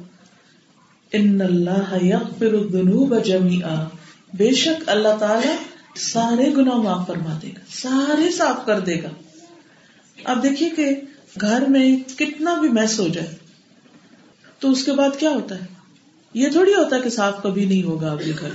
ان 1.12 1.42
اللہ 1.42 2.04
یغفر 2.04 2.54
الذنوب 2.54 3.26
جميعا 3.26 3.88
بے 4.34 4.52
شک 4.52 4.90
اللہ 4.90 5.16
تعالیٰ 5.20 5.56
سارے 5.96 6.54
گناہ 6.58 6.76
معاف 6.76 7.08
فرما 7.08 7.40
دے 7.42 7.48
گا۔ 7.48 7.60
سارے 7.70 8.32
صاف 8.32 8.66
کر 8.66 8.80
دے 8.80 9.04
گا۔ 9.04 9.10
اب 10.24 10.44
دیکھیے 10.44 10.70
کہ 10.70 10.96
گھر 11.42 11.66
میں 11.68 11.98
کتنا 12.20 12.54
بھی 12.54 12.70
میس 12.70 13.00
ہو 13.00 13.08
جائے، 13.08 13.28
تو 14.60 14.72
اس 14.72 14.84
کے 14.84 14.92
بعد 14.92 15.20
کیا 15.20 15.30
ہوتا 15.30 15.56
ہے؟ 15.56 15.66
یہ 16.34 16.50
تھوڑی 16.50 16.74
ہوتا 16.74 16.96
ہے 16.96 17.02
کہ 17.02 17.10
صاف 17.10 17.44
کبھی 17.44 17.66
نہیں 17.66 17.84
ہوگا 17.84 18.12
آپ 18.12 18.20
کے 18.26 18.32
گھر۔ 18.40 18.50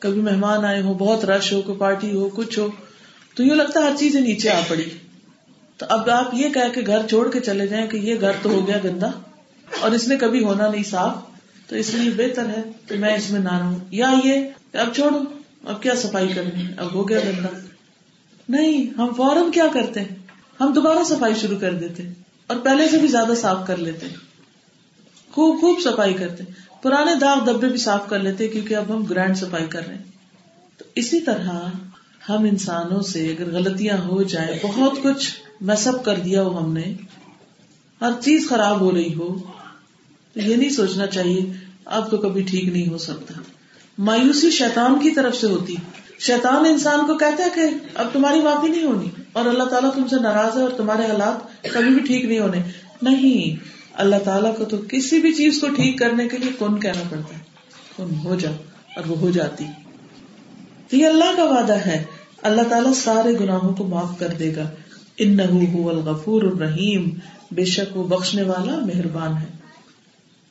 کبھی 0.00 0.20
مہمان 0.20 0.64
آئے 0.64 0.82
ہو 0.82 0.94
بہت 0.94 1.24
رش 1.24 1.52
ہو، 1.52 1.62
کوئی 1.62 1.78
پارٹی 1.78 2.12
ہو، 2.12 2.28
کچھ 2.28 2.58
ہو، 2.58 2.68
تو 3.34 3.44
یوں 3.44 3.56
لگتا 3.56 3.80
ہے 3.80 3.90
ہر 3.90 3.96
چیز 3.96 4.16
نیچے 4.16 4.50
آ 4.50 4.60
پڑی۔ 4.68 4.84
تو 5.76 5.86
اب 5.88 6.10
آپ 6.10 6.34
یہ 6.34 6.48
کہہ 6.48 6.72
کے 6.74 6.80
گھر 6.86 7.06
چھوڑ 7.06 7.30
کے 7.30 7.40
چلے 7.40 7.66
جائیں 7.66 7.86
کہ 7.86 7.96
یہ 7.96 8.14
گھر 8.20 8.30
تو 8.42 8.50
ہو 8.50 8.66
گیا 8.66 8.76
گندا 8.84 9.10
اور 9.80 9.90
اس 9.90 10.08
نے 10.08 10.16
کبھی 10.16 10.44
ہونا 10.44 10.70
نہیں 10.70 10.82
صاف، 10.82 11.14
تو 11.68 11.76
اس 11.76 11.94
لیے 11.94 12.10
بہتر 12.16 12.46
ہے 12.46 12.62
کہ 12.88 12.98
میں 12.98 13.16
اس 13.16 13.30
میں 13.30 13.40
نہ 13.40 13.58
رہوں۔ 13.58 13.78
یا 13.90 14.12
یہ 14.24 14.34
اب 14.72 14.94
چھوڑو، 14.94 15.18
اب 15.64 15.82
کیا 15.82 15.94
صفائی 15.94 16.28
کرنی 16.28 16.62
اب 16.76 16.94
ہو 16.94 17.08
گیا 17.08 17.18
گندا۔ 17.18 17.48
نہیں، 18.48 18.86
ہم 18.98 19.14
فوراً 19.16 19.50
کیا 19.50 19.64
کرتے 19.72 20.00
ہیں؟ 20.00 20.16
ہم 20.60 20.72
دوبارہ 20.72 21.04
صفائی 21.04 21.34
شروع 21.34 21.58
کر 21.58 21.74
دیتے 21.74 22.02
اور 22.46 22.56
پہلے 22.56 22.88
سے 22.88 22.98
بھی 22.98 23.08
زیادہ 23.08 23.32
صاف 23.40 23.66
کر 23.66 23.76
لیتے 23.76 24.06
خوب 25.32 25.60
خوب 25.60 25.80
صفائی 25.84 26.14
کرتے 26.14 26.44
پرانے 26.82 27.14
داغ 27.14 27.44
دبے 27.44 27.68
بھی 27.68 27.76
صاف 27.76 28.08
کر 28.08 28.18
لیتے 28.18 28.48
کیونکہ 28.48 28.74
اب 28.74 28.96
ہم 28.96 29.04
گرینڈ 29.04 29.36
صفائی 29.36 29.66
کر 29.66 29.86
رہے 29.86 29.94
ہیں۔ 29.94 30.02
تو 30.78 30.84
اسی 30.94 31.20
طرح 31.20 31.50
ہم 32.28 32.44
انسانوں 32.44 33.00
سے 33.00 33.26
اگر 33.26 33.52
غلطیاں 33.52 33.98
ہو 33.98 34.22
جائیں، 34.22 34.58
بہت 34.62 34.92
کچھ 35.02 35.30
میسپ 35.60 36.04
کر 36.04 36.16
دیا 36.16 36.42
ہو 36.42 36.58
ہم 36.58 36.72
نے، 36.72 36.94
ہر 38.00 38.10
چیز 38.20 38.48
خراب 38.48 38.80
ہو 38.80 38.92
رہی 38.92 39.14
ہو، 39.14 39.38
تو 40.32 40.40
یہ 40.40 40.56
نہیں 40.56 40.70
سوچنا 40.70 41.06
چاہیے 41.06 41.52
اب 41.84 42.10
تو 42.10 42.16
کبھی 42.16 42.42
ٹھیک 42.42 42.64
نہیں 42.64 42.88
ہو 42.88 42.98
سکتا۔ 42.98 43.34
مایوسی 43.98 44.50
شیطان 44.50 44.98
کی 44.98 45.10
طرف 45.10 45.36
سے 45.36 45.46
ہوتی۔ 45.46 45.74
شیطان 46.18 46.66
انسان 46.66 47.06
کو 47.06 47.14
کہتا 47.14 47.44
ہے 47.44 47.48
کہ 47.54 47.60
اب 47.94 48.06
تمہاری 48.12 48.40
معافی 48.40 48.68
نہیں 48.68 48.82
ہونی 48.82 49.08
اور 49.32 49.44
اللہ 49.44 49.64
تعالیٰ 49.64 49.94
تم 49.94 50.08
سے 50.08 50.16
ناراض 50.20 50.56
ہے 50.56 50.62
اور 50.62 50.70
تمہارے 50.70 51.02
حالات 51.02 51.62
کبھی 51.72 51.90
بھی 51.90 52.00
ٹھیک 52.00 52.24
نہیں 52.24 52.40
ہونے۔ 52.40 52.62
نہیں 53.02 53.77
اللہ 53.98 54.16
تعالیٰ 54.24 54.56
کو 54.56 54.64
تو 54.64 54.76
کسی 54.88 55.18
بھی 55.18 55.32
چیز 55.32 55.60
کو 55.60 55.66
ٹھیک 55.68 55.98
کرنے 55.98 56.28
کے 56.28 56.38
لیے 56.38 56.52
کون 56.52 56.80
کہنا 56.80 57.02
پڑتا 57.08 57.34
ہے؟ 57.34 57.40
کون 57.96 58.10
ہو 58.24 58.34
جا 58.34 58.50
اور 58.96 59.04
وہ 59.06 59.18
ہو 59.18 59.30
جاتی۔ 59.30 59.64
یہ 60.92 61.06
اللہ 61.06 61.36
کا 61.36 61.44
وعدہ 61.44 61.76
ہے۔ 61.78 62.04
اللہ 62.42 62.62
تعالیٰ 62.62 62.92
سارے 62.92 63.32
گناہوں 63.32 63.74
کو 63.74 63.84
معاف 63.84 64.18
کر 64.18 64.28
دے 64.28 64.56
گا۔ 64.56 64.70
ان 65.18 65.40
الغفور 65.40 66.42
الرحیم۔ 66.42 67.10
بے 67.50 67.64
شک 67.64 67.96
وہ 67.96 68.04
بخشنے 68.04 68.42
والا 68.42 68.78
مہربان 68.78 69.36
ہے۔ 69.36 69.46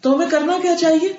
تو 0.02 0.16
ہمیں 0.16 0.28
کرنا 0.32 0.54
کیا 0.62 0.76
چاہیے؟ 0.80 1.10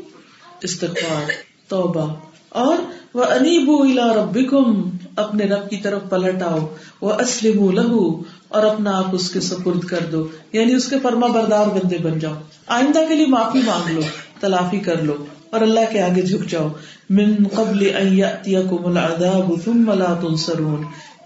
استغفار، 0.62 1.30
توبہ۔ 1.68 2.27
اور 2.48 2.76
وہ 3.14 3.24
انیبو 3.24 3.82
الا 3.82 4.14
ربکم 4.14 4.90
اپنے 5.16 5.44
رب 5.44 5.70
کی 5.70 5.76
طرف 5.76 6.02
پلٹ 6.10 6.42
آؤ 6.42 6.58
وہ 7.00 7.12
اسلم 7.12 7.70
لہو 7.70 8.22
اور 8.48 8.62
اپنا 8.62 8.98
آپ 8.98 9.04
اس 9.12 9.30
کے 9.30 9.40
سپرد 9.40 9.80
کر 9.80 9.98
دو 10.12 10.26
یعنی 10.52 10.74
اس 10.74 10.88
کے 10.88 10.96
فرما 11.02 11.26
بردار 11.26 11.66
بندے 11.66 11.98
بن 11.98 12.18
جاؤ۔ 12.18 12.34
آئندہ 12.66 12.98
کے 13.08 13.14
لیے 13.14 13.26
معافی 13.26 13.60
مانگ 13.66 13.94
لو، 13.94 14.00
تلافی 14.40 14.78
کر 14.78 15.02
لو، 15.02 15.14
اور 15.50 15.60
اللہ 15.60 15.80
کے 15.90 16.02
آگے 16.02 16.22
جھک 16.22 16.50
جاؤ۔ 16.50 16.68
من 17.10 17.34
قبل 17.54 17.90
ان 18.00 18.18
یاتیکم 18.18 18.86
العذاب 18.86 19.52
ثم 19.64 19.92
لا 19.92 20.14
تنصرون۔ 20.20 20.82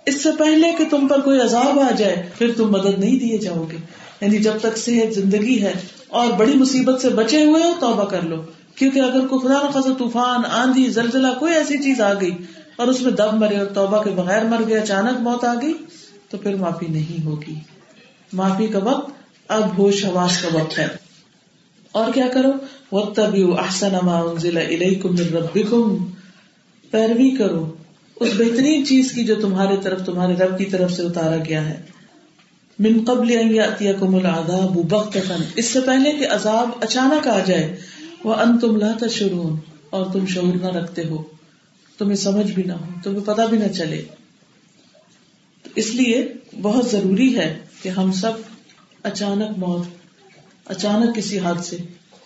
اس 0.06 0.22
سے 0.22 0.28
پہلے 0.38 0.72
کہ 0.78 0.84
تم 0.90 1.08
پر 1.08 1.20
کوئی 1.20 1.40
عذاب 1.40 1.80
آ 1.80 1.90
جائے، 1.98 2.28
پھر 2.38 2.50
تم 2.56 2.72
مدد 2.72 2.98
نہیں 2.98 3.18
دیے 3.18 3.38
جاؤ 3.38 3.66
گے۔ 3.72 3.76
یعنی 4.20 4.38
جب 4.38 4.52
تک 4.62 4.78
صحت 4.78 5.14
زندگی 5.14 5.62
ہے 5.62 5.72
اور 6.08 6.26
بڑی 6.36 6.54
مصیبت 6.54 7.00
سے 7.00 7.08
بچے 7.08 7.44
ہوئے 7.44 7.62
ہو، 7.62 7.72
توبہ 7.80 8.04
کر 8.04 8.22
لو۔ 8.22 8.36
کیونکہ 8.74 8.98
اگر 8.98 9.26
کوئی 9.26 9.48
خدا 9.48 9.68
نخواستہ 9.68 9.92
طوفان، 9.98 10.40
آندھی، 10.50 10.90
زلزلہ، 10.90 11.26
کوئی 11.38 11.54
ایسی 11.54 11.78
چیز 11.78 12.00
آ 12.00 12.14
گئی 12.14 12.30
اور 12.76 12.86
اس 12.86 13.00
میں 13.00 13.12
دب 13.12 13.34
مرے 13.34 13.56
اور 13.56 13.66
توبہ 13.66 14.02
کے 14.02 14.10
بغیر 14.10 14.44
مر 14.44 14.62
گیا 14.66 14.82
اچانک 14.82 15.20
موت 15.20 15.44
آ 15.44 15.54
گئی، 15.54 15.72
تو 16.30 16.38
پھر 16.38 16.54
معافی 16.54 16.86
نہیں 16.86 17.24
ہوگی۔ 17.24 17.54
معافی 18.32 18.66
کا 18.66 18.78
وقت 18.78 19.10
اب 19.48 19.78
ہوش 19.78 20.04
حواس 20.04 20.42
کا 20.42 20.48
وقت 20.52 20.78
ہے۔ 20.78 20.88
اور 21.92 22.12
کیا 22.12 22.26
کرو؟ 22.34 22.52
وہ 22.92 23.04
تبھی 23.14 23.52
احسن 23.58 23.94
ضلع 24.38 24.60
ربکم 25.34 26.04
پیروی 26.90 27.30
کرو۔ 27.30 27.74
اس 28.20 28.28
بہترین 28.38 28.86
چیز 28.86 29.12
کی 29.12 29.24
جو 29.24 29.34
تمہارے 29.34 29.76
طرف، 29.82 30.06
تمہارے 30.06 30.34
رب 30.34 30.58
کی 30.58 30.64
طرف 30.64 30.92
سے 30.92 31.02
اتارا 31.02 31.36
گیا 31.48 31.68
ہے۔ 31.68 31.82
من 32.78 33.04
قبل 33.04 33.38
ان 33.40 33.54
یاتیکم 33.54 34.14
العذاب 34.14 34.90
بغتتا 34.90 35.34
اس 35.56 35.64
سے 35.64 35.80
پہلے 35.80 36.12
کہ 36.12 36.28
عذاب 36.30 36.70
اچانک 36.80 37.28
آ 37.28 37.38
جائے 37.38 37.76
وہ 38.24 38.34
ان 38.34 38.58
تم 38.58 38.76
لا 38.76 38.92
تشرون 39.00 39.56
اور 39.90 40.06
تم 40.12 40.26
شعور 40.26 40.54
نہ 40.54 40.66
رکھتے 40.66 41.04
ہو۔ 41.04 41.22
تمہیں 41.98 42.16
سمجھ 42.16 42.52
بھی 42.52 42.62
نہ 42.62 42.72
ہو، 42.72 42.84
تمہیں 43.02 43.26
پتا 43.26 43.46
بھی 43.46 43.58
نہ 43.58 43.68
چلے۔ 43.68 44.04
اس 45.74 45.94
لیے 45.94 46.32
بہت 46.62 46.90
ضروری 46.90 47.36
ہے 47.36 47.58
کہ 47.82 47.88
ہم 47.88 48.12
سب 48.12 48.32
اچانک 49.02 49.58
موت، 49.58 49.86
اچانک 50.64 51.16
کسی 51.16 51.38
حادثے 51.38 51.76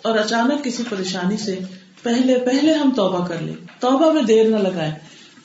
اور 0.03 0.19
اچانک 0.19 0.65
کسی 0.65 0.83
پریشانی 0.89 1.37
سے 1.37 1.59
پہلے 2.03 2.39
پہلے 2.39 2.73
ہم 2.73 2.91
توبہ 2.97 3.27
کر 3.27 3.41
لیں۔ 3.41 3.55
توبہ 3.81 4.13
میں 4.13 4.23
دیر 4.23 4.49
نہ 4.49 4.57
لگائے 4.57 4.91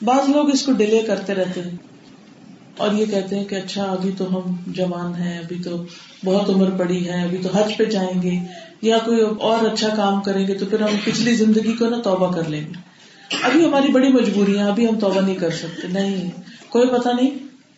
بعض 0.02 0.28
لوگ 0.28 0.50
اس 0.50 0.62
کو 0.62 0.72
ڈیلے 0.72 1.02
کرتے 1.02 1.34
رہتے 1.34 1.60
ہیں 1.62 1.76
اور 2.76 2.90
یہ 2.92 3.06
کہتے 3.10 3.36
ہیں 3.36 3.44
کہ 3.44 3.54
اچھا 3.54 3.84
ابھی 3.84 4.10
تو 4.18 4.36
ہم 4.36 4.56
جوان 4.66 5.14
ہیں، 5.14 5.38
ابھی 5.38 5.62
تو 5.64 5.84
بہت 6.24 6.48
عمر 6.48 6.70
پڑی 6.70 7.08
ہے، 7.08 7.22
ابھی 7.22 7.38
تو 7.38 7.48
حج 7.48 7.76
پہ 7.76 7.84
جائیں 7.84 8.22
گے۔ 8.22 8.38
یا 8.82 8.98
کوئی 8.98 9.20
اور 9.20 9.72
اچھا 9.72 9.88
کام 9.96 10.20
کریں 10.20 10.46
گے 10.46 10.54
تو 10.54 10.66
پھر 10.66 10.80
ہم 10.80 10.96
پچھلی 11.04 11.34
زندگی 11.34 11.72
کو 11.72 11.88
نا 11.88 12.00
توبہ 12.00 12.32
کر 12.32 12.48
لیں 12.48 12.60
گے۔ 12.60 12.72
ابھی 13.42 13.64
ہماری 13.64 13.88
بڑی 13.88 14.08
مجبوریاں 14.08 14.68
ابھی 14.68 14.88
ہم 14.88 14.98
توبہ 14.98 15.20
نہیں 15.20 15.34
کر 15.34 15.50
سکتے۔ 15.50 15.88
نہیں، 15.88 16.30
کوئی 16.68 16.88
پتا 16.88 17.12
نہیں 17.12 17.30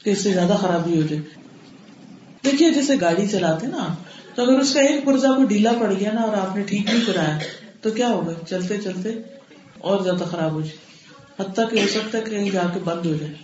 کہ 0.05 0.11
اس 0.11 0.19
سے 0.19 0.33
زیادہ 0.33 0.57
خرابی 0.61 0.97
ہو 0.97 1.07
جائے۔ 1.07 1.23
دیکھیے، 2.45 2.71
جیسے 2.71 2.95
گاڑی 3.01 3.27
چلاتے 3.27 3.67
نا، 3.67 3.95
تو 4.35 4.43
اگر 4.43 4.59
اس 4.61 4.75
کا 4.75 4.81
ایک 4.81 5.05
پرزا 5.05 5.29
کو 5.37 5.45
ڈھیلا 5.45 5.73
پڑ 5.81 5.93
گیا 6.01 6.13
نا 6.13 6.21
اور 6.21 6.37
آپ 6.37 6.57
نے 6.57 6.63
ٹھیک 6.63 6.87
نہیں 6.87 7.05
کرایا، 7.07 7.39
تو 7.81 7.91
کیا 7.91 8.09
ہوگا؟ 8.09 8.33
چلتے 8.49 8.79
چلتے 8.79 9.13
اور 9.79 10.01
زیادہ 10.01 10.25
خراب 10.25 10.53
ہو 10.53 10.61
جائے۔ 10.61 10.77
حتیٰ 11.41 11.71
کہ 11.71 11.81
ہو 11.81 11.87
سکتا 11.89 12.19
ہے 12.19 12.23
کہیں 12.23 12.51
جا 12.51 12.63
کے 12.75 12.81
بند 12.85 13.07
ہو 13.07 13.15
جائے۔ 13.21 13.35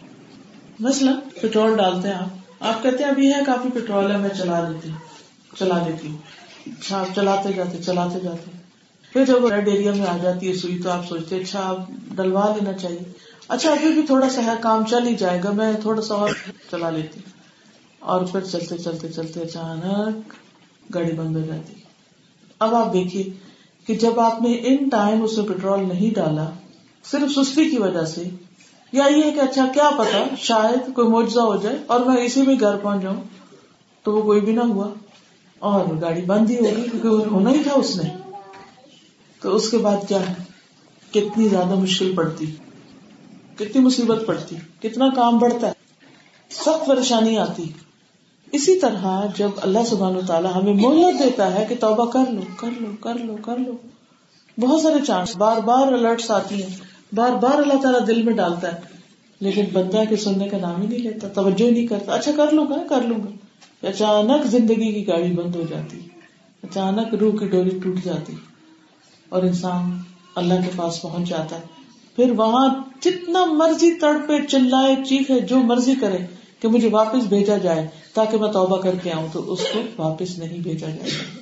مثلا 0.80 1.12
پیٹرول 1.40 1.76
ڈالتے 1.76 2.08
ہیں 2.08 2.14
آپ۔ 2.14 2.62
آپ 2.62 2.82
کہتے 2.82 3.04
ہیں، 3.04 3.10
ابھی 3.10 3.34
ہے 3.34 3.40
کافی 3.46 3.68
پیٹرول 3.74 4.12
ہے، 4.12 4.16
میں 4.16 4.28
چلا 4.38 4.68
لیتی 4.68 4.90
ہوں، 4.90 4.96
چلا 5.58 5.86
لیتی 5.86 6.08
ہوں۔ 6.08 6.16
آپ 6.90 7.06
چلاتے 7.14 7.52
جاتے 7.52 7.78
چلاتے 7.82 8.20
جاتے۔ 8.20 8.50
پھر 9.12 9.24
جب 9.26 9.46
ریڈ 9.46 9.68
ایریا 9.68 9.92
میں 9.92 10.06
آ 10.06 10.16
جاتی 10.16 10.48
ہے 10.48 10.54
سوئی 10.54 10.78
تو 10.82 10.90
آپ 10.90 11.08
سوچتے 11.08 11.36
اچھا 11.36 11.60
آپ 11.64 11.76
ڈلوا 12.16 12.54
لینا 12.54 12.72
چاہیے۔ 12.72 12.98
اچھا 13.48 13.70
ابھی 13.70 13.92
بھی 13.92 14.02
تھوڑا 14.02 14.30
سا 14.30 14.44
ہے، 14.44 14.50
کام 14.60 14.84
چل 14.84 15.06
ہی 15.06 15.14
جائے 15.14 15.40
گا، 15.44 15.50
میں 15.50 15.72
تھوڑا 15.82 16.02
سا 16.02 16.14
اور 16.14 16.28
چلا 16.70 16.90
لیتی۔ 16.90 17.20
اور 17.98 18.24
پھر 18.24 18.40
چلتے 18.40 18.78
چلتے 18.78 19.08
چلتے 19.08 19.40
اچانک 19.40 20.32
گاڑی 20.94 21.12
بند 21.12 21.36
ہو 21.36 21.42
جاتی۔ 21.42 21.72
اب 22.58 22.74
آپ 22.74 22.92
دیکھیے 22.92 23.24
کہ 23.86 23.94
جب 23.94 24.20
آپ 24.20 24.42
نے 24.42 24.52
ان 24.52 24.88
ٹائم 24.88 25.22
اس 25.22 25.38
میں 25.38 25.46
پیٹرول 25.46 25.88
نہیں 25.88 26.14
ڈالا، 26.14 26.50
صرف 27.04 27.38
سستی 27.38 27.70
کی 27.70 27.78
وجہ 27.78 28.04
سے، 28.04 28.22
یا 28.92 29.04
یہ 29.16 29.22
کہ 29.22 29.40
اچھا 29.40 29.66
کیا 29.74 29.90
پتا، 29.98 30.34
شاید 30.38 30.94
کوئی 30.94 31.08
معجزہ 31.08 31.40
ہو 31.40 31.56
جائے 31.56 31.78
اور 31.86 32.00
میں 32.00 32.16
اسی 32.16 32.42
میں 32.42 32.54
گھر 32.60 32.76
پہنچ 32.76 33.02
جاؤں، 33.02 33.22
تو 34.02 34.12
وہ 34.12 34.22
کوئی 34.22 34.40
بھی 34.40 34.52
نہ 34.52 34.60
ہوا۔ 34.60 34.88
اور 35.60 35.86
گاڑی 36.00 36.22
بند 36.22 36.50
ہی 36.50 36.56
ہوگی 36.56 36.82
کیونکہ 36.82 37.08
ہونا 37.08 37.50
ہی 37.50 37.62
تھا 37.62 37.72
اس 37.74 37.96
نے۔ 37.96 38.10
تو 39.42 39.56
اس 39.56 39.70
کے 39.70 39.78
بعد 39.78 39.96
کیا 40.08 40.20
ہے؟ 40.20 40.34
کتنی 41.10 41.48
زیادہ 41.48 41.74
مشکل 41.74 42.12
پڑتی۔ 42.16 42.46
کتنی 43.54 43.78
مصیبت 43.78 44.26
پڑتی۔ 44.26 44.56
کتنا 44.80 45.08
کام 45.16 45.38
بڑھتا 45.38 45.66
ہے۔ 45.66 45.72
سخت 46.50 46.86
پریشانی 46.86 47.38
آتی۔ 47.38 47.64
اسی 48.52 48.80
طرح 48.80 49.26
جب 49.36 49.48
اللہ 49.56 49.78
سبحان 49.86 50.16
و 50.16 50.20
تعالیٰ 50.26 50.54
ہمیں 50.54 50.74
مہلت 50.74 51.24
دیتا 51.24 51.54
ہے 51.54 51.66
کہ 51.68 51.74
توبہ 51.80 52.10
کر 52.10 52.30
لو 52.30 52.40
کر 52.56 52.68
لو 52.80 52.90
کر 53.00 53.14
لو 53.14 53.36
کر 53.36 53.56
لو۔ 53.56 53.72
بہت 54.60 54.80
سارے 54.80 55.04
چانس 55.06 55.36
بار 55.36 55.56
بار 55.56 55.86
الرٹس 55.86 56.30
آتی 56.30 56.62
ہیں۔ 56.62 56.76
بار 57.14 57.30
بار 57.30 57.58
اللہ 57.58 57.82
تعالیٰ 57.82 58.06
دل 58.06 58.22
میں 58.22 58.32
ڈالتا 58.32 58.72
ہے۔ 58.72 58.80
لیکن 59.40 59.64
بندہ 59.72 60.02
کے 60.08 60.16
سننے 60.16 60.48
کا 60.48 60.58
نام 60.58 60.82
ہی 60.82 60.86
نہیں 60.86 60.98
لیتا، 60.98 61.28
توجہ 61.28 61.64
ہی 61.64 61.70
نہیں 61.70 61.86
کرتا۔ 61.86 62.14
اچھا 62.14 62.32
کر 62.36 62.50
لوں 62.50 62.66
گا، 62.70 62.86
کر 62.88 63.00
لوں 63.02 63.18
گا۔ 63.18 63.39
اچانک 63.82 64.46
زندگی 64.46 64.92
کی 64.92 65.08
گاڑی 65.08 65.32
بند 65.32 65.56
ہو 65.56 65.62
جاتی، 65.70 66.00
اچانک 66.62 67.14
روح 67.14 67.38
کی 67.38 67.46
ڈوری 67.46 67.70
ٹوٹ 67.70 68.04
جاتی 68.04 68.32
اور 69.28 69.42
انسان 69.42 69.98
اللہ 70.34 70.54
کے 70.54 70.70
پاس 70.76 71.02
پہنچ 71.02 71.28
جاتا۔ 71.28 71.56
ہے 71.56 71.60
پھر 72.16 72.30
وہاں 72.30 72.68
جتنا 73.00 73.44
مرضی 73.44 73.94
تڑ 73.94 74.16
پہ 74.28 74.46
چلائے 74.46 74.96
چیخے 75.08 75.40
جو 75.40 75.56
مرضی 75.56 75.94
کرے 76.00 76.18
کہ 76.60 76.68
مجھے 76.68 76.88
واپس 76.92 77.26
بھیجا 77.26 77.58
جائے، 77.58 77.88
تاکہ 78.14 78.38
میں 78.38 78.52
توبہ 78.52 78.76
کر 78.76 78.94
کے 79.02 79.12
آؤں، 79.12 79.26
تو 79.32 79.52
اس 79.52 79.60
کو 79.72 80.02
واپس 80.02 80.38
نہیں 80.38 80.58
بھیجا 80.58 80.86
جائے۔ 80.86 81.00
گا 81.00 81.40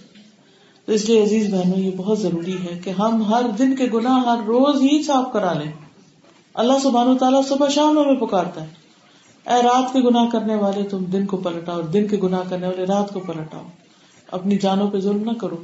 تو 0.87 0.93
اس 0.93 1.09
لیے 1.09 1.25
عزیز 1.25 1.55
بہنوں، 1.55 1.79
یہ 1.79 1.91
بہت 1.97 2.19
ضروری 2.19 2.55
ہے 2.55 2.81
کہ 2.85 2.91
ہم 2.91 3.23
ہر 3.23 3.43
دن 3.59 3.77
کے 3.77 3.87
گناہ 3.95 4.27
ہر 4.27 4.39
روز 4.47 4.83
ہی 4.83 5.03
صاف 5.03 5.33
کرا 5.33 5.53
لیں۔ 5.53 5.73
اللہ 6.55 6.73
سبحانہ 6.83 7.19
تعالیٰ 7.19 7.43
صبح 7.49 7.69
شام 7.69 7.99
ہمیں 7.99 8.17
پکارتا 8.17 8.63
ہے۔ 8.63 8.88
اے 9.49 9.63
رات 9.63 9.93
کے 9.93 10.01
گناہ 10.01 10.31
کرنے 10.31 10.55
والے، 10.55 10.83
تم 10.83 11.05
دن 11.05 11.27
کو 11.27 11.37
پلٹاؤ، 11.37 11.81
دن 11.81 12.09
کے 12.09 12.17
گناہ 12.23 12.41
کرنے 12.49 12.67
والے 12.67 12.85
رات 12.85 13.15
کو 13.15 13.21
پلٹاؤ۔ 13.21 13.63
اپنی 14.31 14.59
جانوں 14.59 14.91
پہ 14.91 15.01
ظلم 15.01 15.31
نہ 15.31 15.39
کرو۔ 15.39 15.57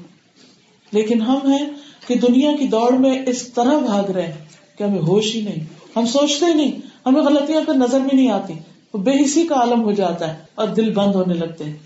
لیکن 0.92 1.22
ہم 1.22 1.52
ہیں 1.52 1.66
کہ 2.06 2.14
دنیا 2.14 2.50
کی 2.60 2.66
دوڑ 2.66 2.92
میں 2.92 3.22
اس 3.26 3.52
طرح 3.52 3.78
بھاگ 3.78 4.10
رہے 4.10 4.26
ہیں 4.26 4.44
کہ 4.78 4.84
ہمیں 4.84 4.98
ہوش 4.98 5.34
ہی 5.34 5.40
نہیں۔ 5.40 5.64
ہم 5.96 6.06
سوچتے 6.06 6.46
ہی 6.46 6.54
نہیں، 6.54 6.72
ہمیں 7.06 7.22
غلطیاں 7.22 7.60
پہ 7.66 7.72
نظر 7.72 8.00
بھی 8.00 8.16
نہیں 8.16 8.30
آتی۔ 8.30 8.54
وہ 8.94 8.98
بے 8.98 9.24
حسی 9.24 9.46
کا 9.46 9.54
عالم 9.54 9.82
ہو 9.82 9.92
جاتا 9.92 10.34
ہے 10.34 10.38
اور 10.54 10.68
دل 10.68 10.92
بند 10.92 11.14
ہونے 11.14 11.34
لگتے 11.34 11.64
ہیں۔ 11.64 11.76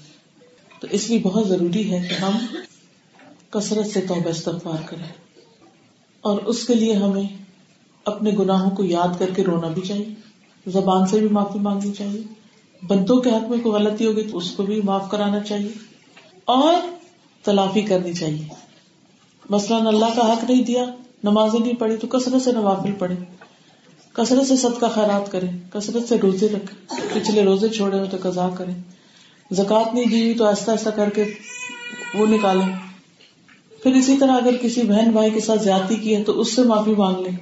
تو 0.81 0.87
اس 0.91 1.11
لیے 1.11 1.19
بہت 1.19 1.49
ضروری 1.49 1.93
ہے 1.93 2.09
کہ 2.09 2.15
ہم 2.15 2.57
کثرت 3.51 3.87
سے 3.87 4.01
توبہ 4.01 4.29
استغفار 4.29 4.83
کرے 4.87 5.05
اور 6.21 6.39
اس 6.39 6.67
کے 6.67 6.75
لیے 6.75 6.93
ہمیں 6.93 7.37
اپنے 8.05 8.31
گناہوں 8.31 8.71
کو 8.71 8.85
یاد 8.85 9.19
کر 9.19 9.31
کے 9.37 9.45
رونا 9.45 9.69
بھی 9.69 9.83
چاہیے۔ 9.83 10.28
زبان 10.67 11.07
سے 11.07 11.19
بھی 11.19 11.29
معافی 11.29 11.59
مانگنی 11.59 11.93
چاہیے۔ 11.93 12.23
بندوں 12.87 13.17
کے 13.17 13.31
حق 13.31 13.51
میں 13.51 13.59
کوئی 13.59 13.75
غلطی 13.75 14.07
ہوگی 14.07 14.23
تو 14.23 14.39
اس 14.39 14.51
کو 14.51 14.63
بھی 14.63 14.81
معاف 14.85 15.11
کرانا 15.11 15.41
چاہیے۔ 15.41 15.71
اور 16.45 16.75
تلافی 17.45 17.83
کرنی 17.83 18.13
چاہیے۔ 18.13 18.49
مثلاً 19.51 19.87
اللہ 19.87 20.07
کا 20.17 20.33
حق 20.33 20.51
نہیں 20.51 20.63
دیا، 20.63 20.85
نمازیں 21.25 21.61
نہیں 21.61 21.75
پڑھی 21.75 21.97
تو 21.97 22.07
کثرت 22.07 22.43
سے 22.43 22.53
نوافل 22.53 22.93
پڑھے 22.93 23.17
کثرت 24.13 24.47
سے 24.47 24.57
سب 24.57 24.81
کا 24.81 24.89
خیرات 24.89 25.33
کرے 25.33 25.47
کثرت 25.73 26.09
سے 26.09 26.17
روزے 26.23 26.49
رکھے 26.49 26.97
پچھلے 27.15 27.45
روزے 27.45 27.69
چھوڑے 27.69 27.99
ہو 27.99 28.05
تو 28.11 28.17
قزا 28.23 28.49
کرے 28.59 28.73
زکات 29.51 29.95
نہیں 29.95 30.05
دی 30.05 30.35
تو 30.35 30.47
ایسا 30.47 30.73
ایسا 30.73 30.91
کر 30.91 31.11
کے 31.11 31.25
وہ 32.15 32.27
نکالے 32.27 32.73
پھر 33.83 33.95
اسی 33.95 34.17
طرح 34.17 34.33
اگر 34.33 34.57
کسی 34.57 34.83
بہن 34.83 35.11
بھائی 35.11 35.31
کے 35.31 35.41
ساتھ 35.41 35.63
زیادتی 35.63 35.97
کی 35.97 36.17
ہے 36.17 36.23
تو 36.23 36.41
اس 36.41 36.53
سے 36.53 36.63
معافی 36.63 36.91
مانگ 36.91 37.17
لیں۔ 37.17 37.37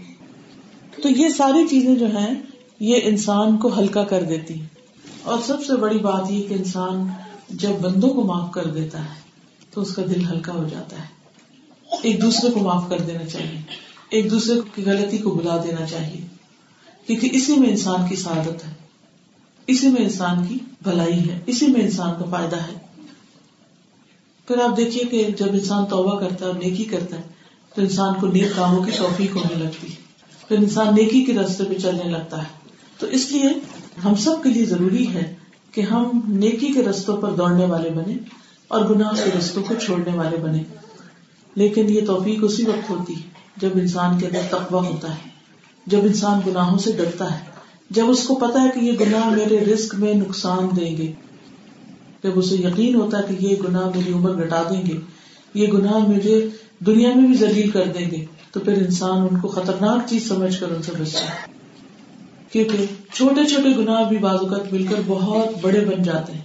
تو 1.02 1.08
یہ 1.08 1.28
ساری 1.28 1.68
چیزیں 1.68 1.94
جو 1.94 2.06
ہیں 2.06 2.34
یہ 2.80 3.00
انسان 3.02 3.56
کو 3.56 3.78
ہلکا 3.78 4.04
کر 4.04 4.22
دیتی 4.22 4.54
اور 5.22 5.38
سب 5.46 5.64
سے 5.66 5.76
بڑی 5.76 5.98
بات 5.98 6.30
یہ 6.30 6.48
کہ 6.48 6.54
انسان 6.54 7.08
جب 7.48 7.70
بندوں 7.80 8.10
کو 8.10 8.24
معاف 8.24 8.52
کر 8.52 8.66
دیتا 8.66 9.04
ہے، 9.04 9.14
تو 9.70 9.80
اس 9.80 9.94
کا 9.94 10.02
دل 10.02 10.24
ہلکا 10.24 10.52
ہو 10.52 10.68
جاتا 10.70 10.98
ہے۔ 10.98 11.06
ایک 12.02 12.22
دوسرے 12.22 12.50
کو 12.50 12.60
معاف 12.60 12.88
کر 12.88 12.98
دینا 12.98 13.26
چاہیے۔ 13.26 13.60
ایک 14.10 14.30
دوسرے 14.30 14.54
کی 14.74 14.82
غلطی 14.82 15.18
کو 15.18 15.30
بلا 15.30 15.62
دینا 15.62 15.86
چاہیے۔ 15.86 16.26
کیونکہ 17.06 17.28
اسی 17.32 17.56
میں 17.56 17.68
انسان 17.68 18.08
کی 18.08 18.16
سعادت 18.16 18.66
ہے۔ 18.66 18.72
اسی 19.66 19.88
میں 19.88 20.02
انسان 20.02 20.46
کی 20.46 20.58
بھلائی 20.82 21.30
ہے۔ 21.30 21.40
اسی 21.46 21.66
میں 21.66 21.80
انسان 21.80 22.10
کا 22.18 22.30
فائدہ 22.30 22.56
ہے۔ 22.56 23.02
پھر 24.46 24.60
آپ 24.60 24.76
دیکھیے 24.76 25.04
کہ 25.04 25.26
جب 25.38 25.46
انسان 25.52 25.84
توبہ 25.86 26.20
کرتا 26.20 26.46
ہے 26.46 26.50
اور 26.50 26.58
نیکی 26.58 26.84
کرتا 26.84 27.16
ہے، 27.16 27.22
تو 27.74 27.82
انسان 27.82 28.14
کو 28.20 28.26
نیک 28.26 28.56
کاموں 28.56 28.84
کی 28.84 28.90
توفیق 28.90 29.36
ہونے 29.36 29.64
لگتی 29.64 29.86
ہے۔ 29.90 29.96
پھر 30.48 30.58
انسان 30.58 30.94
نیکی 30.94 31.24
کے 31.24 31.34
راستے 31.34 31.64
پہ 31.64 31.74
چلنے 31.74 32.04
لگتا 32.04 32.42
ہے۔ 32.42 32.65
تو 32.98 33.06
اس 33.06 33.32
لیے 33.32 33.48
ہم 34.04 34.14
سب 34.14 34.42
کے 34.42 34.48
لیے 34.48 34.64
ضروری 34.64 35.08
ہے 35.08 35.34
کہ 35.72 35.80
ہم 35.80 36.20
نیکی 36.28 36.72
کے 36.72 36.82
رستوں 36.82 37.16
پر 37.16 37.30
دوڑنے 37.30 37.66
والے 37.66 37.90
بنے 37.90 38.14
اور 38.68 38.84
گناہ 38.84 39.10
کے 39.24 39.30
رستوں 39.38 39.62
کو 39.62 39.74
چھوڑنے 39.74 40.16
والے 40.16 40.36
بنے۔ 40.36 40.62
لیکن 41.54 41.88
یہ 41.88 42.00
توفیق 42.06 42.38
اسی 42.42 42.62
وقت 42.62 42.90
ہوتی 42.90 43.14
ہے 43.14 43.20
جب 43.56 43.68
انسان 43.74 44.18
کے 44.18 44.26
اندر 44.26 44.40
تقوی 44.50 44.86
ہوتا 44.86 45.10
ہے، 45.14 45.28
جب 45.86 45.98
انسان 46.02 46.40
گناہوں 46.46 46.78
سے 46.78 46.92
ڈرتا 46.92 47.34
ہے، 47.34 47.44
جب 47.90 48.04
اس 48.08 48.26
کو 48.26 48.34
پتا 48.34 48.62
ہے 48.62 48.68
کہ 48.74 48.84
یہ 48.84 48.92
گناہ 49.00 49.28
میرے 49.30 49.64
رسک 49.64 49.94
میں 49.94 50.14
نقصان 50.14 50.76
دیں 50.76 50.96
گے۔ 50.96 51.12
جب 52.22 52.30
اسے 52.34 52.54
یقین 52.54 52.94
ہوتا 52.94 53.18
ہے 53.18 53.34
کہ 53.34 53.46
یہ 53.46 53.56
گناہ 53.68 53.86
میری 53.94 54.12
عمر 54.12 54.46
گٹا 54.46 54.62
دیں 54.62 54.82
گے، 54.86 54.94
یہ 55.54 55.68
گناہ 55.68 55.98
مجھے 55.98 56.48
دنیا 56.86 57.14
میں 57.14 57.26
بھی 57.26 57.36
ذلیل 57.36 57.70
کر 57.70 57.84
دیں 57.98 58.10
گے، 58.10 58.24
تو 58.52 58.60
پھر 58.60 58.72
انسان 58.72 59.26
ان 59.30 59.40
کو 59.40 59.48
خطرناک 59.48 60.08
چیز 60.08 60.28
سمجھ 60.28 60.60
کر 60.60 60.66
ان 60.70 60.82
سے 60.82 60.92
بچتا 60.98 61.24
ہے۔ 61.24 61.55
کیونکہ 62.56 62.86
چھوٹے 63.12 63.46
چھوٹے 63.46 63.68
گناہ 63.76 64.08
بھی 64.08 64.18
بازوقت 64.18 64.72
مل 64.72 64.86
کر 64.86 65.00
بہت 65.06 65.48
بڑے 65.60 65.80
بن 65.80 66.02
جاتے 66.02 66.32
ہیں۔ 66.32 66.40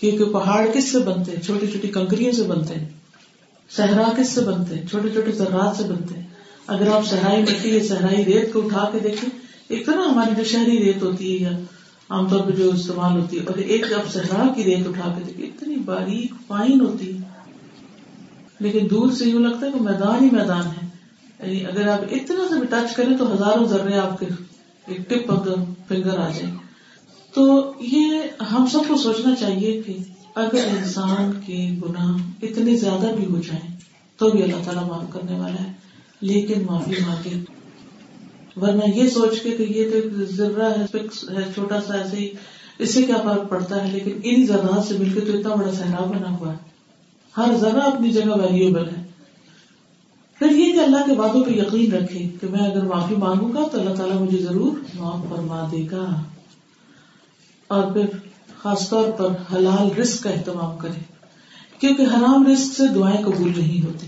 کیونکہ 0.00 0.24
پہاڑ 0.24 0.66
کس 0.74 0.92
سے 0.92 0.98
بنتے 0.98 1.32
ہیں؟ 1.32 1.42
چھوٹی 1.42 1.66
چھوٹی 1.66 1.88
کنکریوں 1.88 2.32
سے 2.32 2.42
بنتے 2.42 2.74
ہیں۔ 2.74 2.88
صحرا 3.70 4.12
کس 4.16 4.28
سے 4.28 4.40
بنتے 4.40 4.74
ہیں؟ 4.74 4.86
چھوٹے 4.86 5.08
چھوٹے 5.08 5.32
ذرات 5.32 5.76
سے 5.76 5.84
بنتے 5.84 6.14
ہیں۔ 6.18 6.26
اگر 6.66 6.88
آپ 6.88 7.06
صحرائی 7.06 7.42
مٹی 7.42 7.68
یا 7.68 7.82
صحرائی 7.88 8.24
ریت 8.24 8.52
کو 8.52 8.66
اٹھا 8.66 8.88
کے 8.92 8.98
دیکھیں، 8.98 9.30
ایک 9.68 9.86
تو 9.86 9.92
نا 9.92 10.02
ہماری 10.10 10.34
جو 10.36 10.44
شہری 10.44 10.78
ریت 10.78 11.02
ہوتی 11.02 11.34
ہے 11.34 11.50
یا 11.50 11.58
عام 12.08 12.28
طور 12.28 12.40
پہ 12.40 12.50
جو 12.50 12.70
استعمال 12.70 13.20
ہوتی 13.20 13.38
ہے، 13.38 13.44
اور 13.46 13.58
ایک 13.58 13.92
آپ 13.92 14.12
صحرا 14.12 14.52
کی 14.56 14.64
ریت 14.64 14.88
اٹھا 14.88 15.14
کے 15.18 15.24
دیکھیں، 15.26 15.46
اتنی 15.46 15.76
باریک، 15.76 16.32
فائن 16.46 16.80
ہوتی 16.80 17.14
ہے۔ 17.14 17.18
لیکن 18.60 18.86
دور 18.90 19.10
سے 19.10 19.24
یوں 19.24 19.42
لگتا 19.42 19.66
ہے 19.66 19.70
کہ 19.72 19.80
میدان 19.80 20.24
ہی 20.24 20.30
میدان 20.32 20.66
ہے۔ 20.66 20.88
یعنی 21.42 21.66
اگر 21.66 21.88
آپ 21.88 22.00
اتنا 22.10 22.44
سے 22.48 22.58
بھی 22.58 22.66
ٹچ 22.66 22.96
کریں 22.96 23.16
تو 23.16 23.34
ہزاروں 23.34 23.64
ذرے 23.64 23.94
آپ 23.94 24.20
کے 24.20 24.26
ایک 24.88 25.10
ٹپ 25.10 25.32
فنگر 25.88 26.18
آ 26.18 26.28
جائیں۔ 26.28 26.54
تو 27.34 27.72
یہ 27.80 28.42
ہم 28.52 28.66
سب 28.72 28.78
کو 28.88 28.96
سوچنا 28.96 29.34
چاہیے 29.34 29.82
کہ 29.82 29.96
اگر 30.34 30.66
انسان 30.78 31.40
کے 31.46 31.70
گناہ 31.82 32.16
اتنے 32.42 32.76
زیادہ 32.76 33.06
بھی 33.16 33.24
ہو 33.24 33.38
جائیں، 33.38 33.76
تو 34.16 34.30
بھی 34.30 34.42
اللہ 34.42 34.56
تعالیٰ 34.64 34.88
معاف 34.88 35.12
کرنے 35.12 35.40
والا 35.40 35.64
ہے۔ 35.64 35.72
لیکن 36.20 36.64
معافی 36.66 36.92
مانگے۔ 37.06 37.40
ورنہ 38.56 38.84
یہ 38.94 39.08
سوچ 39.08 39.40
کے 39.40 39.50
کہ 39.50 39.62
یہ 39.62 39.90
تو 39.90 40.24
ذرا 40.24 40.70
ہے 40.70 40.98
چھوٹا 41.54 41.80
سا 41.80 41.94
ایسے 41.94 42.16
ہی، 42.16 42.28
اس 42.78 42.94
سے 42.94 43.02
کیا 43.02 43.16
فرق 43.16 43.48
پڑتا 43.48 43.88
ہے؟ 43.88 43.92
لیکن 43.92 44.18
ان 44.24 44.46
ذرات 44.46 44.88
سے 44.88 44.98
مل 44.98 45.12
کے 45.12 45.20
تو 45.20 45.38
اتنا 45.38 45.54
بڑا 45.54 45.72
صحرا 45.72 46.04
بنا 46.04 46.36
ہوا 46.36 46.52
ہے۔ 46.52 46.58
ہر 47.36 47.54
ذرا 47.60 47.84
اپنی 47.84 48.10
جگہ 48.10 48.30
ویلیوبل 48.30 48.88
ہے۔ 48.88 48.97
پھر 50.38 50.50
یہ 50.50 50.72
کہ 50.72 50.78
اللہ 50.78 50.96
کے 51.06 51.12
وعدوں 51.12 51.44
پہ 51.44 51.50
یقین 51.50 51.92
رکھے 51.92 52.28
کہ 52.40 52.46
میں 52.50 52.60
اگر 52.60 52.82
معافی 52.82 53.14
مانگوں 53.14 53.52
گا 53.52 53.68
تو 53.72 53.80
اللہ 53.80 53.94
تعالیٰ 53.94 54.16
مجھے 54.16 54.38
ضرور 54.38 54.72
معاف 54.94 55.28
فرما 55.28 55.68
دے 55.72 55.86
گا۔ 55.90 56.22
اور 57.68 57.92
پھر 57.92 58.06
خاص 58.62 58.88
طور 58.88 59.08
پر 59.10 59.28
حلال 59.54 59.98
رسک 60.00 60.22
کا 60.22 60.30
اہتمام 60.30 60.78
کرے 60.78 61.00
کیونکہ 61.80 62.02
حرام 62.02 62.46
رسک 62.46 62.76
سے 62.76 62.82
دعائیں 62.94 63.24
قبول 63.24 63.52
نہیں 63.56 63.86
ہوتی۔ 63.86 64.06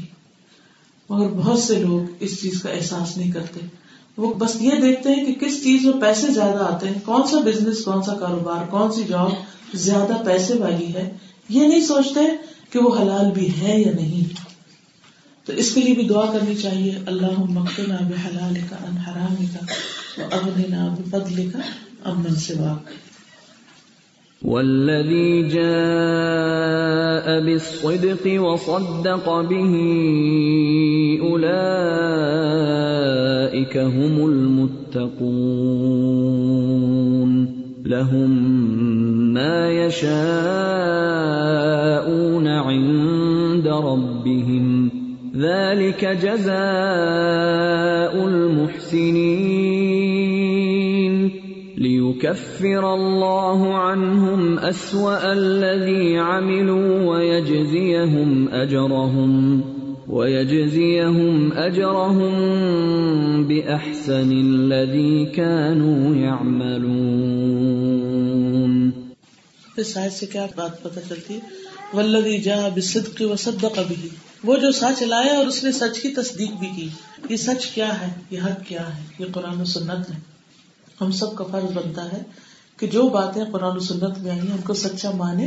مگر 1.11 1.29
بہت 1.29 1.59
سے 1.59 1.75
لوگ 1.75 2.13
اس 2.21 2.43
چیز 2.43 2.63
کا 2.63 2.71
احساس 2.71 3.17
نہیں 3.17 3.33
کرتے۔ 3.33 3.61
وہ 4.17 4.35
بس 4.35 4.57
یہ 4.61 4.71
دیکھتے 4.83 5.11
ہیں 5.11 5.27
کہ 5.27 5.47
کس 5.47 5.63
چیز 5.63 5.85
میں 5.85 6.01
پیسے 6.01 6.33
زیادہ 6.33 6.75
آتے 6.75 6.89
ہیں، 6.89 7.01
کون 7.05 7.23
سا 7.31 7.39
بزنس 7.45 7.85
کون 7.85 8.03
سا 8.03 8.15
کاروبار، 8.15 8.67
کون 8.71 8.93
سی 8.93 9.05
جاب 9.09 9.31
زیادہ 9.75 10.25
پیسے 10.25 10.55
والی 10.55 10.95
ہے۔ 10.95 11.17
یہ 11.49 11.67
نہیں 11.67 11.81
سوچتے 11.81 12.21
کہ 12.71 12.79
وہ 12.79 12.99
حلال 12.99 13.31
بھی 13.31 13.61
ہے 13.61 13.81
یا 13.81 13.93
نہیں۔ 13.93 14.50
تو 15.51 15.57
اس 15.59 15.69
کے 15.75 15.81
لیے 15.81 15.95
بھی 15.95 16.05
دعا 16.09 16.25
کرنی 16.33 16.55
چاہیے 16.57 16.91
اللہ 17.13 17.39
مکنا 17.53 17.97
بحلال 18.09 18.57
کا 18.69 18.77
ان 18.89 18.97
حرام 19.07 19.39
کا 19.55 19.63
اغننا 20.37 20.83
بفضل 20.99 21.39
کا 21.53 21.63
امن 22.11 22.35
سوا 22.43 22.75
والذي 24.43 25.33
جاء 25.55 27.27
بالصدق 27.47 28.25
وصدق 28.43 29.27
به 29.51 29.75
أولئك 31.23 31.75
هم 33.77 34.15
المتقون. 34.27 35.81
لهم 37.87 38.31
ما 39.35 39.71
يشاءون 39.71 40.11
عند 42.49 43.67
ربهم 43.69 44.70
ذلك 45.37 46.05
جزاء 46.05 46.55
المحسنين 48.27 49.61
ليكفر 51.79 52.95
الله 52.95 53.75
عنهم 53.75 54.59
أسوأ 54.59 55.33
الذي 55.33 56.19
عملوا 56.19 57.11
ويجزيهم 57.11 58.49
أجرهم 58.49 59.63
ويجزيهم 60.09 61.53
أجرهم 61.53 62.35
بأحسن 63.45 64.33
الذي 64.33 65.27
كانوا 65.27 66.17
يعملون 66.17 67.51
اس 69.77 69.97
آیت 69.97 70.13
سے 70.13 70.27
کیا 70.27 70.47
بات 70.57 70.83
پتہ 70.83 71.01
چلتی 71.09 71.35
ہے؟ 71.35 71.41
ولدی 71.95 72.37
جا 72.39 72.57
بصدق 72.75 73.23
وصدق 73.31 73.79
به 73.89 74.11
وہ 74.45 74.57
جو 74.57 74.73
سچ 74.73 75.03
لایا 75.03 75.39
اور 75.39 75.47
اس 75.47 75.65
نے 75.65 75.73
سچ 75.73 76.01
کی 76.01 76.09
تصدیق 76.09 76.51
بھی 76.51 76.69
کی۔ 76.77 76.89
یہ 77.29 77.37
سچ 77.37 77.67
کیا 77.67 78.01
ہے؟ 78.01 78.13
یہ 78.31 78.41
حق 78.41 78.69
کیا 78.69 78.97
ہے؟ 78.97 79.05
یہ 79.19 79.27
قرآن 79.33 79.61
و 79.61 79.65
سنت 79.65 80.11
ہے۔ 80.11 80.21
ہم 81.01 81.11
سب 81.11 81.35
کا 81.35 81.45
فرض 81.45 81.73
بنتا 81.73 82.13
ہے 82.13 82.23
کہ 82.77 82.87
جو 82.87 83.09
باتیں 83.09 83.45
قرآن 83.53 83.77
و 83.77 83.81
سنت 83.81 84.19
میں 84.19 84.31
آئی 84.31 84.41
ان 84.41 84.61
کو 84.65 84.75
سچا 84.75 85.11
مانے 85.11 85.47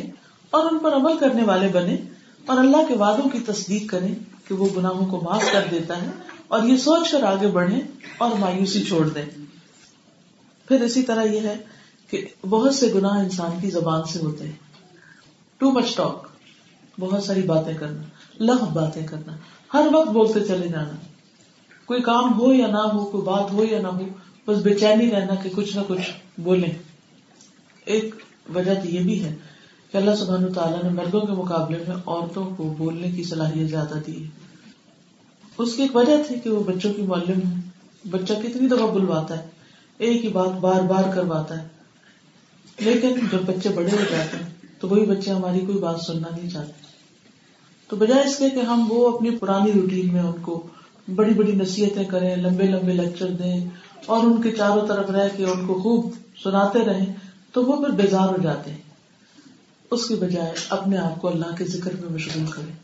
اور 0.49 0.71
ان 0.71 0.79
پر 0.79 0.93
عمل 0.93 1.17
کرنے 1.17 1.43
والے 1.43 1.67
بنے 1.67 1.97
اور 2.45 2.57
اللہ 2.57 2.77
کے 2.87 2.93
وعدوں 2.93 3.29
کی 3.29 3.39
تصدیق 3.39 3.91
کریں 3.91 4.15
کہ 4.47 4.55
وہ 4.55 4.67
گناہوں 4.77 5.05
کو 5.05 5.21
معاف 5.21 5.43
کر 5.51 5.63
دیتا 5.71 6.01
ہے 6.01 6.07
اور 6.47 6.63
یہ 6.63 6.77
سوچ 6.77 7.11
کر 7.11 7.23
آگے 7.23 7.47
بڑھے 7.47 7.81
اور 8.17 8.31
مایوسی 8.39 8.83
چھوڑ 8.83 9.09
دیں۔ 9.09 9.25
پھر 10.67 10.81
اسی 10.81 11.03
طرح 11.03 11.23
یہ 11.23 11.39
ہے 11.39 11.55
کہ 12.07 12.25
بہت 12.49 12.75
سے 12.75 12.91
گناہ 12.95 13.11
انسان 13.11 13.51
کی 13.61 13.69
زبان 13.69 14.03
سے 14.03 14.19
ہوتے 14.19 14.43
ہیں۔ 14.43 14.55
ٹو 15.57 15.71
مچ 15.71 15.95
ٹاک 15.95 16.27
بہت 16.99 17.23
ساری 17.23 17.41
باتیں 17.41 17.73
کرنا۔ 17.73 18.01
لغ 18.39 18.65
باتیں 18.73 19.07
کرنا۔ 19.07 19.35
ہر 19.73 19.87
وقت 19.93 20.09
بولتے 20.09 20.39
چلے 20.39 20.67
جانا۔ 20.67 20.95
کوئی 21.85 22.01
کام 22.01 22.39
ہو 22.39 22.53
یا 22.53 22.67
نہ 22.67 22.77
ہو، 22.77 23.05
کوئی 23.05 23.23
بات 23.23 23.51
ہو 23.51 23.63
یا 23.63 23.81
نہ 23.81 23.87
ہو، 23.87 23.99
بس 24.47 24.57
بے 24.57 24.73
چینی 24.73 25.11
رہنا 25.11 25.35
کہ 25.35 25.49
کچھ 25.55 25.77
نہ 25.77 25.81
کچھ 25.87 26.11
بولے 26.37 26.67
ایک 27.85 28.15
وجہ 28.55 28.73
تو 28.73 28.89
یہ 28.89 28.99
بھی 28.99 29.23
ہے 29.23 29.35
کہ 29.91 29.97
اللہ 29.97 30.15
سبحانہ 30.15 30.47
تعالیٰ 30.47 30.83
نے 30.83 30.89
مردوں 30.89 31.21
کے 31.21 31.31
مقابلے 31.31 31.83
میں 31.87 31.95
عورتوں 32.05 32.49
کو 32.57 32.75
بولنے 32.77 33.11
کی 33.11 33.23
صلاحیت 33.23 33.69
زیادہ 33.69 33.97
دی۔ 34.07 34.23
ہے 34.23 34.27
اس 35.57 35.75
کی 35.75 35.81
ایک 35.81 35.95
وجہ 35.95 36.23
تھی 36.27 36.39
کہ 36.39 36.49
وہ 36.49 36.63
بچوں 36.63 36.93
کی 36.93 37.01
معلم 37.01 37.39
ہے 37.47 37.61
بچہ 38.09 38.33
کتنی 38.33 38.67
دفعہ 38.67 38.87
بلواتا 38.87 39.39
ہے، 39.39 39.47
ایک 39.97 40.25
ہی 40.25 40.29
بات 40.29 40.49
بار 40.49 40.81
بار 40.81 41.03
کرواتا 41.15 41.63
ہے۔ 41.63 41.67
لیکن 42.79 43.09
جب 43.31 43.41
بچے 43.45 43.69
بڑے 43.69 43.89
ہو 43.91 44.03
جاتے 44.11 44.37
ہیں 44.37 44.53
تو 44.79 44.89
وہی 44.89 45.05
بچے 45.05 45.31
ہماری 45.31 45.59
کوئی 45.59 45.77
بات 45.77 46.01
سننا 46.01 46.27
نہیں 46.37 46.49
چاہتے۔ 46.49 46.92
تو 47.93 47.99
بجائے 47.99 48.23
اس 48.27 48.37
کے 48.37 48.49
کہ 48.49 48.59
ہم 48.59 48.85
وہ 48.89 49.15
اپنی 49.15 49.29
پرانی 49.29 49.71
روٹین 49.71 50.13
میں 50.13 50.21
ان 50.21 50.41
کو 50.41 50.67
بڑی 51.15 51.33
بڑی 51.33 51.51
نصیحتیں 51.51 52.03
کریں، 52.03 52.35
لمبے 52.35 52.63
لمبے 52.63 52.93
لیکچر 52.93 53.27
دیں 53.27 53.69
اور 54.05 54.23
ان 54.23 54.41
کے 54.41 54.51
چاروں 54.51 54.87
طرف 54.87 55.09
رہ 55.09 55.27
کے 55.37 55.45
ان 55.45 55.67
کو 55.67 55.73
خوب 55.73 56.11
سناتے 56.43 56.79
رہیں، 56.79 57.05
تو 57.51 57.65
وہ 57.65 57.85
پھر 57.85 57.89
بیزار 57.89 58.29
ہو 58.29 58.37
جاتے 58.43 58.71
ہیں۔ 58.71 58.77
اس 59.91 60.07
کی 60.07 60.15
بجائے 60.15 60.53
اپنے 60.69 60.97
آپ 60.97 61.21
کو 61.21 61.27
اللہ 61.27 61.55
کے 61.57 61.65
ذکر 61.65 61.91
میں 62.01 62.09
مشغول 62.09 62.45
کریں۔ 62.45 62.75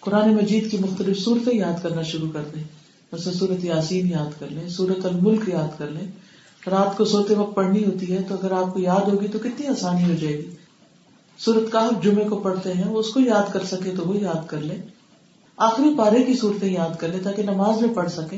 قرآن 0.00 0.34
مجید 0.34 0.70
کی 0.70 0.78
مختلف 0.78 1.18
صورتیں 1.18 1.58
یاد 1.58 1.82
کرنا 1.82 2.02
شروع 2.02 2.28
کر 2.32 2.42
دیں۔ 2.54 2.64
جیسے 3.12 3.32
صورت 3.32 3.64
یاسین 3.64 4.06
یاد 4.06 4.40
کر 4.40 4.46
لیں 4.50 4.68
سورت 4.68 5.06
الملک 5.06 5.48
یاد 5.48 5.78
کر 5.78 5.90
لیں۔ 5.90 6.08
رات 6.70 6.96
کو 6.96 7.04
سوتے 7.04 7.34
وقت 7.34 7.54
پڑھنی 7.54 7.84
ہوتی 7.84 8.16
ہے 8.16 8.22
تو 8.28 8.34
اگر 8.34 8.50
آپ 8.50 8.74
کو 8.74 8.80
یاد 8.80 9.08
ہوگی 9.08 9.28
تو 9.28 9.38
کتنی 9.38 9.66
آسانی 9.66 10.04
ہو 10.04 10.14
جائے 10.20 10.38
گی۔ 10.38 10.50
سورت 11.44 11.72
کا 11.72 11.88
جمعے 12.04 12.24
کو 12.24 12.36
پڑھتے 12.36 12.72
ہیں، 12.72 12.88
وہ 12.88 12.98
اس 12.98 13.08
کو 13.08 13.20
یاد 13.20 13.52
کر 13.52 13.64
سکے 13.64 13.90
تو 13.90 14.02
وہ 14.06 14.16
یاد 14.16 14.46
کر 14.46 14.60
لے۔ 14.60 14.76
آخری 15.56 15.94
پارے 15.98 16.22
کی 16.22 16.34
صورتیں 16.34 16.72
یاد 16.72 16.98
کر 16.98 17.08
لے 17.08 17.18
تاکہ 17.22 17.42
نماز 17.42 17.80
میں 17.80 17.94
پڑھ 17.94 18.10
سکے۔ 18.10 18.36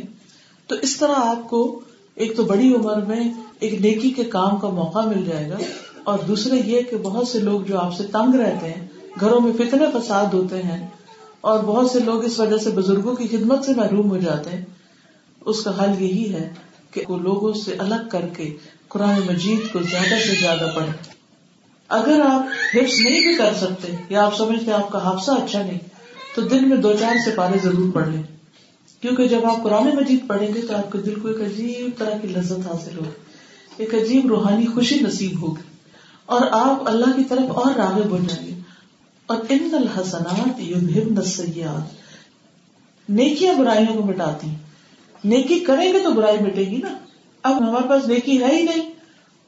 تو 0.67 0.75
اس 0.83 0.97
طرح 0.97 1.13
آپ 1.17 1.51
کو 1.51 1.81
ایک 2.15 2.37
تو 2.37 2.43
بڑی 2.43 2.75
عمر 2.75 3.01
میں 3.01 3.33
ایک 3.59 3.81
نیکی 3.81 4.11
کے 4.11 4.25
کام 4.25 4.57
کا 4.57 4.69
موقع 4.69 4.99
مل 4.99 5.25
جائے 5.25 5.51
گا۔ 5.51 5.57
اور 6.05 6.19
دوسرے 6.29 6.57
یہ 6.65 6.83
کہ 6.83 6.97
بہت 6.97 7.29
سے 7.29 7.39
لوگ 7.39 7.61
جو 7.61 7.79
آپ 7.79 7.97
سے 7.97 8.05
تنگ 8.13 8.35
رہتے 8.35 8.71
ہیں، 8.71 8.87
گھروں 9.21 9.41
میں 9.41 9.53
فتنے 9.53 9.85
فساد 9.95 10.35
ہوتے 10.35 10.63
ہیں، 10.63 10.87
اور 11.41 11.61
بہت 11.61 11.91
سے 11.91 12.01
لوگ 12.01 12.25
اس 12.25 12.41
وجہ 12.41 12.57
سے 12.57 12.71
بزرگوں 12.71 13.17
کی 13.17 13.29
خدمت 13.29 13.65
سے 13.65 13.73
محروم 13.77 14.11
ہو 14.11 14.19
جاتے 14.19 14.51
ہیں۔ 14.51 14.65
اس 15.41 15.65
کا 15.65 15.85
حل 15.85 16.03
یہی 16.03 16.35
ہے 16.35 16.55
کہ 16.91 17.03
وہ 17.09 17.19
لوگوں 17.19 17.53
سے 17.53 17.75
الگ 17.79 18.09
کر 18.11 18.27
کے 18.37 18.57
قرآن 18.89 19.21
مجید 19.27 19.73
کو 19.73 19.79
زیادہ 19.83 20.15
سے 20.27 20.35
زیادہ 20.41 20.69
پڑھیں۔ 20.75 21.22
اگر 21.93 22.21
آپ 22.21 22.43
حفظ 22.77 23.01
نہیں 23.01 23.21
بھی 23.21 23.37
کر 23.37 23.55
سکتے، 23.55 23.97
یا 24.09 24.25
آپ 24.25 24.37
سمجھتے 24.37 24.73
آپ 24.73 24.91
کا 24.91 25.05
حادثہ 25.05 25.31
اچھا 25.31 25.63
نہیں، 25.63 25.79
تو 26.35 26.43
دن 26.43 26.69
میں 26.69 26.77
دو 26.77 26.93
چار 26.93 27.15
سپارے 27.27 27.59
ضرور 27.63 27.93
پڑھ 27.93 28.09
لیں۔ 28.09 28.23
کیونکہ 29.01 29.29
جب 29.29 29.47
آپ 29.47 29.63
قرآن 29.63 29.97
مجید 29.97 30.27
پڑھیں 30.27 30.55
گے 30.55 30.61
تو 30.61 30.77
آپ 30.77 30.93
کے 30.93 30.99
دل 30.99 31.21
کو 31.21 31.29
ایک 31.29 31.41
عجیب 31.41 31.99
طرح 31.99 32.19
کی 32.19 32.29
لذت 32.29 32.67
حاصل 32.67 32.97
ہوگی، 32.97 33.11
ایک 33.77 33.95
عجیب 33.95 34.27
روحانی 34.27 34.67
خوشی 34.67 34.99
نصیب 35.01 35.43
ہوگی۔ 35.43 35.63
اور 36.27 36.41
آپ 36.51 36.89
اللہ 36.89 37.17
کی 37.17 37.25
طرف 37.25 37.59
اور 37.59 37.75
راغب 37.77 38.11
ہو 38.11 38.19
جائیں 38.19 38.47
گے۔ 38.47 38.61
اور 39.27 39.37
ان 39.49 39.69
الحسنات 39.73 40.61
السیئات۔ 41.19 42.03
نیکیاں 43.09 43.55
برائیوں 43.55 43.95
کو 43.95 44.03
مٹاتی 44.03 44.47
نیکی 45.25 45.59
کریں 45.59 45.93
گے 45.93 45.99
تو 45.99 46.11
برائی 46.11 46.39
مٹے 46.41 46.65
گی 46.65 46.77
نا۔ 46.77 46.89
اب 47.43 47.69
ہمارے 47.69 47.89
پاس 47.89 48.07
نیکی 48.07 48.43
ہے 48.43 48.57
ہی 48.57 48.63
نہیں۔ 48.63 48.92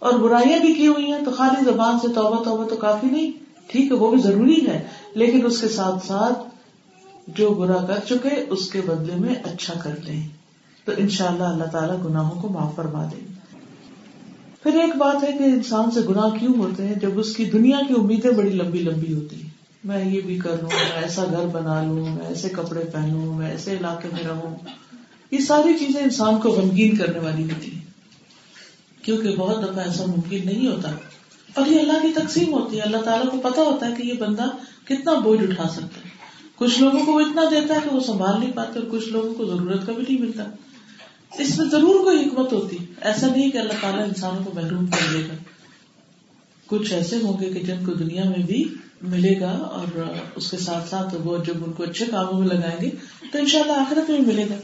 اور 0.05 0.19
برائیاں 0.19 0.59
بھی 0.59 0.73
کی 0.73 0.87
ہوئی 0.87 1.13
ہیں، 1.13 1.25
تو 1.25 1.31
خالی 1.31 1.65
زبان 1.65 1.99
سے 1.99 2.09
توبہ 2.09 2.45
توبہ 2.45 2.65
تو 2.65 2.77
کافی 2.77 3.07
نہیں۔ 3.07 3.31
ٹھیک 3.67 3.93
ہے، 3.93 3.97
وہ 3.97 4.11
بھی 4.11 4.23
ضروری 4.23 4.67
ہے، 4.67 4.83
لیکن 5.15 5.47
اس 5.47 5.61
کے 5.61 5.69
ساتھ 5.69 6.07
ساتھ 6.07 6.39
جو 7.29 7.51
برا 7.51 7.87
کر 7.87 7.99
چکے، 8.09 8.45
اس 8.51 8.71
کے 8.71 8.81
بدلے 8.81 9.15
میں 9.17 9.35
اچھا 9.35 9.75
کر 9.83 9.95
لیں۔ 10.05 10.29
تو 10.85 10.93
ان 10.97 11.09
شاء 11.09 11.27
اللہ 11.27 11.43
اللہ 11.43 11.65
تعالیٰ 11.65 12.05
گناہوں 12.05 12.43
کو 12.43 12.49
معاف 12.49 12.75
فرما 12.75 13.05
دیں 13.05 13.35
پھر 14.63 14.81
ایک 14.81 14.97
بات 14.97 15.25
ہے 15.25 15.39
کہ 15.39 15.43
انسان 15.43 15.91
سے 15.91 16.01
گناہ 16.09 16.29
کیوں 16.29 16.55
ہوتے 16.59 16.89
ہیں؟ 16.89 16.95
جب 16.95 17.19
اس 17.19 17.37
کی 17.37 17.45
دنیا 17.45 17.79
کی 17.89 17.95
امیدیں 17.99 18.31
بڑی 18.31 18.51
لمبی 18.51 18.79
لمبی 18.79 19.15
ہوتی 19.15 19.43
ہیں۔ 19.43 19.51
میں 19.85 20.05
یہ 20.05 20.21
بھی 20.21 20.39
کر 20.39 20.51
لوں، 20.51 20.71
میں 20.73 21.03
ایسا 21.03 21.25
گھر 21.25 21.47
بنا 21.47 21.83
لوں، 21.83 22.07
میں 22.11 22.27
ایسے 22.29 22.49
کپڑے 22.49 22.85
پہنوں، 22.85 23.35
میں 23.35 23.51
ایسے 23.51 23.73
علاقے 23.73 24.09
میں 24.13 24.23
رہوں۔ 24.29 24.57
یہ 25.31 25.39
ساری 25.39 25.87
چیزیں 25.87 26.03
انسان 26.03 26.39
کو 26.39 26.49
غمگین 26.49 26.97
کرنے 26.97 27.19
والی 27.19 27.45
ہوتی 27.45 27.75
ہیں۔ 27.75 27.84
کیونکہ 29.05 29.37
بہت 29.37 29.63
دفعہ 29.63 29.85
ایسا 29.85 30.07
ممکن 30.07 30.41
نہیں 30.45 30.69
ہوتا۔ 30.69 30.91
اور 31.55 31.67
یہ 31.67 31.81
اللہ 31.81 31.93
کی 31.93 32.09
تقسیم 32.15 32.53
ہوتی 32.53 32.77
ہے۔ 32.77 32.83
اللہ 32.83 32.97
تعالیٰ 32.97 33.31
کو 33.31 33.41
پتا 33.41 33.63
ہوتا 33.63 33.87
ہے 33.89 33.95
کہ 33.97 34.03
یہ 34.07 34.13
بندہ 34.13 34.45
کتنا 34.85 35.15
بوجھ 35.15 35.43
اٹھا 35.43 35.69
سکتا 35.69 36.01
ہے۔ 36.05 36.11
کچھ 36.57 36.81
لوگوں 36.81 37.07
کو 37.07 37.13
وہ 37.13 37.21
اتنا 37.21 37.43
دیتا 37.51 37.75
ہے 37.75 37.81
کہ 37.85 37.95
وہ 37.95 38.01
سنبھال 38.01 38.41
نہیں 38.41 38.53
پاتے 38.53 38.79
اور 38.79 38.89
کچھ 38.91 39.09
لوگوں 39.09 39.35
کو 39.35 39.47
ضرورت 39.47 39.87
کا 39.87 39.93
بھی 39.93 40.03
نہیں 40.09 40.21
ملتا۔ 40.21 40.45
اس 41.39 41.59
میں 41.59 41.67
ضرور 41.67 42.05
کوئی 42.05 42.29
حکمت 42.29 42.53
ہوتی۔ 42.53 42.77
ایسا 43.01 43.27
نہیں 43.37 43.51
کہ 43.51 43.59
اللہ 43.59 43.73
تعالیٰ 43.81 44.05
انسانوں 44.05 44.45
کو 44.45 44.51
محروم 44.55 44.87
کر 44.87 45.13
دے 45.13 45.21
گا۔ 45.21 45.35
کچھ 46.67 46.93
ایسے 46.93 47.17
ہوں 47.17 47.41
گے 47.41 47.51
کہ 47.51 47.61
جن 47.61 47.87
کو 47.87 47.93
دنیا 47.93 48.25
میں 48.25 48.47
بھی 48.47 48.75
ملے 49.03 49.41
گا 49.41 49.51
اور 49.51 50.03
اس 50.37 50.51
کے 50.51 50.57
ساتھ 50.57 50.89
ساتھ 50.89 51.15
وہ 51.25 51.45
جب 51.45 51.65
ان 51.67 51.73
کو 51.73 51.83
اچھے 51.83 52.07
کاموں 52.07 52.41
میں 52.41 52.49
لگائیں 52.49 52.81
گے 52.81 52.91
تو 53.33 53.39
ان 53.39 53.47
شاء 53.47 53.61
اللہ 53.61 53.73
آخرت 53.73 54.11
میں 54.11 54.21
ملے 54.21 54.47
گا۔ 54.51 54.55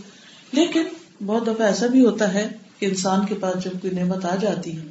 لیکن 0.53 0.83
بہت 1.27 1.43
دفعہ 1.47 1.67
ایسا 1.67 1.87
بھی 1.87 2.07
ہوتا 2.07 2.35
ہے 2.35 2.49
کہ 2.81 2.87
انسان 2.87 3.27
کے 3.27 3.35
پاس 3.35 3.65
جب 3.65 3.71
کوئی 3.81 3.93
نعمت 3.93 4.25
آ 4.25 4.35
جاتی 4.37 4.77
ہے، 4.77 4.87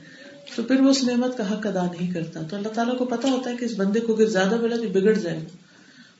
تو 0.55 0.63
پھر 0.63 0.79
وہ 0.79 0.89
اس 0.89 1.03
نعمت 1.03 1.37
کا 1.37 1.51
حق 1.51 1.67
ادا 1.67 1.85
نہیں 1.85 2.13
کرتا۔ 2.13 2.41
تو 2.41 2.55
اللہ 2.55 2.67
تعالیٰ 2.67 2.97
کو 2.97 3.05
پتا 3.05 3.27
ہوتا 3.31 3.49
ہے 3.49 3.55
کہ 3.55 3.65
اس 3.65 3.73
بندے 3.77 3.99
کو 3.99 4.13
اگر 4.13 4.25
زیادہ 4.25 4.61
ملا 4.61 4.75
تو 4.75 4.89
بگڑ 4.89 5.13
جائے 5.13 5.37
گا۔ 5.37 5.57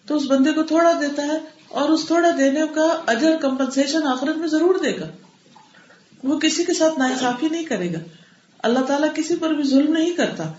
تو 0.05 0.15
اس 0.15 0.23
بندے 0.27 0.51
کو 0.51 0.63
تھوڑا 0.63 0.91
دیتا 1.01 1.23
ہے 1.23 1.37
اور 1.67 1.89
اس 1.89 2.05
تھوڑا 2.07 2.29
دینے 2.37 2.61
کا 2.75 3.03
اجر 3.07 3.35
کمپنسیشن 3.41 4.07
آخرت 4.07 4.37
میں 4.37 4.47
ضرور 4.47 4.75
دے 4.83 4.99
گا۔ 4.99 5.07
وہ 6.23 6.39
کسی 6.39 6.63
کے 6.63 6.73
ساتھ 6.73 6.99
ناصافی 6.99 7.47
نہیں 7.51 7.63
کرے 7.63 7.93
گا۔ 7.93 7.99
اللہ 8.63 8.79
تعالیٰ 8.79 9.09
کسی 9.15 9.35
پر 9.35 9.53
بھی 9.53 9.63
ظلم 9.63 9.93
نہیں 9.93 10.13
کرتا۔ 10.13 10.51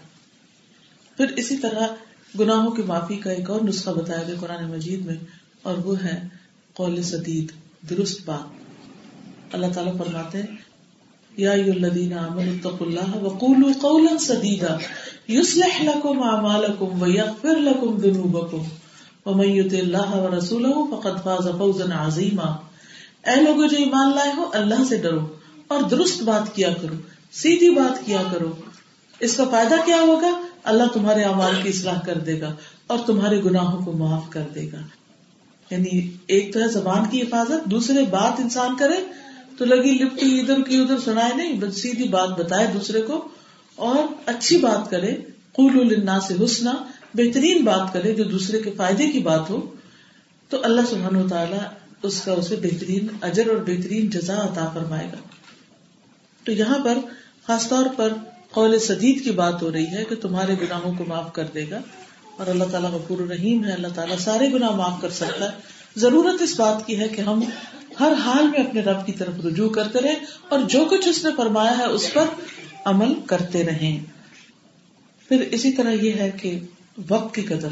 پھر 1.16 1.26
اسی 1.36 1.56
طرح 1.56 1.86
گناہوں 2.40 2.70
کی 2.70 2.82
معافی 2.82 3.16
کا 3.16 3.30
ایک 3.30 3.50
اور 3.50 3.60
نسخہ 3.60 3.90
بتایا 3.90 4.22
گیا 4.22 4.34
قرآن 4.40 4.70
مجید 4.70 5.06
میں، 5.06 5.16
اور 5.62 5.78
وہ 5.78 6.02
ہے 6.02 6.28
قول 6.74 7.02
سدید 7.02 7.52
درست 7.90 8.20
بات۔ 8.24 9.54
اللہ 9.54 9.66
تعالیٰ 9.74 9.96
فرماتے 9.98 10.38
ہیں 10.38 10.69
یا 11.36 11.52
الذین 11.52 12.18
آمنوا 12.18 12.42
اتقوا 12.42 12.86
اللہ 12.86 13.16
وقولوا 13.16 13.72
قولا 13.80 14.18
سدیدا 14.18 14.76
یصلح 15.32 15.82
لکم 15.82 16.22
اعمالکم 16.22 17.02
ویغفر 17.02 17.56
لکم 17.56 17.98
ذنوبکم 17.98 18.62
ومن 19.26 19.48
یطع 19.48 19.78
اللہ 19.78 20.16
ورسولہ 20.16 20.74
فقد 20.90 21.24
فاز 21.24 21.48
فوزا 21.58 22.06
عظیما 22.06 22.56
اے 23.26 23.40
لوگوں 23.40 23.68
جو 23.68 23.76
ایمان 23.76 24.14
لائے 24.14 24.32
ہو، 24.36 24.44
اللہ 24.52 24.84
سے 24.88 24.96
ڈرو 24.96 25.20
اور 25.68 25.82
درست 25.82 26.22
بات 26.22 26.54
کیا 26.54 26.72
کرو، 26.82 26.94
سیدھی 27.32 27.70
بات 27.70 28.06
کیا 28.06 28.22
کرو۔ 28.32 28.52
اس 29.20 29.36
کا 29.36 29.44
فائدہ 29.50 29.74
کیا 29.84 30.00
ہوگا؟ 30.00 30.40
اللہ 30.64 30.82
تمہارے 30.94 31.22
اعمال 31.22 31.54
کی 31.62 31.68
اصلاح 31.68 32.00
کر 32.00 32.18
دے 32.18 32.40
گا 32.40 32.54
اور 32.86 32.98
تمہارے 33.06 33.42
گناہوں 33.42 33.84
کو 33.84 33.92
معاف 33.92 34.30
کر 34.30 34.42
دے 34.54 34.68
گا۔ 34.72 34.78
یعنی 35.70 36.10
ایک 36.26 36.54
تو 36.54 36.60
ہے 36.60 36.68
زبان 36.68 37.04
کی 37.10 37.22
حفاظت، 37.22 37.64
دوسرے 37.64 38.02
بات 38.10 38.40
انسان 38.40 38.76
کرے 38.76 39.29
تو 39.60 39.66
لگی 39.66 39.94
لپٹی 39.94 40.40
ادھر 40.40 40.62
کی 40.62 40.76
ادھر، 40.76 40.98
سنائے 40.98 41.36
نہیں، 41.36 41.60
بس 41.60 41.82
سیدھی 41.82 42.08
بات 42.08 42.28
بتائے 42.28 42.66
دوسرے 42.66 43.02
کو 43.02 43.28
اور 43.76 44.14
اچھی 44.26 44.58
بات 44.58 44.90
کرے 44.90 45.14
قول 45.52 46.06
سے 46.28 46.44
حسنا، 46.44 46.74
بہترین 47.14 47.64
بات 47.64 47.92
کرے 47.92 48.14
جو 48.14 48.24
دوسرے 48.24 48.62
کے 48.62 48.70
فائدے 48.76 49.06
کی 49.06 49.18
بات 49.18 49.50
ہو۔ 49.50 49.74
تو 50.48 50.56
اللہ 50.62 50.80
سبحان 50.90 51.16
و 51.16 51.28
تعالیٰ 51.28 51.58
اس 52.02 52.20
کا 52.20 52.32
اسے 52.32 52.56
بہترین 52.56 53.06
اجر 53.22 53.46
اور 53.48 53.56
بہترین 53.56 54.10
جزا 54.10 54.44
عطا 54.44 54.70
فرمائے 54.74 55.06
گا۔ 55.06 55.18
تو 56.44 56.52
یہاں 56.52 56.84
پر 56.84 56.98
خاص 57.46 57.68
طور 57.68 57.86
پر 57.96 58.12
قول 58.50 58.78
سدید 58.78 59.24
کی 59.24 59.30
بات 59.30 59.62
ہو 59.62 59.72
رہی 59.72 59.86
ہے 59.86 60.04
کہ 60.04 60.14
تمہارے 60.14 60.54
گناہوں 60.54 60.94
کو 60.98 61.04
معاف 61.08 61.32
کر 61.32 61.44
دے 61.54 61.70
گا۔ 61.70 61.80
اور 62.36 62.46
اللہ 62.46 62.64
تعالیٰ 62.70 62.90
غفور 62.90 63.18
الرحیم 63.18 63.64
ہے، 63.64 63.72
اللہ 63.72 63.88
تعالیٰ 63.94 64.18
سارے 64.18 64.52
گناہ 64.52 64.70
معاف 64.70 65.00
کر 65.00 65.10
سکتا 65.10 65.44
ہے۔ 65.44 65.60
ضرورت 65.96 66.42
اس 66.42 66.60
بات 66.60 66.86
کی 66.86 66.98
ہے 66.98 67.08
کہ 67.08 67.20
ہم 67.20 67.40
ہر 68.00 68.12
حال 68.12 68.46
میں 68.46 68.60
اپنے 68.60 68.80
رب 68.80 69.06
کی 69.06 69.12
طرف 69.12 69.46
رجوع 69.46 69.68
کرتے 69.68 70.00
رہے 70.00 70.14
اور 70.48 70.58
جو 70.58 70.84
کچھ 70.90 71.08
اس 71.08 71.24
نے 71.24 71.30
فرمایا 71.36 71.78
ہے 71.78 71.84
اس 71.84 72.14
پر 72.14 72.24
عمل 72.84 73.14
کرتے 73.26 73.66
رہے 73.66 74.00
پھر 75.28 75.40
اسی 75.40 75.72
طرح 75.72 75.90
یہ 75.90 76.12
ہے 76.12 76.30
کہ 76.30 76.60
وقت 77.10 77.34
کی 77.34 77.42
قدر، 77.42 77.68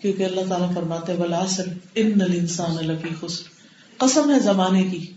کیونکہ 0.00 0.24
اللہ 0.24 0.40
تعالیٰ 0.48 0.74
فرماتے 0.74 1.12
ولاسر 1.14 1.64
ان 1.94 2.06
نل 2.06 2.38
انسان 2.38 2.78
الفی 2.78 3.08
خسر۔ 3.20 3.42
قسم 3.96 4.34
ہے 4.34 4.40
زمانے 4.40 4.82
کی۔ 4.82 5.12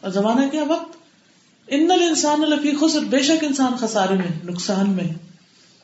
اور 0.00 0.10
زمانہ 0.10 0.48
کیا 0.50 0.62
وقت؟ 0.62 0.96
ان 1.68 1.84
نل 1.84 2.02
انسان 2.02 2.42
الفی 2.42 2.72
خسر۔ 2.80 3.00
بے 3.00 3.20
شک 3.20 3.44
انسان 3.44 3.72
خسارے 3.80 4.14
میں، 4.14 4.44
نقصان 4.44 4.90
میں۔ 4.90 5.08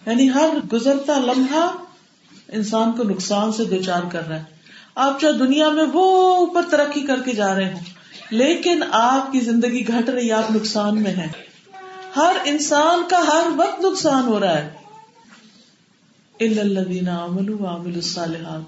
یعنی 0.07 0.31
ہر 0.31 0.49
گزرتا 0.73 1.19
لمحہ 1.19 1.71
انسان 2.49 2.93
کو 2.93 3.03
نقصان 3.03 3.53
سے 3.53 3.65
دو 3.65 3.83
چار 3.83 4.03
کر 4.13 4.29
رہا 4.29 4.37
ہے۔ 4.37 4.54
آپ 4.95 5.21
جو 5.21 5.33
دنیا 5.33 5.69
میں 5.69 5.85
وہ 5.93 6.37
اوپر 6.37 6.63
ترقی 6.71 7.01
کر 7.01 7.21
کے 7.25 7.33
جا 7.33 7.55
رہے 7.55 7.73
ہوں۔ 7.73 7.81
لیکن 8.31 8.83
آپ 8.93 9.33
کی 9.33 9.41
زندگی 9.41 9.89
گھٹ 9.89 10.09
رہی، 10.09 10.33
آپ 10.33 10.51
نقصان 10.51 11.03
میں 11.03 11.11
ہیں۔ 11.11 11.29
ہر 12.17 12.37
انسان 12.45 13.03
کا 13.11 13.19
ہر 13.19 13.47
وقت 13.57 13.81
نقصان 13.81 14.23
ہو 14.23 14.41
رہا 14.41 14.59
ہے۔ 14.59 14.71
الصالحات۔ 17.95 18.61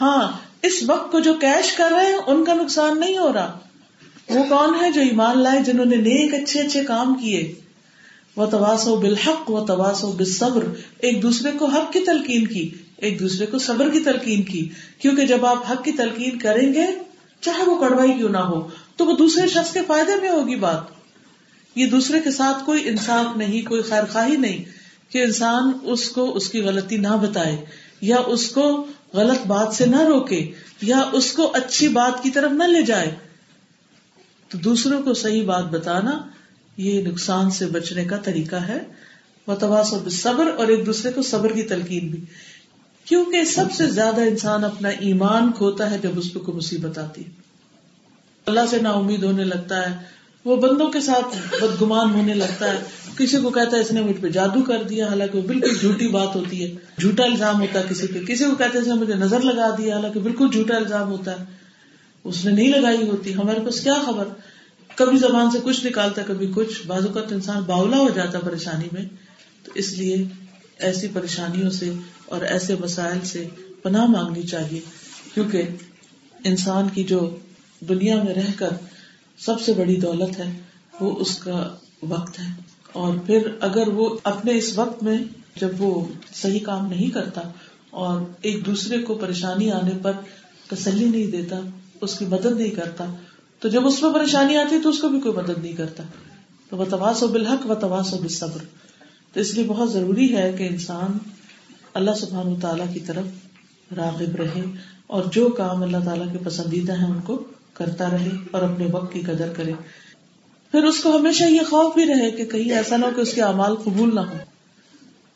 ہاں 0.00 0.32
اس 0.62 0.72
وقت 0.86 1.12
کو 1.12 1.20
جو 1.20 1.34
کیش 1.34 1.72
کر 1.72 1.92
رہے 1.96 2.06
ہیں، 2.06 2.18
ان 2.26 2.44
کا 2.44 2.54
نقصان 2.54 3.00
نہیں 3.00 3.18
ہو 3.18 3.32
رہا۔ 3.32 3.58
وہ 4.28 4.44
کون 4.48 4.74
ہے 4.80 4.92
جو 4.92 5.00
ایمان 5.00 5.42
لائے، 5.42 5.60
جنہوں 5.60 5.86
نے 5.86 5.96
نیک، 5.96 6.34
اچھے 6.34 6.60
اچھے 6.60 6.84
کام 6.84 7.14
کیے؟ 7.14 7.54
وہ 8.36 8.46
تواسو 8.46 8.96
بالحق 8.96 9.50
و 9.50 9.66
تواسو 9.66 10.12
بالصبر۔ 10.12 10.64
ایک 10.98 11.22
دوسرے 11.22 11.50
کو 11.50 11.66
حق 11.66 11.92
کی 11.92 12.00
تلقین 12.00 12.46
کی۔ 12.46 12.74
ایک 12.98 13.20
دوسرے 13.20 13.46
کو 13.46 13.58
صبر 13.58 13.90
کی 13.90 14.00
تلقین 14.00 14.42
کی، 14.42 14.68
کیونکہ 14.98 15.26
جب 15.26 15.46
آپ 15.46 15.72
حق 15.72 15.84
کی 15.84 15.92
تلقین 15.92 16.38
کریں 16.38 16.74
گے، 16.74 16.86
چاہے 17.40 17.62
وہ 17.62 17.80
کڑوائی 17.80 18.12
کیوں 18.12 18.28
نہ 18.28 18.38
ہو، 18.38 18.68
تو 18.96 19.06
وہ 19.06 19.16
دوسرے 19.16 19.48
شخص 19.48 19.72
کے 19.72 19.80
فائدے 19.86 20.20
میں 20.20 20.30
ہوگی 20.30 20.56
بات۔ 20.56 20.80
یہ 21.74 21.86
دوسرے 21.86 22.20
کے 22.20 22.30
ساتھ 22.30 22.66
کوئی 22.66 22.88
انصاف 22.88 23.36
نہیں، 23.36 23.62
کوئی 23.62 23.82
خیر 23.82 24.04
خواہی 24.12 24.36
نہیں 24.36 24.64
کہ 25.12 25.22
انسان 25.22 25.72
اس 25.82 26.08
کو 26.08 26.36
اس 26.36 26.48
کی 26.48 26.60
غلطی 26.60 26.96
نہ 26.96 27.16
بتائے، 27.22 27.64
یا 28.00 28.16
اس 28.16 28.50
کو 28.50 28.86
غلط 29.12 29.46
بات 29.46 29.74
سے 29.74 29.86
نہ 29.86 30.00
روکے، 30.00 30.50
یا 30.82 31.10
اس 31.12 31.32
کو 31.32 31.52
اچھی 31.54 31.88
بات 31.88 32.22
کی 32.22 32.30
طرف 32.30 32.52
نہ 32.52 32.64
لے 32.64 32.82
جائے۔ 32.82 33.14
تو 34.48 34.58
دوسروں 34.58 35.02
کو 35.02 35.14
صحیح 35.14 35.44
بات 35.44 35.64
بتانا 35.64 36.20
یہ 36.76 37.02
نقصان 37.02 37.50
سے 37.50 37.66
بچنے 37.66 38.04
کا 38.04 38.16
طریقہ 38.16 38.56
ہے۔ 38.56 38.78
وہ 39.46 39.54
تباس 39.54 39.94
صبر 40.10 40.46
اور 40.56 40.66
ایک 40.66 40.86
دوسرے 40.86 41.12
کو 41.12 41.22
صبر 41.22 41.52
کی 41.52 41.62
تلقین 41.62 42.08
بھی۔ 42.08 42.24
کیونکہ 43.08 43.44
سب 43.44 43.64
سے 43.76 43.86
زیادہ 43.86 44.20
انسان 44.20 44.64
اپنا 44.64 44.88
ایمان 44.88 45.52
کھوتا 45.52 45.90
ہے 45.90 45.98
جب 45.98 46.10
اس 46.16 46.32
پہ 46.32 46.38
کوئی 46.38 46.56
مصیبت 46.56 46.98
آتی 46.98 47.24
ہے۔ 47.24 47.30
اللہ 48.46 48.60
سے 48.70 48.78
نا 48.80 48.90
امید 48.90 49.22
ہونے 49.22 49.44
لگتا 49.44 49.90
ہے، 49.90 49.96
وہ 50.44 50.56
بندوں 50.56 50.86
کے 50.86 51.00
ساتھ 51.00 51.56
بدگمان 51.62 52.14
ہونے 52.14 52.34
لگتا 52.34 52.72
ہے۔ 52.72 52.78
کسی 53.16 53.36
کو 53.36 53.50
کہتا 53.50 53.76
ہے، 53.76 53.82
اس 53.82 53.92
نے 53.92 54.00
مجھ 54.00 54.20
پہ 54.20 54.28
جادو 54.28 54.62
کر 54.62 54.82
دیا، 54.82 55.08
حالانکہ 55.08 55.40
بالکل 55.40 55.78
جھوٹی 55.80 56.08
بات 56.08 56.36
ہوتی 56.36 56.64
ہے۔ 56.64 56.74
جھوٹا 57.00 57.24
الزام 57.24 57.60
ہوتا 57.60 57.78
ہے 57.78 57.84
کسی 57.88 58.06
پہ۔ 58.06 58.18
کسی 58.24 58.44
کو 58.44 58.54
کہتے 58.54 58.78
اس 58.78 58.86
نے 58.86 58.94
مجھے 58.94 59.14
نظر 59.14 59.40
لگا 59.40 59.74
دیا، 59.78 59.96
حالانکہ 59.96 60.20
بالکل 60.20 60.48
جھوٹا 60.52 60.76
الزام 60.76 61.08
ہوتا 61.08 61.40
ہے۔ 61.40 61.44
اس 62.24 62.44
نے 62.44 62.50
نہیں 62.52 62.68
لگائی 62.68 63.08
ہوتی۔ 63.08 63.34
ہمارے 63.34 63.60
پاس 63.64 63.80
کیا 63.80 63.94
خبر؟ 64.06 64.28
کبھی 64.94 65.18
زبان 65.18 65.50
سے 65.50 65.58
کچھ 65.62 65.86
نکالتا، 65.86 66.22
کبھی 66.26 66.52
کچھ۔ 66.54 66.86
بازو 66.86 67.08
کا 67.08 67.20
انسان 67.30 67.62
باولا 67.62 67.96
ہو 67.96 68.08
جاتا 68.14 68.38
پریشانی 68.38 68.88
میں۔ 68.92 69.04
تو 69.64 69.72
اس 69.74 69.92
لیے 69.92 70.24
ایسی 70.78 71.08
پریشانیوں 71.12 71.70
سے 71.70 71.90
اور 72.28 72.40
ایسے 72.40 72.74
مسائل 72.80 73.20
سے 73.24 73.48
پناہ 73.82 74.06
مانگنی 74.06 74.42
چاہیے، 74.42 74.80
کیونکہ 75.34 75.62
انسان 76.44 76.88
کی 76.94 77.04
جو 77.04 77.36
دنیا 77.80 78.22
میں 78.22 78.34
رہ 78.34 78.52
کر 78.56 78.68
سب 79.38 79.60
سے 79.60 79.72
بڑی 79.72 79.96
دولت 79.96 80.38
ہے، 80.38 80.60
وہ 81.00 81.16
اس 81.16 81.38
کا 81.38 81.74
وقت 82.02 82.38
ہے۔ 82.38 82.62
اور 82.92 83.14
پھر 83.26 83.50
اگر 83.60 83.88
وہ 83.88 84.18
اپنے 84.24 84.58
اس 84.58 84.78
وقت 84.78 85.02
میں 85.02 85.18
جب 85.56 85.68
وہ 85.78 86.04
صحیح 86.34 86.60
کام 86.62 86.86
نہیں 86.86 87.10
کرتا 87.10 87.40
اور 87.90 88.20
ایک 88.42 88.66
دوسرے 88.66 88.98
کو 88.98 89.14
پریشانی 89.14 89.70
آنے 89.70 89.90
پر 90.02 90.12
تسلی 90.70 91.04
نہیں 91.04 91.26
دیتا، 91.26 91.60
اس 92.00 92.18
کی 92.18 92.24
مدد 92.24 92.60
نہیں 92.60 92.70
کرتا، 92.70 93.04
تو 93.58 93.68
جب 93.68 93.86
اس 93.86 94.02
میں 94.02 94.12
پریشانی 94.12 94.56
آتی 94.56 94.76
تو 94.82 94.88
اس 94.88 94.98
کو 94.98 95.08
بھی 95.08 95.20
کوئی 95.20 95.36
مدد 95.36 95.62
نہیں 95.62 95.72
کرتا۔ 95.72 96.02
تو 96.70 96.76
وہ 96.76 96.84
تواس 96.84 97.22
و 97.22 97.28
بالحق 97.28 97.70
و 97.70 97.74
تواس 97.74 98.12
و 98.12 98.16
بصبر 98.22 98.58
تو 99.32 99.40
اس 99.40 99.54
لیے 99.54 99.64
بہت 99.64 99.92
ضروری 99.92 100.36
ہے 100.36 100.52
کہ 100.58 100.68
انسان 100.68 101.18
اللہ 101.98 102.10
سبحان 102.10 102.60
تعالیٰ 102.60 102.86
کی 102.94 103.00
طرف 103.00 103.24
راغب 103.96 104.36
رہے 104.36 104.62
اور 105.06 105.22
جو 105.32 105.48
کام 105.48 105.82
اللہ 105.82 105.96
تعالیٰ 106.04 106.32
کے 106.32 106.38
پسندیدہ 106.44 106.92
ہیں 106.92 107.06
ان 107.06 107.20
کو 107.20 107.44
کرتا 107.72 108.10
رہے 108.10 108.30
اور 108.50 108.62
اپنے 108.62 108.86
وقت 108.92 109.12
کی 109.12 109.20
قدر 109.20 109.52
کرے۔ 109.56 109.72
پھر 110.70 110.84
اس 110.84 111.00
کو 111.00 111.16
ہمیشہ 111.16 111.44
یہ 111.44 111.60
خوف 111.70 111.94
بھی 111.94 112.06
رہے 112.06 112.30
کہ 112.30 112.44
کہیں 112.44 112.72
ایسا 112.72 112.96
نہ 112.96 113.06
ہو 113.06 113.10
کہ 113.16 113.20
اس 113.20 113.34
کے 113.34 113.42
اعمال 113.42 113.76
قبول 113.76 114.14
نہ 114.14 114.20
ہو 114.20 114.36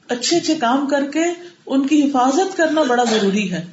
اچھے 0.08 0.36
اچھے 0.36 0.54
کام 0.54 0.86
کر 0.86 1.10
کے 1.12 1.24
ان 1.66 1.86
کی 1.86 2.02
حفاظت 2.02 2.56
کرنا 2.56 2.82
بڑا 2.82 3.04
ضروری 3.10 3.52
ہے۔ 3.52 3.64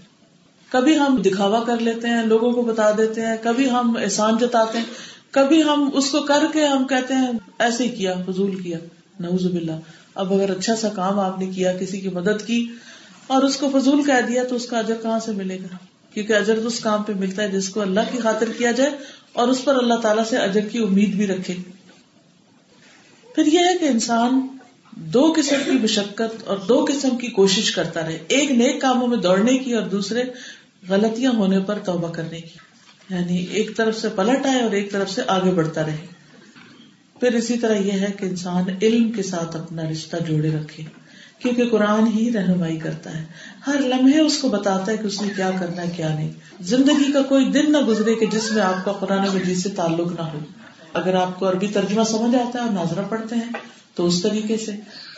کبھی 0.69 0.99
ہم 0.99 1.21
دکھاوا 1.25 1.63
کر 1.63 1.79
لیتے 1.79 2.07
ہیں، 2.07 2.25
لوگوں 2.25 2.51
کو 2.51 2.61
بتا 2.61 2.91
دیتے 2.91 3.25
ہیں، 3.25 3.35
کبھی 3.41 3.69
ہم 3.69 3.97
احسان 4.01 4.37
جتاتے 4.37 4.77
ہیں، 4.77 4.85
کبھی 5.31 5.63
ہم 5.63 5.89
اس 5.93 6.11
کو 6.11 6.19
کر 6.19 6.43
کے 6.53 6.65
ہم 6.65 6.87
کہتے 6.87 7.13
ہیں، 7.13 7.31
ایسے 7.59 7.83
ہی 7.83 7.89
کیا، 7.89 8.13
فضول 8.27 8.61
کیا۔ 8.61 8.77
نوز 9.19 9.45
باللہ۔ 9.45 9.98
اب 10.19 10.33
اگر 10.33 10.57
اچھا 10.57 10.75
سا 10.75 10.89
کام 10.89 11.19
آپ 11.19 11.39
نے 11.39 11.45
کیا، 11.45 11.77
کسی 11.77 11.99
کی 11.99 12.09
مدد 12.09 12.47
کی 12.47 12.67
اور 13.27 13.43
اس 13.43 13.57
کو 13.57 13.69
فضول 13.69 14.03
کہہ 14.03 14.27
دیا 14.27 14.43
تو 14.43 14.55
اس 14.55 14.65
کا 14.65 14.79
اجر 14.79 14.95
کہاں 15.01 15.19
سے 15.19 15.31
ملے 15.31 15.57
گا؟ 15.57 15.77
کیونکہ 16.13 16.33
اجر 16.33 16.57
اس 16.57 16.79
کام 16.79 17.03
پہ 17.03 17.13
ملتا 17.13 17.43
ہے 17.43 17.47
جس 17.47 17.69
کو 17.69 17.81
اللہ 17.81 17.99
کی 18.11 18.17
خاطر 18.17 18.51
کیا 18.57 18.71
جائے 18.71 18.89
اور 19.33 19.47
اس 19.47 19.65
پر 19.65 19.75
اللہ 19.75 19.93
تعالیٰ 19.93 20.23
سے 20.25 20.37
اجر 20.37 20.61
کی 20.61 20.77
امید 20.79 21.15
بھی 21.15 21.27
رکھے۔ 21.27 21.55
پھر 23.35 23.45
یہ 23.45 23.59
ہے 23.59 23.77
کہ 23.77 23.85
انسان 23.85 24.47
دو 24.91 25.33
قسم 25.35 25.55
کی 25.65 25.71
مشقت 25.71 26.43
اور 26.45 26.57
دو 26.57 26.85
قسم 26.87 27.17
کی 27.17 27.27
کوشش 27.27 27.71
کرتا 27.71 28.07
رہے، 28.07 28.19
ایک 28.27 28.51
نیک 28.51 28.81
کاموں 28.81 29.07
میں 29.07 29.17
دوڑنے 29.17 29.57
کی 29.57 29.73
اور 29.73 29.83
دوسرے 29.83 30.23
غلطیاں 30.89 31.31
ہونے 31.31 31.59
پر 31.59 31.79
توبہ 31.79 32.11
کرنے 32.11 32.41
کی۔ 32.41 32.59
یعنی 33.09 33.45
ایک 33.51 33.77
طرف 33.77 33.99
سے 33.99 34.09
پلٹ 34.15 34.45
آئے 34.45 34.61
اور 34.61 34.71
ایک 34.71 34.91
طرف 34.91 35.11
سے 35.11 35.21
آگے 35.27 35.51
بڑھتا 35.51 35.85
رہے۔ 35.85 36.18
پھر 37.19 37.33
اسی 37.33 37.57
طرح 37.57 37.75
یہ 37.75 37.91
ہے 37.91 38.07
کہ 38.19 38.25
انسان 38.25 38.63
علم 38.81 39.11
کے 39.11 39.23
ساتھ 39.23 39.55
اپنا 39.55 39.83
رشتہ 39.91 40.17
جوڑے 40.27 40.51
رکھے، 40.51 40.83
کیونکہ 41.39 41.69
قرآن 41.69 42.07
ہی 42.07 42.31
رہنمائی 42.33 42.77
کرتا 42.77 43.17
ہے۔ 43.17 43.25
ہر 43.67 43.75
لمحے 43.79 44.19
اس 44.19 44.37
کو 44.37 44.49
بتاتا 44.49 44.91
ہے 44.91 44.97
کہ 44.97 45.07
اس 45.07 45.21
نے 45.21 45.27
کیا 45.35 45.51
کرنا 45.59 45.81
ہے، 45.81 45.91
کیا 45.95 46.15
نہیں۔ 46.15 46.31
زندگی 46.59 47.11
کا 47.11 47.21
کوئی 47.21 47.45
دن 47.45 47.71
نہ 47.71 47.77
گزرے 47.77 48.15
کہ 48.15 48.25
جس 48.25 48.51
میں 48.51 48.61
آپ 48.61 48.85
کا 48.85 48.91
قرآن 48.91 49.27
مجید 49.33 49.57
سے 49.57 49.69
تعلق 49.69 50.11
نہ 50.11 50.21
ہو۔ 50.21 50.39
اگر 50.93 51.13
آپ 51.13 51.39
کو 51.39 51.49
عربی 51.49 51.67
ترجمہ 51.67 52.03
سمجھ 52.03 52.35
آتا 52.35 52.59
ہے 52.59 52.63
اور 52.63 52.73
ناظرہ 52.73 53.01
پڑھتے 53.09 53.35
ہیں، 53.35 53.53
تو 53.95 54.05
اس 54.05 54.21
طریقے 54.21 54.57
سے۔ 54.57 54.71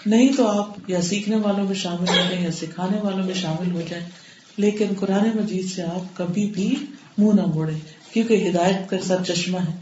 نہیں 0.06 0.34
تو 0.38 0.48
آپ 0.48 0.70
یا 0.88 1.02
سیکھنے 1.02 1.36
والوں 1.36 1.66
میں 1.66 1.76
شامل 1.76 2.10
ہو 2.10 2.16
جائیں 2.16 2.44
یا 2.44 2.52
سکھانے 2.52 2.98
والوں 3.04 3.26
میں 3.26 3.34
شامل 3.34 3.72
ہو 3.72 3.82
جائیں۔ 3.90 4.06
لیکن 4.58 4.86
قرآن 5.00 5.30
مجید 5.36 5.72
سے 5.72 5.84
آپ 5.84 6.18
کبھی 6.18 6.46
بھی 6.46 6.76
منہ 7.18 7.42
نہ 7.42 7.46
موڑے 7.46 7.74
کیونکہ 8.14 8.50
ہدایت 8.50 8.90
کا 8.90 8.98
سر 9.04 9.24
چشمہ 9.28 9.58
ہے، 9.58 9.74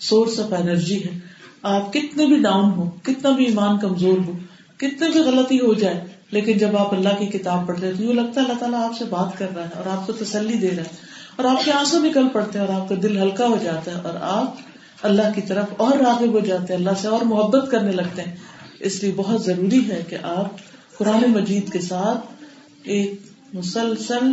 سورس 0.00 0.40
آف 0.40 0.52
انرجی 0.52 1.04
ہے۔ 1.04 1.33
آپ 1.64 1.92
کتنے 1.92 2.26
بھی 2.26 2.36
ڈاؤن 2.42 2.70
ہو 2.70 2.88
کتنا 3.02 3.30
بھی 3.30 3.44
ایمان 3.44 3.78
کمزور 3.78 4.18
ہو 4.18 4.32
کتنے 4.78 5.08
بھی 5.08 5.20
غلطی 5.20 5.58
ہو 5.60 5.72
جائے، 5.74 6.04
لیکن 6.30 6.58
جب 6.58 6.76
آپ 6.76 6.92
اللہ 6.94 7.14
کی 7.18 7.26
کتاب 7.28 7.66
پڑھتے 7.66 7.86
ہیں 7.86 7.94
تو 7.94 8.02
یہ 8.02 8.12
لگتا 8.12 8.40
ہے 8.40 8.46
اللہ 8.46 8.58
تعالیٰ 8.58 8.82
آپ 8.84 8.96
سے 8.98 9.04
بات 9.10 9.38
کر 9.38 9.54
رہا 9.56 9.64
ہے 9.64 9.76
اور 9.76 9.86
آپ 9.92 10.06
کو 10.06 10.12
تسلی 10.12 10.58
دے 10.58 10.70
رہا 10.70 10.82
ہے 10.82 11.12
اور 11.36 11.44
آپ 11.44 11.64
کے 11.64 11.72
آنسو 11.72 11.98
نکل 11.98 12.28
پڑتے 12.28 12.58
ہیں 12.58 12.66
اور 12.66 12.74
آپ 12.74 12.88
کا 12.88 12.94
دل 13.02 13.16
ہلکا 13.22 13.46
ہو 13.46 13.56
جاتا 13.62 13.90
ہے 13.90 14.00
اور 14.00 14.16
آپ 14.30 15.06
اللہ 15.06 15.32
کی 15.34 15.42
طرف 15.42 15.72
اور 15.76 15.96
راغب 15.98 16.32
ہو 16.32 16.40
جاتے 16.40 16.72
ہیں، 16.72 16.80
اللہ 16.80 17.00
سے 17.00 17.08
اور 17.08 17.24
محبت 17.24 17.70
کرنے 17.70 17.92
لگتے 17.92 18.22
ہیں۔ 18.22 18.36
اس 18.80 19.02
لیے 19.02 19.12
بہت 19.16 19.44
ضروری 19.44 19.80
ہے 19.90 20.00
کہ 20.08 20.16
آپ 20.22 20.62
قرآن 20.98 21.30
مجید 21.30 21.72
کے 21.72 21.80
ساتھ 21.80 22.42
ایک 22.84 23.54
مسلسل 23.54 24.32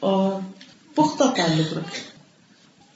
اور 0.00 0.40
پختہ 0.94 1.24
تعلق 1.36 1.72
رکھیں۔ 1.72 2.02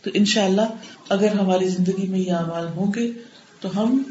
تو 0.04 0.10
ان 0.14 0.24
شاء 0.24 0.44
اللہ 0.44 0.90
اگر 1.08 1.34
ہماری 1.34 1.68
زندگی 1.68 2.06
میں 2.06 2.18
یہ 2.18 2.32
اعمال 2.32 2.66
ہوں 2.68 2.92
گے 2.94 3.10
تو 3.64 3.82
ہم 3.82 4.02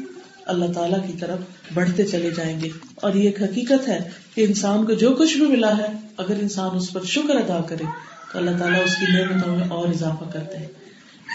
اللہ 0.46 0.72
تعالیٰ 0.72 1.06
کی 1.06 1.12
طرف 1.20 1.38
بڑھتے 1.74 2.04
چلے 2.04 2.30
جائیں 2.30 2.60
گے۔ 2.60 2.68
اور 2.94 3.14
یہ 3.14 3.22
ایک 3.22 3.42
حقیقت 3.42 3.88
ہے 3.88 4.10
کہ 4.34 4.44
انسان 4.48 4.86
کو 4.86 4.92
جو 4.92 5.10
کچھ 5.10 5.36
بھی 5.36 5.46
ملا 5.46 5.78
ہے، 5.78 5.86
اگر 6.16 6.34
انسان 6.42 6.76
اس 6.76 6.92
پر 6.92 7.02
شکر 7.02 7.36
ادا 7.36 7.60
کرے، 7.60 7.84
تو 8.32 8.38
اللہ 8.38 8.50
تعالیٰ 8.58 8.84
اس 8.84 8.96
کی 8.96 9.06
نعمتوں 9.12 9.56
میں 9.56 9.68
اور 9.68 9.88
اضافہ 9.88 10.24
کرتے 10.32 10.58
ہیں۔ 10.58 10.66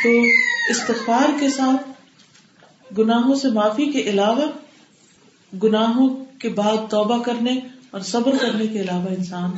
تو 0.04 0.10
استغفار 0.70 1.40
کے 1.40 1.50
ساتھ 1.50 1.90
گناہوں 2.98 3.36
سے 3.36 3.48
معافی 3.48 3.86
کے 3.86 4.02
علاوہ 4.02 4.46
گناہوں 5.64 6.26
کے 6.40 6.50
بعد 6.50 6.78
توبہ 6.90 7.24
کرنے 7.24 7.60
اور 7.92 8.02
صبر 8.02 8.32
کرنے 8.42 8.68
کے 8.68 8.82
علاوہ 8.82 9.08
انسان 9.18 9.52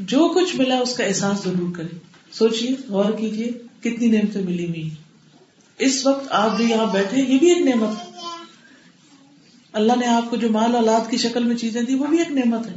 جو 0.00 0.28
کچھ 0.34 0.56
ملا 0.56 0.78
اس 0.78 0.96
کا 0.96 1.04
احساس 1.04 1.44
ضرور 1.44 1.76
کرے۔ 1.76 1.96
سوچیے 2.32 2.70
غور 2.88 3.12
کیجیے 3.12 3.52
کتنی 3.80 4.06
نعمتیں 4.06 4.42
ملی 4.42 4.66
ہوئی 4.66 4.90
اس 5.78 6.06
وقت 6.06 6.26
آپ 6.30 6.56
بھی 6.56 6.70
یہاں 6.70 6.92
بیٹھے 6.92 7.22
یہ 7.22 7.38
بھی 7.38 7.48
ایک 7.48 7.58
نعمت 7.58 8.16
اللہ 9.72 9.92
نے 9.96 10.06
آپ 10.06 10.30
کو 10.30 10.36
جو 10.36 10.50
مال 10.50 10.74
اولاد 10.74 11.10
کی 11.10 11.16
شکل 11.16 11.44
میں 11.44 11.56
چیزیں 11.56 11.82
دی، 11.82 11.94
وہ 11.94 12.06
بھی 12.06 12.18
ایک 12.18 12.30
نعمت 12.30 12.66
ہے۔ 12.66 12.74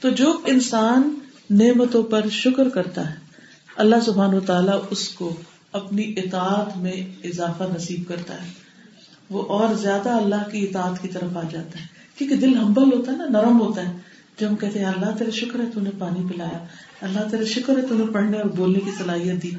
تو 0.00 0.10
جو 0.10 0.40
انسان 0.44 1.18
نعمتوں 1.50 2.02
پر 2.02 2.28
شکر 2.28 2.68
کرتا 2.68 3.10
ہے، 3.10 3.14
اللہ 3.76 3.96
سبحان 4.06 4.34
و 4.34 4.40
تعالیٰ 4.40 4.80
اس 4.90 5.08
کو 5.08 5.34
اپنی 5.72 6.14
اطاعت 6.16 6.76
میں 6.76 6.92
اضافہ 7.24 7.64
نصیب 7.76 8.08
کرتا 8.08 8.42
ہے۔ 8.42 8.48
وہ 9.30 9.42
اور 9.42 9.74
زیادہ 9.74 10.08
اللہ 10.08 10.50
کی 10.52 10.64
اطاعت 10.64 11.02
کی 11.02 11.08
طرف 11.08 11.36
آ 11.36 11.42
جاتا 11.50 11.80
ہے۔ 11.80 11.86
کیونکہ 12.18 12.36
دل 12.36 12.58
ہمبل 12.58 12.98
ہوتا 12.98 13.12
ہے 13.12 13.16
نا، 13.16 13.26
نرم 13.26 13.60
ہوتا 13.60 13.88
ہے۔ 13.88 13.98
جب 14.40 14.48
ہم 14.48 14.56
کہتے 14.56 14.78
ہیں 14.78 14.86
اللہ 14.86 15.16
تیرے 15.18 15.30
شکر 15.30 15.60
ہے، 15.60 15.64
تو 15.74 15.80
نے 15.80 15.90
پانی 15.98 16.28
پلایا۔ 16.32 16.64
اللہ 17.00 17.20
تیرے 17.30 17.44
شکر 17.44 17.76
ہے، 17.76 17.82
تو 17.82 17.94
نے 17.94 18.06
پڑھنے 18.12 18.38
اور 18.38 18.50
بولنے 18.50 18.78
کی 18.78 18.90
صلاحیت 18.98 19.42
دی۔ 19.42 19.50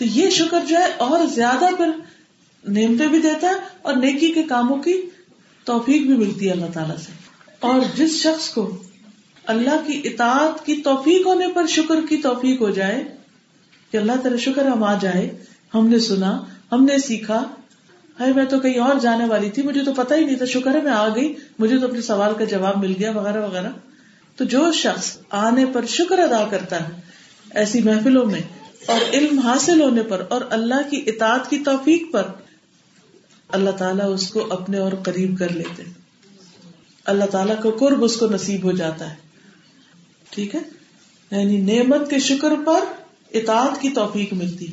تو 0.00 0.06
یہ 0.06 0.30
شکر 0.30 0.60
جو 0.68 0.76
ہے 0.76 0.86
اور 0.98 1.26
زیادہ 1.26 1.66
پھر 1.76 1.90
نعمتیں 2.68 3.06
بھی 3.06 3.18
دیتا 3.18 3.46
ہے 3.46 3.52
اور 3.82 3.94
نیکی 3.94 4.32
کے 4.32 4.42
کاموں 4.42 4.76
کی 4.76 5.02
توفیق 5.64 6.02
بھی 6.02 6.16
ملتی 6.16 6.46
ہے 6.46 6.52
اللہ 6.52 6.66
تعالیٰ 6.74 6.96
سے۔ 6.96 7.12
اور 7.60 7.80
جس 7.96 8.12
شخص 8.12 8.48
کو 8.48 8.82
اللہ 9.44 9.76
کی 9.86 10.00
اطاعت 10.04 10.66
کی 10.66 10.76
توفیق 10.76 11.26
ہونے 11.26 11.46
پر 11.54 11.66
شکر 11.66 11.94
کی 12.08 12.16
توفیق 12.16 12.60
ہو 12.60 12.70
جائے، 12.70 13.16
کہ 13.90 13.96
اللہ 13.96 14.12
تیرے 14.22 14.36
شکر 14.36 14.64
ہم 14.64 14.84
آ 14.84 14.94
جائے، 15.00 15.38
ہم 15.74 15.88
نے 15.88 15.98
سنا، 15.98 16.44
ہم 16.72 16.84
نے 16.84 16.98
سیکھا 16.98 17.42
ہے 18.20 18.32
میں 18.32 18.44
تو 18.44 18.60
کہیں 18.60 18.78
اور 18.78 18.94
جانے 19.00 19.24
والی 19.24 19.50
تھی، 19.50 19.62
مجھے 19.62 19.84
تو 19.84 19.92
پتا 19.92 20.14
ہی 20.14 20.24
نہیں 20.24 20.36
تھا، 20.36 20.46
شکر 20.46 20.74
ہے 20.74 20.80
میں 20.80 20.92
آ 20.92 21.08
گئی، 21.08 21.34
مجھے 21.58 21.78
تو 21.78 21.86
اپنے 21.86 22.00
سوال 22.00 22.34
کا 22.38 22.44
جواب 22.44 22.76
مل 22.78 22.94
گیا، 22.98 23.10
وغیرہ 23.10 23.46
وغیرہ۔ 23.46 23.70
تو 24.36 24.44
جو 24.44 24.72
شخص 24.72 25.16
آنے 25.30 25.66
پر 25.66 25.86
شکر 25.86 26.18
ادا 26.18 26.44
کرتا 26.50 26.88
ہے، 26.88 27.00
ایسی 27.50 27.80
محفلوں 27.80 28.26
میں 28.26 28.59
اور 28.86 29.00
علم 29.12 29.38
حاصل 29.38 29.82
ہونے 29.82 30.02
پر 30.02 30.24
اور 30.28 30.40
اللہ 30.50 30.90
کی 30.90 31.02
اطاعت 31.06 31.50
کی 31.50 31.58
توفیق 31.58 32.12
پر 32.12 32.22
اللہ 33.48 33.70
تعالیٰ 33.70 34.14
اس 34.14 34.28
کو 34.28 34.52
اپنے 34.52 34.78
اور 34.78 34.92
قریب 34.92 35.38
کر 35.38 35.48
لیتے 35.52 35.82
اللہ 37.04 37.24
تعالیٰ 37.24 37.62
کا 37.62 37.70
قرب 37.80 38.04
اس 38.04 38.16
کو 38.16 38.26
نصیب 38.26 38.64
ہو 38.64 38.72
جاتا 38.72 39.10
ہے۔ 39.10 39.14
ٹھیک 40.30 40.54
ہے؟ 40.54 40.60
یعنی 41.30 41.60
نعمت 41.60 42.10
کے 42.10 42.18
شکر 42.18 42.52
پر 42.66 42.84
اطاعت 43.32 43.80
کی 43.80 43.90
توفیق 43.90 44.32
ملتی 44.32 44.66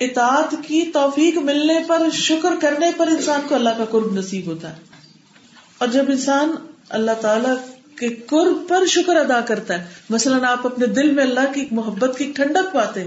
اطاعت 0.00 0.54
کی 0.68 0.90
توفیق 0.94 1.38
ملنے 1.38 1.78
پر، 1.86 2.02
شکر 2.12 2.52
کرنے 2.60 2.90
پر 2.96 3.06
انسان 3.06 3.40
کو 3.48 3.54
اللہ 3.54 3.70
کا 3.78 3.84
قرب 3.84 4.14
نصیب 4.14 4.46
ہوتا 4.46 4.76
ہے۔ 4.76 4.80
اور 5.78 5.88
جب 5.88 6.04
انسان 6.08 6.52
اللہ 6.88 7.10
تعالی 7.20 7.69
کے 8.00 8.08
قرب 8.08 8.68
پر 8.68 8.86
شکر 8.86 9.16
ادا 9.16 9.40
کرتا 9.40 9.78
ہے۔ 9.78 9.84
مثلاً 10.10 10.44
آپ 10.44 10.66
اپنے 10.66 10.86
دل 10.86 11.10
میں 11.10 11.24
اللہ 11.24 11.52
کی 11.54 11.66
محبت 11.70 12.18
کی 12.18 12.32
ٹھنڈک 12.36 12.74
پاتے 12.74 13.06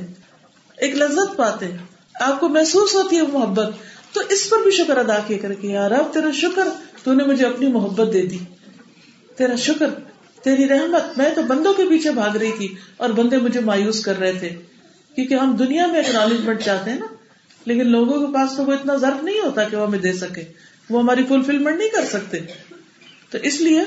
ایک 0.78 0.96
لذت 0.96 1.38
پاتے 1.38 1.66
آپ 2.22 2.40
کو 2.40 2.50
محسوس 2.50 2.96
ہوتی 2.96 3.16
ہے 3.16 3.22
محبت، 3.22 3.70
تو 4.14 4.22
اس 4.30 4.50
پر 4.50 4.58
بھی 4.64 4.72
شکر 4.72 4.98
ادا 4.98 5.20
کیا 5.28 5.38
کر 5.42 5.54
کے 5.54 5.68
یار 5.68 5.92
اب 5.92 6.14
تیرا 6.14 6.32
شکر، 6.32 6.68
تو 7.04 7.14
نے 7.14 7.24
مجھے 7.24 7.46
اپنی 7.46 7.68
محبت 7.68 8.14
دے 8.14 8.22
دی۔ 8.22 8.38
تیرا 9.36 9.56
شکر، 9.56 9.90
تیری 10.44 10.68
رحمت، 10.68 11.18
میں 11.18 11.30
تو 11.36 11.42
بندوں 11.42 11.74
کے 11.74 11.84
پیچھے 11.90 12.12
بھاگ 12.12 12.38
رہی 12.38 12.52
تھی 12.58 12.76
اور 12.98 13.10
بندے 13.10 13.38
مجھے 13.38 13.60
مایوس 13.60 14.06
کر 14.06 14.20
رہے 14.20 14.34
تھے۔ 14.34 14.50
کیونکہ 15.16 15.34
ہم 15.34 15.56
دنیا 15.56 15.86
میں 15.86 16.00
اکنالجمنٹ 16.00 16.62
چاہتے 16.62 16.92
ہیں 16.92 17.00
نا، 17.00 17.06
لیکن 17.66 17.88
لوگوں 17.88 18.28
کے 18.28 18.34
پاس 18.34 18.50
تو 18.58 18.64
وہ 18.64 18.74
اتنا 18.74 18.96
ضرف 18.96 19.24
نہیں 19.24 19.40
ہوتا 19.40 19.64
کہ 19.64 19.78
وہ 19.78 19.88
ہمیں 19.88 20.00
دے 20.00 20.14
سکے، 20.14 20.44
وہ 20.90 21.02
ہماری 21.02 21.24
فلفلمنٹ 21.24 21.78
نہیں 21.78 21.90
کر 21.90 22.06
سکتے۔ 22.06 22.40
تو 23.30 23.38
اس 23.44 23.62
لیے 23.62 23.82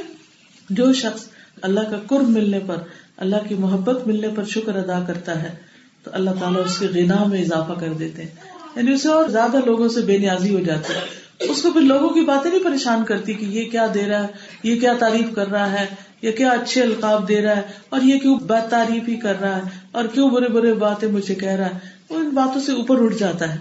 جو 0.71 0.93
شخص 0.93 1.25
اللہ 1.63 1.81
کا 1.81 1.99
قرب 2.07 2.29
ملنے 2.29 2.59
پر، 2.67 2.77
اللہ 3.17 3.37
کی 3.49 3.55
محبت 3.55 4.07
ملنے 4.07 4.29
پر 4.29 4.45
شکر 4.45 4.77
ادا 4.77 5.05
کرتا 5.07 5.43
ہے، 5.43 5.55
تو 6.03 6.11
اللہ 6.15 6.31
تعالیٰ 6.41 6.65
اس 6.65 6.79
کے 6.79 6.87
غنا 6.87 7.25
میں 7.25 7.43
اضافہ 7.43 7.73
کر 7.81 7.93
دیتے 7.93 8.23
ہیں۔ 8.23 8.29
یعنی 8.77 8.93
اسے 8.93 9.09
اور 9.09 9.29
زیادہ 9.29 9.57
لوگوں 9.67 9.89
سے 9.89 10.01
بے 10.01 10.19
نیازی 10.19 10.55
ہو 10.55 10.61
جاتی 10.61 10.93
ہے۔ 10.93 11.27
اس 11.49 11.63
کو 11.63 11.71
پھر 11.71 11.81
لوگوں 11.81 12.09
کی 12.09 12.21
باتیں 12.21 12.51
نہیں 12.51 12.65
پریشان 12.65 13.05
کرتی 13.05 13.35
کہ 13.35 13.45
یہ 13.45 13.65
کیا 13.65 13.87
دے 13.95 14.07
رہا 14.07 14.23
ہے، 14.23 14.27
یہ 14.63 14.81
کیا 14.81 14.93
تعریف 14.99 15.35
کر 15.35 15.49
رہا 15.49 15.81
ہے 15.81 15.87
یا 16.23 16.31
کیا 16.31 16.51
اچھے 16.51 16.83
القاب 16.83 17.29
دے 17.29 17.43
رہا 17.43 17.57
ہے، 17.57 17.63
اور 17.89 18.01
یہ 18.01 18.19
کیوں 18.19 18.39
بد 18.39 18.71
تعریف 18.71 19.09
ہی 19.09 19.17
کر 19.17 19.41
رہا 19.41 19.57
ہے، 19.57 19.63
اور 19.93 20.05
کیوں 20.05 20.31
برے 20.31 20.49
برے 20.49 20.75
باتیں 20.75 21.09
مجھے 21.09 21.35
کہہ 21.35 21.49
رہا 21.49 21.67
ہے۔ 21.67 21.79
وہ 22.11 22.17
ان 22.19 22.29
باتوں 22.29 22.61
سے 22.61 22.73
اوپر 22.73 23.05
اٹھ 23.05 23.19
جاتا 23.19 23.55
ہے۔ 23.55 23.59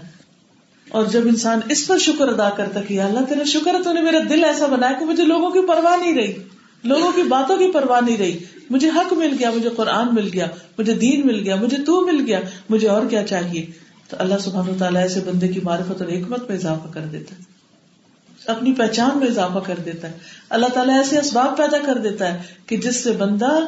اور 0.88 1.06
جب 1.06 1.20
انسان 1.24 1.60
اس 1.68 1.86
پر 1.86 1.98
شکر 1.98 2.28
ادا 2.28 2.50
کرتا 2.50 2.80
کہ 2.80 3.00
اللہ 3.00 3.20
تیرا 3.28 3.44
شکر 3.44 3.74
ہے، 3.74 3.82
تو 3.82 3.92
نے 3.92 4.02
میرا 4.02 4.18
دل 4.28 4.44
ایسا 4.44 4.66
بنایا 4.66 4.92
کہ 4.92 5.04
مجھے 5.04 5.24
لوگوں 5.24 5.50
کی 5.50 5.66
پرواہ 5.68 5.96
نہیں 5.96 6.14
رہی۔ 6.14 6.32
لوگوں 6.86 7.12
کی 7.12 7.22
باتوں 7.22 7.56
کی 7.56 7.70
پرواہ 7.72 8.00
نہیں 8.00 8.16
رہی۔ 8.16 8.38
مجھے 8.70 8.90
حق 8.90 9.12
مل 9.12 9.36
گیا، 9.38 9.50
مجھے 9.50 9.68
قرآن 9.76 10.14
مل 10.14 10.30
گیا، 10.32 10.46
مجھے 10.78 10.94
دین 10.94 11.26
مل 11.26 11.40
گیا، 11.40 11.56
مجھے 11.56 11.76
تو 11.86 12.06
مل 12.06 12.24
گیا، 12.26 12.40
مجھے 12.68 12.88
اور 12.88 13.06
کیا 13.10 13.26
چاہیے؟ 13.26 13.66
تو 14.08 14.16
اللہ 14.20 14.34
سبحانہ 14.40 14.78
تعالیٰ 14.78 15.02
ایسے 15.02 15.20
بندے 15.20 15.48
کی 15.48 15.60
معرفت 15.62 16.02
اور 16.02 16.10
حکمت 16.10 16.48
میں 16.48 16.56
اضافہ 16.56 16.92
کر 16.92 17.00
دیتا 17.00 17.36
ہے۔ 17.36 17.42
اپنی 18.46 18.72
پہچان 18.72 19.18
میں 19.18 19.26
اضافہ 19.26 19.58
کر 19.58 19.74
دیتا 19.84 20.08
ہے۔ 20.08 20.18
اللہ 20.50 20.66
تعالیٰ 20.66 20.96
ایسے 20.96 21.18
اسباب 21.18 21.56
پیدا 21.56 21.78
کر 21.86 21.98
دیتا 21.98 22.34
ہے 22.34 22.42
کہ 22.66 22.76
جس 22.76 23.04
سے 23.04 23.12
بندہ 23.12 23.58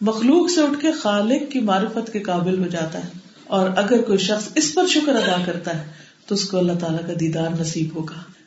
مخلوق 0.00 0.50
سے 0.50 0.60
اٹھ 0.60 0.80
کے 0.80 0.92
خالق 0.92 1.52
کی 1.52 1.60
معرفت 1.60 2.12
کے 2.12 2.18
قابل 2.18 2.62
ہو 2.62 2.68
جاتا 2.68 2.98
ہے۔ 2.98 3.08
اور 3.44 3.70
اگر 3.76 4.02
کوئی 4.02 4.18
شخص 4.18 4.48
اس 4.54 4.74
پر 4.74 4.86
شکر 4.86 5.14
ادا 5.14 5.36
کرتا 5.44 5.78
ہے، 5.78 5.86
تو 6.26 6.34
اس 6.34 6.44
کو 6.44 6.58
اللہ 6.58 6.72
تعالیٰ 6.72 7.06
کا 7.06 7.12
دیدار 7.20 7.60
نصیب 7.60 7.88
ہوگا۔ 7.94 8.37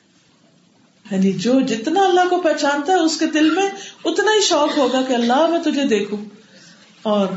یعنی 1.12 1.32
جو 1.32 1.60
جتنا 1.60 2.00
اللہ 2.00 2.30
کو 2.30 2.42
پہچانتا 2.42 2.94
ہے 2.94 2.98
اس 2.98 3.20
کے 3.20 3.26
دل 3.26 3.50
میں 3.50 3.70
اتنا 4.06 4.32
ہی 4.32 4.42
شوق 4.42 4.78
ہوگا 4.78 5.02
کہ 5.08 5.14
اللہ 5.14 5.48
میں 5.48 5.72
تجھے 5.72 5.84
دیکھوں۔ 5.84 6.18
اور 7.02 7.28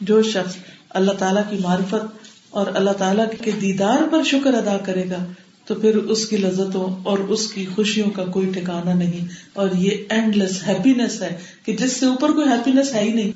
جو 0.00 0.22
شخص 0.22 0.56
اللہ 0.90 1.12
تعالیٰ 1.12 1.42
کی 1.50 1.56
معرفت 1.60 2.18
اور 2.50 2.66
اللہ 2.74 2.90
تعالیٰ 2.90 3.26
کے 3.44 3.50
دیدار 3.50 3.98
پر 4.12 4.22
شکر 4.22 4.54
ادا 4.54 4.76
کرے 4.76 5.10
گا، 5.10 5.24
تو 5.64 5.74
پھر 5.74 5.96
اس 5.96 6.26
کی 6.26 6.36
لذتوں 6.36 7.04
اور 7.04 7.18
اس 7.18 7.52
کی 7.52 7.66
خوشیوں 7.74 8.10
کا 8.10 8.24
کوئی 8.24 8.50
ٹھکانا 8.50 8.94
نہیں۔ 8.94 9.28
اور 9.52 9.68
یہ 9.78 9.90
اینڈ 10.08 10.36
لیس 10.36 10.66
ہیپینس 10.66 11.22
ہے 11.22 11.38
کہ 11.64 11.76
جس 11.76 11.92
سے 11.92 12.06
اوپر 12.06 12.32
کوئی 12.32 12.48
ہیپینس 12.48 12.94
ہے 12.94 13.00
ہی 13.00 13.12
نہیں۔ 13.12 13.32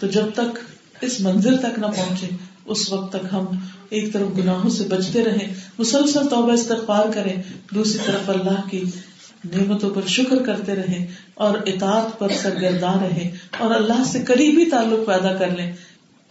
تو 0.00 0.06
جب 0.06 0.26
تک 0.34 0.58
اس 1.00 1.20
منزل 1.20 1.56
تک 1.56 1.78
نہ 1.78 1.86
پہنچے 1.86 2.26
اس 2.66 2.92
وقت 2.92 3.12
تک 3.12 3.26
ہم 3.32 3.44
ایک 3.90 4.12
طرف 4.12 4.38
گناہوں 4.38 4.70
سے 4.70 4.84
بچتے 4.84 5.24
رہیں، 5.24 5.54
مسلسل 5.78 6.28
توبہ 6.30 6.52
استغفار 6.52 7.04
کریں، 7.14 7.42
دوسری 7.74 7.98
طرف 8.06 8.30
اللہ 8.30 8.70
کی 8.70 8.84
نعمتوں 9.44 9.90
پر 9.90 10.00
شکر 10.06 10.36
کرتے 10.42 10.74
رہیں 10.74 11.06
اور 11.34 11.58
اطاعت 11.66 12.18
پر 12.18 12.28
سرگرداں 12.42 12.94
رہیں 12.94 13.30
اور 13.58 13.74
اللہ 13.74 14.04
سے 14.04 14.22
قریبی 14.22 14.64
تعلق 14.70 15.06
پیدا 15.06 15.34
کر 15.34 15.50
لیں۔ 15.56 15.72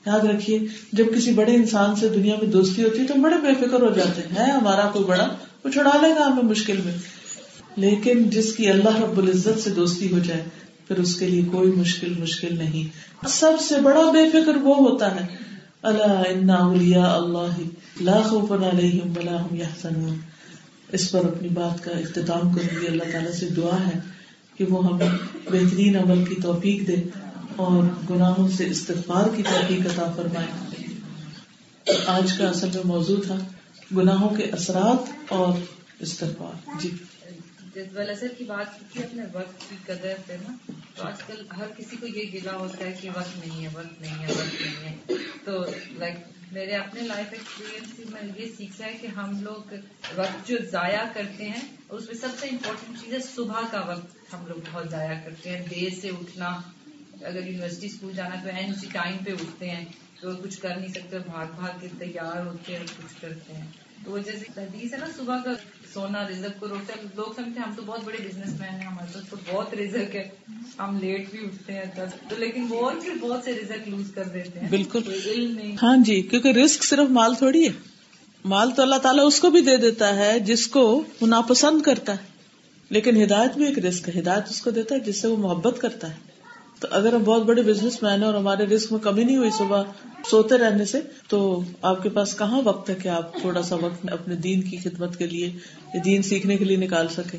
یاد 0.06 0.20
رکھیے، 0.20 0.60
جب 0.94 1.06
کسی 1.16 1.32
بڑے 1.32 1.56
انسان 1.56 1.96
سے 1.96 2.10
دنیا 2.10 2.36
میں 2.42 2.50
دوستی 2.50 2.84
ہوتی 2.84 3.00
ہے 3.00 3.06
تو 3.06 3.14
بڑے 3.14 3.36
بے 3.36 3.68
فکر 3.68 3.82
ہو 3.82 3.94
جاتے 3.96 4.22
ہیں 4.22 4.52
ہمارا 4.52 4.90
کوئی 4.94 5.06
بڑا؟ 5.06 5.28
وہ 5.66 5.70
چھڑا 5.70 5.92
لے 6.02 6.10
گا 6.10 6.28
ہمیں 6.28 6.44
مشکل 6.44 6.78
میں۔ 6.86 6.94
لیکن 7.76 8.30
جس 8.30 8.54
کی 8.54 8.70
اللہ 8.70 9.02
رب 9.02 9.18
العزت 9.18 9.64
سے 9.64 9.70
دوستی 9.70 10.14
ہو 10.14 10.20
جائے، 10.20 10.44
پھر 10.88 11.00
اس 11.00 11.16
کے 11.16 11.28
لیے 11.28 11.42
کوئی 11.52 11.72
مشکل 11.72 12.14
مشکل 12.20 12.58
نہیں۔ 12.58 12.88
سب 13.28 13.52
سے 13.68 13.76
بڑا 13.82 14.12
بے 14.12 14.30
فکر 14.30 14.56
وہ 14.56 14.76
ہوتا 14.76 15.16
ہے 15.16 15.53
اللہ 15.84 17.04
اللہ 17.04 17.62
اس 20.92 21.12
پر 21.12 21.26
اپنی 21.26 21.50
بات 21.50 21.84
کا 21.84 21.92
اختتام 21.92 22.54
کروں 22.54 22.82
گی۔ 22.82 22.88
اللہ 22.88 23.04
تعالیٰ 23.12 23.32
سے 23.32 23.50
دعا 23.50 23.88
ہے 23.88 24.00
کہ 24.58 24.66
وہ 24.66 24.86
ہمیں 24.86 25.10
بہترین 25.52 25.96
عمل 25.96 26.26
کی 26.26 26.36
توفیق 26.36 26.88
دے 26.88 26.96
اور 27.56 27.84
گناہوں 28.10 28.52
سے 28.52 28.68
استغفار 28.68 29.36
کی 29.36 29.44
توفیق 29.44 29.80
عطا 29.80 30.14
فرمائے۔ 30.16 30.48
آج 32.08 32.34
کا 32.34 32.50
اصل 32.50 32.68
میں 32.68 32.82
موضوع 32.86 33.18
تھا 33.28 33.36
گناہوں 33.98 34.30
کے 34.30 34.44
اثرات 34.44 35.12
اور 35.30 35.54
استغفار۔ 36.00 36.82
جی۔ 36.82 36.90
اثر 37.76 38.28
کی 38.38 38.44
بات 38.44 38.94
کی 38.94 39.04
اپنے 39.04 39.24
وقت 39.34 39.70
کی 39.70 39.76
قدر 39.86 40.14
پہ 40.26 40.34
نا 40.34 40.72
تو 40.96 41.08
آج 41.08 41.24
کل 41.28 41.46
ہر 41.58 41.66
کسی 41.78 41.96
کو 41.98 42.08
یہ 42.08 42.32
گلا 42.34 42.54
ہوتا 42.54 42.86
ہے 42.86 42.94
کہ 43.02 43.10
وقت 43.10 43.48
نہیں 43.48 43.64
ہے 43.64 43.70
وقت 43.74 44.02
نہیں 44.02 44.20
ہے 44.20 44.28
وقت 44.30 44.62
نہیں 44.62 44.90
ہے۔ 44.90 45.14
تو 45.46 45.66
لائک 45.92 46.16
میرے 46.52 46.72
اپنے 46.72 47.02
لائف 47.02 47.28
ایکسپیرینس 47.32 48.12
میں 48.12 48.22
یہ 48.38 48.52
سیکھا 48.58 48.86
ہے 48.86 48.98
کہ 49.02 49.08
ہم 49.08 49.42
لوگ 49.42 49.74
وقت 50.16 50.48
جو 50.48 50.58
ضائع 50.72 51.04
کرتے 51.14 51.50
ہیں 51.50 51.62
اس 51.90 52.06
میں 52.06 52.16
سب 52.16 52.28
سے 52.40 52.48
امپورٹینٹ 52.48 53.04
چیز 53.04 53.14
ہے 53.14 53.20
صبح 53.20 53.62
کا 53.72 53.80
وقت 53.80 54.34
ہم 54.34 54.48
لوگ 54.48 54.58
بہت 54.72 54.90
ضائع 54.90 55.20
کرتے 55.26 55.58
ہیں۔ 55.58 55.66
دیر 55.66 55.90
سے 56.02 56.10
اٹھنا 56.10 56.62
اگر 57.22 57.48
یونیورسٹی 57.48 57.88
اسکول 57.88 58.14
جانا 58.14 58.36
تو 58.44 58.50
این 58.56 58.76
سی 58.76 58.88
ٹائم 58.92 59.18
پہ 59.26 59.32
اٹھتے 59.32 59.70
ہیں۔ 59.70 59.86
تو 60.22 60.36
کچھ 60.36 60.60
کر 60.62 60.76
نہیں 60.76 60.88
سکتے 60.88 61.20
بھاگ 61.20 61.46
بھاگ 61.56 61.80
کے 61.82 61.88
تیار 62.00 62.46
ہوتے 62.46 62.78
ہیں 62.78 62.86
کچھ 62.98 63.22
کرتے 63.22 63.54
ہیں۔ 63.54 63.68
تو 64.06 64.12
وہ 64.12 64.20
جیسے 64.20 64.62
حدیث 64.62 64.94
ہے 64.94 64.98
نا 64.98 65.06
صبح 65.18 65.42
کا 65.44 65.52
سونا 65.94 66.28
رزق 66.28 66.60
کو 66.60 66.68
روکتا 66.68 66.94
ہے 66.98 67.08
لوگ 67.16 67.34
سمجھتے 67.36 67.60
ہیں 67.60 67.68
ہم 67.68 67.74
تو 67.76 67.82
بہت 67.86 68.00
بڑے 68.04 68.18
بزنس 68.18 68.60
مین 68.60 68.70
ہیں 68.70 68.88
ہمارے 68.88 69.14
پاس 69.14 69.30
تو 69.30 69.38
بہت 69.52 69.74
رزق 69.74 70.16
ہے۔ 70.16 70.30
ہم 70.80 70.98
لیٹ 71.02 71.32
بھی 71.32 71.40
اٹھتے 71.40 71.74
ہیں 71.74 71.86
تب 71.96 72.30
تو 72.30 72.36
لیکن 72.36 72.66
وہ 72.70 72.92
پھر 73.04 73.14
بہت 73.22 73.44
سے 73.44 73.54
رزق 73.54 73.88
لوز 73.88 74.12
کر 74.16 74.24
دیتے 74.24 74.60
ہیں۔ 74.60 74.70
بالکل۔ 74.70 75.00
علم 75.26 75.52
نہیں۔ 75.52 75.76
ہاں 75.84 75.98
جی 75.98 76.22
کیونکہ 76.22 76.48
رسک 76.48 76.84
صرف 76.84 77.10
مال 77.10 77.36
تھوڑی 77.36 77.68
ہے۔ 77.68 77.74
مال 78.46 78.72
تو 78.72 78.82
اللہ 78.82 78.96
تعالیٰ 78.96 79.28
اس 79.28 79.40
کو 79.40 79.50
بھی 79.50 79.62
دے 79.62 79.78
دیتا 79.78 80.16
ہے 80.16 80.40
جس 80.40 80.68
کو 80.68 81.04
وہ 81.22 81.28
ناپسند 81.28 81.82
کرتا 81.82 82.12
ہے۔ 82.12 82.24
لیکن 82.90 83.24
ہدایت 83.24 83.56
بھی 83.56 83.66
ایک 83.66 83.80
رسک 83.80 84.10
ہے۔ 84.10 84.20
ہدایت 84.20 84.44
اس 84.50 84.62
کو 84.62 84.72
دیتا 84.72 84.96
ہے 84.96 85.00
جس 85.00 85.22
سے 85.22 85.28
وہ 85.28 85.38
محبت 85.38 85.82
کرتا 85.82 86.10
ہے۔ 86.10 86.33
تو 86.84 86.90
اگر 86.92 87.14
ہم 87.14 87.24
بہت 87.24 87.44
بڑے 87.44 87.62
بزنس 87.62 88.04
مین 88.04 88.20
ہیں 88.20 88.26
اور 88.26 88.34
ہمارے 88.34 88.66
رسک 88.66 88.92
میں 88.92 89.00
کمی 89.00 89.24
نہیں 89.24 89.38
ہوئی 89.38 89.50
صبح 89.58 89.84
سوتے 90.30 90.58
رہنے 90.58 90.86
سے، 90.86 91.02
تو 91.28 91.64
آپ 91.82 92.04
کے 92.04 92.10
پاس 92.10 92.38
کہاں 92.38 92.62
وقت 92.62 92.90
ہے 92.90 92.96
کہ 92.96 93.08
آپ 93.08 93.40
تھوڑا 93.40 93.62
سا 93.62 93.76
وقت 93.76 94.12
اپنے 94.12 94.36
دین 94.36 94.62
کی 94.62 94.78
خدمت 94.78 95.18
کے 95.18 95.28
لیے 95.28 95.52
دین 96.06 96.22
سیکھنے 96.22 96.58
کے 96.58 96.66
لیے 96.66 96.78
نکال 96.78 97.08
سکے 97.08 97.38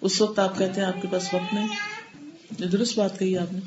اس 0.00 0.20
وقت 0.20 0.38
آپ 0.38 0.58
کہتے 0.58 0.80
ہیں 0.80 0.88
آپ 0.88 1.02
کے 1.02 1.08
پاس 1.10 1.34
وقت 1.34 1.54
نہیں۔ 1.54 1.68
یہ 2.58 2.66
درست 2.66 2.98
بات 2.98 3.18
کہی 3.18 3.38
آپ 3.38 3.52
نے۔ 3.52 3.58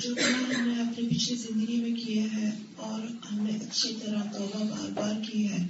جو 0.00 0.10
ہم 0.10 0.68
نے 0.68 0.80
اپنی 0.80 1.08
پچھلی 1.08 1.36
زندگی 1.36 1.76
میں 1.76 2.00
کیے 2.00 2.20
ہیں 2.20 2.50
اور 2.76 3.00
ہم 3.00 3.46
نے 3.50 3.56
اچھی 3.56 3.94
طرح 4.06 4.38
توبہ 4.38 4.64
بار 4.64 4.90
بار 4.94 5.32
کی 5.32 5.48
ہے، 5.48 5.66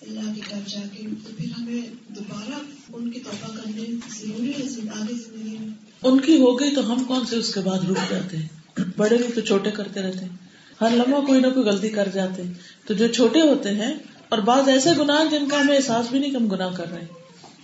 اللہ 0.00 0.34
کی 0.34 0.40
طرف 0.48 0.68
جا 0.68 0.82
کے، 0.96 1.02
تو 1.24 1.30
پھر 1.36 1.46
ہمیں 1.58 1.80
دوبارہ 2.08 2.58
ان 2.92 3.10
کی 3.10 3.20
توبہ 3.20 3.56
کرنے 3.56 3.84
ضروری 4.18 4.50
ہے 4.50 4.90
آگے 5.00 5.14
زندگی 5.14 5.56
میں؟ 5.60 5.87
ان 6.02 6.20
کی 6.20 6.38
ہو 6.38 6.60
گئی 6.60 6.74
تو 6.74 6.92
ہم 6.92 7.04
کون 7.04 7.26
سے 7.26 7.36
اس 7.36 7.54
کے 7.54 7.60
بعد 7.60 7.78
رک 7.90 8.10
جاتے 8.10 8.36
ہیں؟ 8.36 8.48
بڑے 8.96 9.16
بھی 9.16 9.32
تو 9.34 9.40
چھوٹے 9.40 9.70
کرتے 9.70 10.02
رہتے 10.02 10.18
ہیں۔ 10.18 10.36
ہر 10.80 10.90
لمحہ 10.90 11.20
کوئی 11.20 11.40
نہ 11.40 11.46
کوئی 11.46 11.66
غلطی 11.66 11.88
کر 11.88 12.08
جاتے 12.14 12.42
ہیں۔ 12.42 12.54
تو 12.86 12.94
جو 12.94 13.06
چھوٹے 13.08 13.40
ہوتے 13.40 13.70
ہیں 13.70 13.94
اور 14.28 14.38
بعض 14.38 14.68
ایسے 14.68 14.90
گناہ 14.98 15.24
جن 15.30 15.48
کا 15.48 15.60
ہمیں 15.60 15.76
احساس 15.76 16.06
بھی 16.10 16.18
نہیں 16.18 16.30
کہ 16.30 16.36
ہم 16.36 16.48
گناہ 16.48 16.72
کر 16.72 16.90
رہے 16.90 17.00
ہیں۔ 17.00 17.08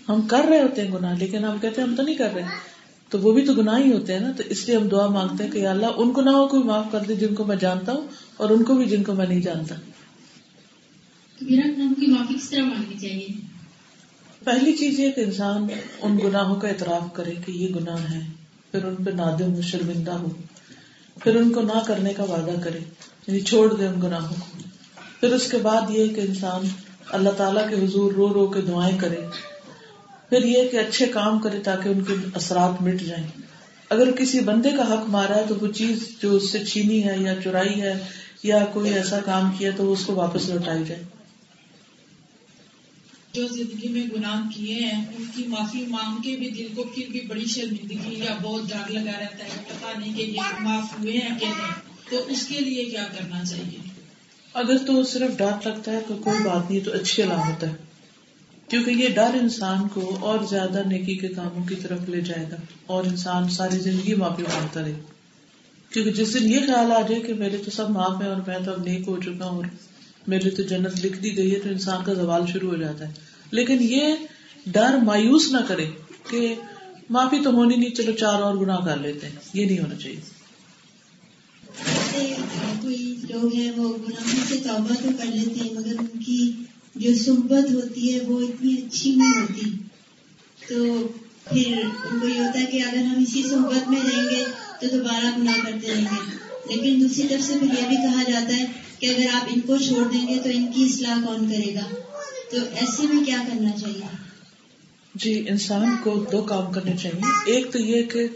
ہم 0.09 0.22
کر 0.22 0.45
رہے 0.49 0.62
ہوتے 0.62 0.87
ہیں 0.87 0.95
گناہ، 0.95 1.18
لیکن 1.18 1.45
ہم 1.45 1.59
کہتے 1.59 1.80
ہیں 1.80 1.89
ہم 1.89 1.95
تو 1.95 2.03
نہیں 2.03 2.14
کر 2.14 2.35
رہے۔ 2.35 2.43
تو 3.09 3.18
وہ 3.18 3.32
بھی 3.32 3.47
تو 3.47 3.55
گناہ 3.55 3.78
ہی 3.78 3.93
ہوتے 3.93 4.12
ہیں 4.12 4.20
نا۔ 4.20 4.32
تو 4.37 4.43
اس 4.47 4.66
لیے 4.66 4.76
ہم 4.76 4.89
دعا 4.89 5.07
مانگتے 5.07 5.45
ہیں 5.45 5.51
کہ 5.51 5.66
اللہ 5.66 5.87
ان 5.97 6.12
گناہوں 6.16 6.49
کو 6.49 6.57
بھی 6.59 6.68
معاف 6.68 6.85
کر 6.93 7.01
دے 7.09 7.14
جن 7.14 7.35
کو 7.35 7.45
میں 7.45 7.57
جانتا 7.57 7.93
ہوں 7.93 8.07
اور 8.37 8.51
ان 8.51 8.64
کو 8.64 8.74
بھی 8.74 8.85
جن 8.85 9.03
کو 9.03 9.14
میں 9.14 9.26
نہیں 9.26 9.41
جانتا۔ 9.41 9.74
معافی 12.07 12.35
کس 12.35 12.51
طرح 12.51 12.62
مانگنی 12.62 13.09
چاہیے؟ 13.09 13.54
پہلی 14.45 14.77
چیز 14.77 15.01
یہ 15.01 15.11
کہ 15.11 15.21
انسان 15.21 15.67
ان 16.03 16.19
گناہوں 16.25 16.57
کا 16.57 16.69
اعتراف 16.69 17.15
کرے 17.15 17.33
کہ 17.47 17.51
یہ 17.51 17.75
گناہ 17.75 18.13
ہے 18.13 18.21
پھر 18.71 18.85
ان 18.85 18.95
پہ 18.95 19.11
نادم 19.11 19.61
شرمندہ 19.61 20.11
ہو، 20.11 20.29
پھر 21.21 21.37
ان 21.37 21.53
کو 21.53 21.61
نہ 21.61 21.79
کرنے 21.87 22.15
کا 22.15 22.23
وعدہ 22.23 22.61
کرے 22.65 22.79
یعنی 23.27 23.41
چھوڑ 23.41 23.75
دے 23.75 23.87
ان 23.87 24.03
گناہوں 24.03 24.37
کو۔ 24.41 24.59
پھر 25.21 25.33
اس 25.33 25.51
کے 25.51 25.57
بعد 25.57 25.91
یہ 25.91 26.15
کہ 26.15 26.21
انسان 26.21 26.69
اللہ 27.11 27.31
تعالیٰ 27.31 27.69
کے 27.69 27.85
حضور 27.85 28.13
رو 28.13 28.35
رو 28.35 28.47
کے 28.47 28.61
دعائیں 28.61 28.99
کرے۔ 28.99 29.17
پھر 30.29 30.45
یہ 30.45 30.69
کہ 30.69 30.77
اچھے 30.77 31.07
کام 31.07 31.39
کرے 31.39 31.59
تاکہ 31.59 31.89
ان 31.89 32.05
کے 32.05 32.15
اثرات 32.35 32.83
مٹ 32.83 33.01
جائیں۔ 33.01 33.27
اگر 33.91 34.11
کسی 34.13 34.41
بندے 34.41 34.71
کا 34.71 34.95
حق 34.95 35.09
مارا 35.09 35.37
ہے 35.37 35.45
تو 35.49 35.55
وہ 35.61 35.73
چیز 35.73 36.09
جو 36.23 36.33
اس 36.33 36.51
سے 36.51 36.65
چھینی 36.65 37.05
ہے 37.05 37.17
یا 37.19 37.35
چرائی 37.45 37.83
ہے 37.83 37.95
یا 38.43 38.65
کوئی 38.73 38.95
ایسا 38.95 39.19
کام 39.25 39.51
کیا 39.59 39.71
تو 39.77 39.93
اس 39.93 40.05
کو 40.05 40.15
واپس 40.15 40.49
لوٹائی 40.49 40.85
جائے۔ 40.85 41.03
جو 43.35 43.47
زندگی 43.49 43.89
میں 43.89 44.03
گناہ 44.16 44.51
کیے 44.55 44.74
ہیں، 44.74 45.05
ان 45.18 45.24
کی 45.37 45.47
معافی 45.47 45.87
مانگ 45.89 46.22
کے 46.22 46.37
بھی 46.37 46.51
دل 46.51 46.66
کو 46.74 46.85
پھر 46.95 47.05
بھی 47.12 47.20
بڑی 47.20 47.45
شرمندگی 47.45 48.14
یا 48.14 48.35
بہت 48.43 48.62
ڈر 48.68 48.91
لگا 48.91 49.12
رہتا 49.20 49.45
ہے 49.45 49.64
پتا 49.68 49.99
نہیں 49.99 50.16
کہ 50.16 50.22
یہ 50.22 50.41
معاف 50.61 51.01
ہوئے 51.01 51.12
ہیں 51.12 51.39
کہ 51.39 51.47
نہیں 51.47 51.72
تو 52.11 52.24
اس 52.28 52.47
کے 52.47 52.61
لیے 52.61 52.85
کیا 52.85 53.05
کرنا 53.05 53.45
چاہیے؟ 53.45 53.78
اگر 54.55 54.78
تو 54.78 55.03
صرف 55.03 55.39
ڈر 55.39 55.51
لگتا 55.64 55.93
ہے 55.93 55.99
تو 56.09 56.14
کوئی 56.16 56.43
بات 56.45 56.70
نہیں، 56.70 56.80
تو 56.80 56.93
اچھی 56.93 57.22
علامت 57.22 57.64
ہے۔ 57.64 57.72
کیونکہ 58.68 58.91
یہ 58.91 59.09
ڈر 59.09 59.30
انسان 59.43 59.89
کو 59.89 60.16
اور 60.20 60.39
زیادہ 60.51 60.82
نیکی 60.87 61.14
کے 61.14 61.28
کاموں 61.28 61.64
کی 61.64 61.74
طرف 61.74 62.09
لے 62.09 62.20
جائے 62.20 62.47
گا 62.51 62.57
اور 62.87 63.05
انسان 63.05 63.51
ساری 63.51 63.78
زندگی 63.78 64.14
معافی 64.14 64.43
مانگتا 64.43 64.82
رہے۔ 64.82 65.01
کیونکہ 65.91 66.12
جس 66.12 66.35
دن 66.35 66.53
یہ 66.53 66.61
خیال 66.66 66.93
آ 66.93 67.01
جائے 67.01 67.20
کہ 67.20 67.35
میرے 67.35 67.57
تو 67.57 67.70
سب 67.70 67.91
معاف 67.91 68.22
ہے 68.22 68.28
اور 68.28 68.37
میں 68.47 68.59
تو 68.64 68.72
اب 68.72 68.85
نیک 68.85 69.09
ہو 69.09 69.22
چکا 69.22 69.47
ہوں 69.47 69.62
میرے 70.27 70.51
تو 70.51 70.62
جنت 70.62 71.07
لکھ 71.07 71.18
دی 71.18 71.37
گئی 71.37 71.55
ہے 71.55 71.59
تو 71.59 71.68
انسان 71.68 72.05
کا 72.05 72.14
زوال 72.14 72.43
شروع 72.53 72.70
ہو 72.70 72.77
جاتا 72.77 73.09
ہے۔ 73.09 73.12
لیکن 73.51 73.77
یہ 73.81 74.14
ڈر 74.66 74.97
مایوس 75.03 75.53
نہ 75.53 75.59
کرے 75.68 75.87
کہ 76.31 76.55
معافی 77.11 77.45
تو 77.45 77.51
ہونی 77.51 77.77
نہیں، 77.77 77.91
چلو 77.91 78.12
چار 78.12 78.43
اور 78.43 78.57
گنا 78.57 78.77
کر 78.77 78.97
لیتے 78.97 79.29
ہیں۔ 79.29 79.37
یہ 79.55 79.66
نہیں 79.66 79.79
ہونا 79.79 79.95
چاہیے۔ 79.95 80.20
کوئی 82.83 83.16
لوگ 83.31 83.55
ہیں، 83.55 83.70
وہ 83.70 83.95
گناہوں 83.95 84.45
سے 84.49 84.57
توبہ 84.57 84.95
تو 85.03 85.09
کر 85.18 85.25
لیتے 85.25 85.64
ہیں، 85.64 85.75
مگر 85.75 85.95
ان 86.01 86.18
کی 86.18 86.53
جو 86.95 87.14
صحبت 87.14 87.75
ہوتی 87.75 88.14
ہے، 88.14 88.20
وہ 88.20 88.41
اتنی 88.41 88.75
اچھی 88.75 89.14
نہیں 89.14 89.41
ہوتی۔ 89.41 89.70
تو 90.68 91.07
پھر 91.45 91.83
ان 92.12 92.20
کو 92.20 92.29
یہ 92.29 92.39
ہوتا 92.39 92.61
ہے 92.61 92.64
کہ 92.64 92.83
اگر 92.83 92.97
ہم 92.97 93.22
اسی 93.22 93.43
صحبت 93.43 93.91
میں 93.91 94.01
رہیں 94.01 94.25
گے 94.25 94.45
تو 94.81 94.99
دوبارہ 94.99 95.39
گناہ 95.39 95.55
کرتے 95.64 95.95
رہیں 95.95 96.05
گے۔ 96.05 96.45
لیکن 96.75 97.01
دوسری 97.01 97.29
طرف 97.29 97.47
سے 97.47 97.55
پھر 97.61 97.83
یہ 97.83 97.89
بھی 97.89 97.97
کہا 97.97 98.22
جاتا 98.22 98.57
ہے 98.57 98.84
کہ 99.05 99.15
اگر 99.17 99.27
آپ 99.33 99.49
ان 99.55 99.61
کو 99.61 99.77
چھوڑ 99.77 100.13
دیں 100.13 100.29
گے 100.29 100.39
تو 100.43 100.49
ان 100.49 100.73
کی 100.73 100.85
اصلاح 100.85 101.27
کون 101.27 101.53
کرے 101.53 101.75
گا؟ 101.75 101.95
تو 102.51 102.57
ایسے 102.75 103.03
میں 103.03 103.25
کیا 103.25 103.37
کرنا 103.49 103.71
چاہیے؟ 103.81 104.01
جی 105.15 105.45
انسان 105.49 105.97
کو 106.03 106.25
دو 106.33 106.43
کام 106.43 106.73
کرنے 106.73 106.93
چاہیے۔ 107.03 107.53
ایک 107.53 107.73
تو 107.73 107.79
یہ 107.79 108.03
کہ 108.03 108.27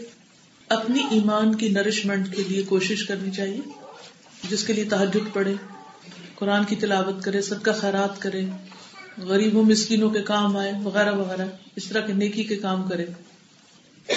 اپنی 0.69 0.99
ایمان 1.11 1.55
کی 1.55 1.69
نرشمنٹ 1.69 2.35
کے 2.35 2.43
لیے 2.47 2.61
کوشش 2.61 3.05
کرنی 3.05 3.31
چاہیے، 3.31 3.59
جس 4.49 4.63
کے 4.63 4.73
لیے 4.73 4.83
تحجد 4.83 5.33
پڑے 5.33 5.53
قرآن 6.35 6.65
کی 6.65 6.75
تلاوت 6.75 7.23
کرے 7.23 7.41
سب 7.41 7.63
کا 7.63 7.71
خیرات 7.71 8.21
کرے، 8.21 8.45
غریبوں، 9.17 9.63
مسکینوں 9.63 10.09
کے 10.09 10.21
کام 10.21 10.57
آئے، 10.57 10.71
وغیرہ 10.83 11.11
وغیرہ۔ 11.11 11.45
اس 11.75 11.85
طرح 11.85 12.01
کے 12.01 12.13
نیکی 12.13 12.43
کے 12.43 12.55
کام 12.55 12.89
کرے۔ 12.89 13.05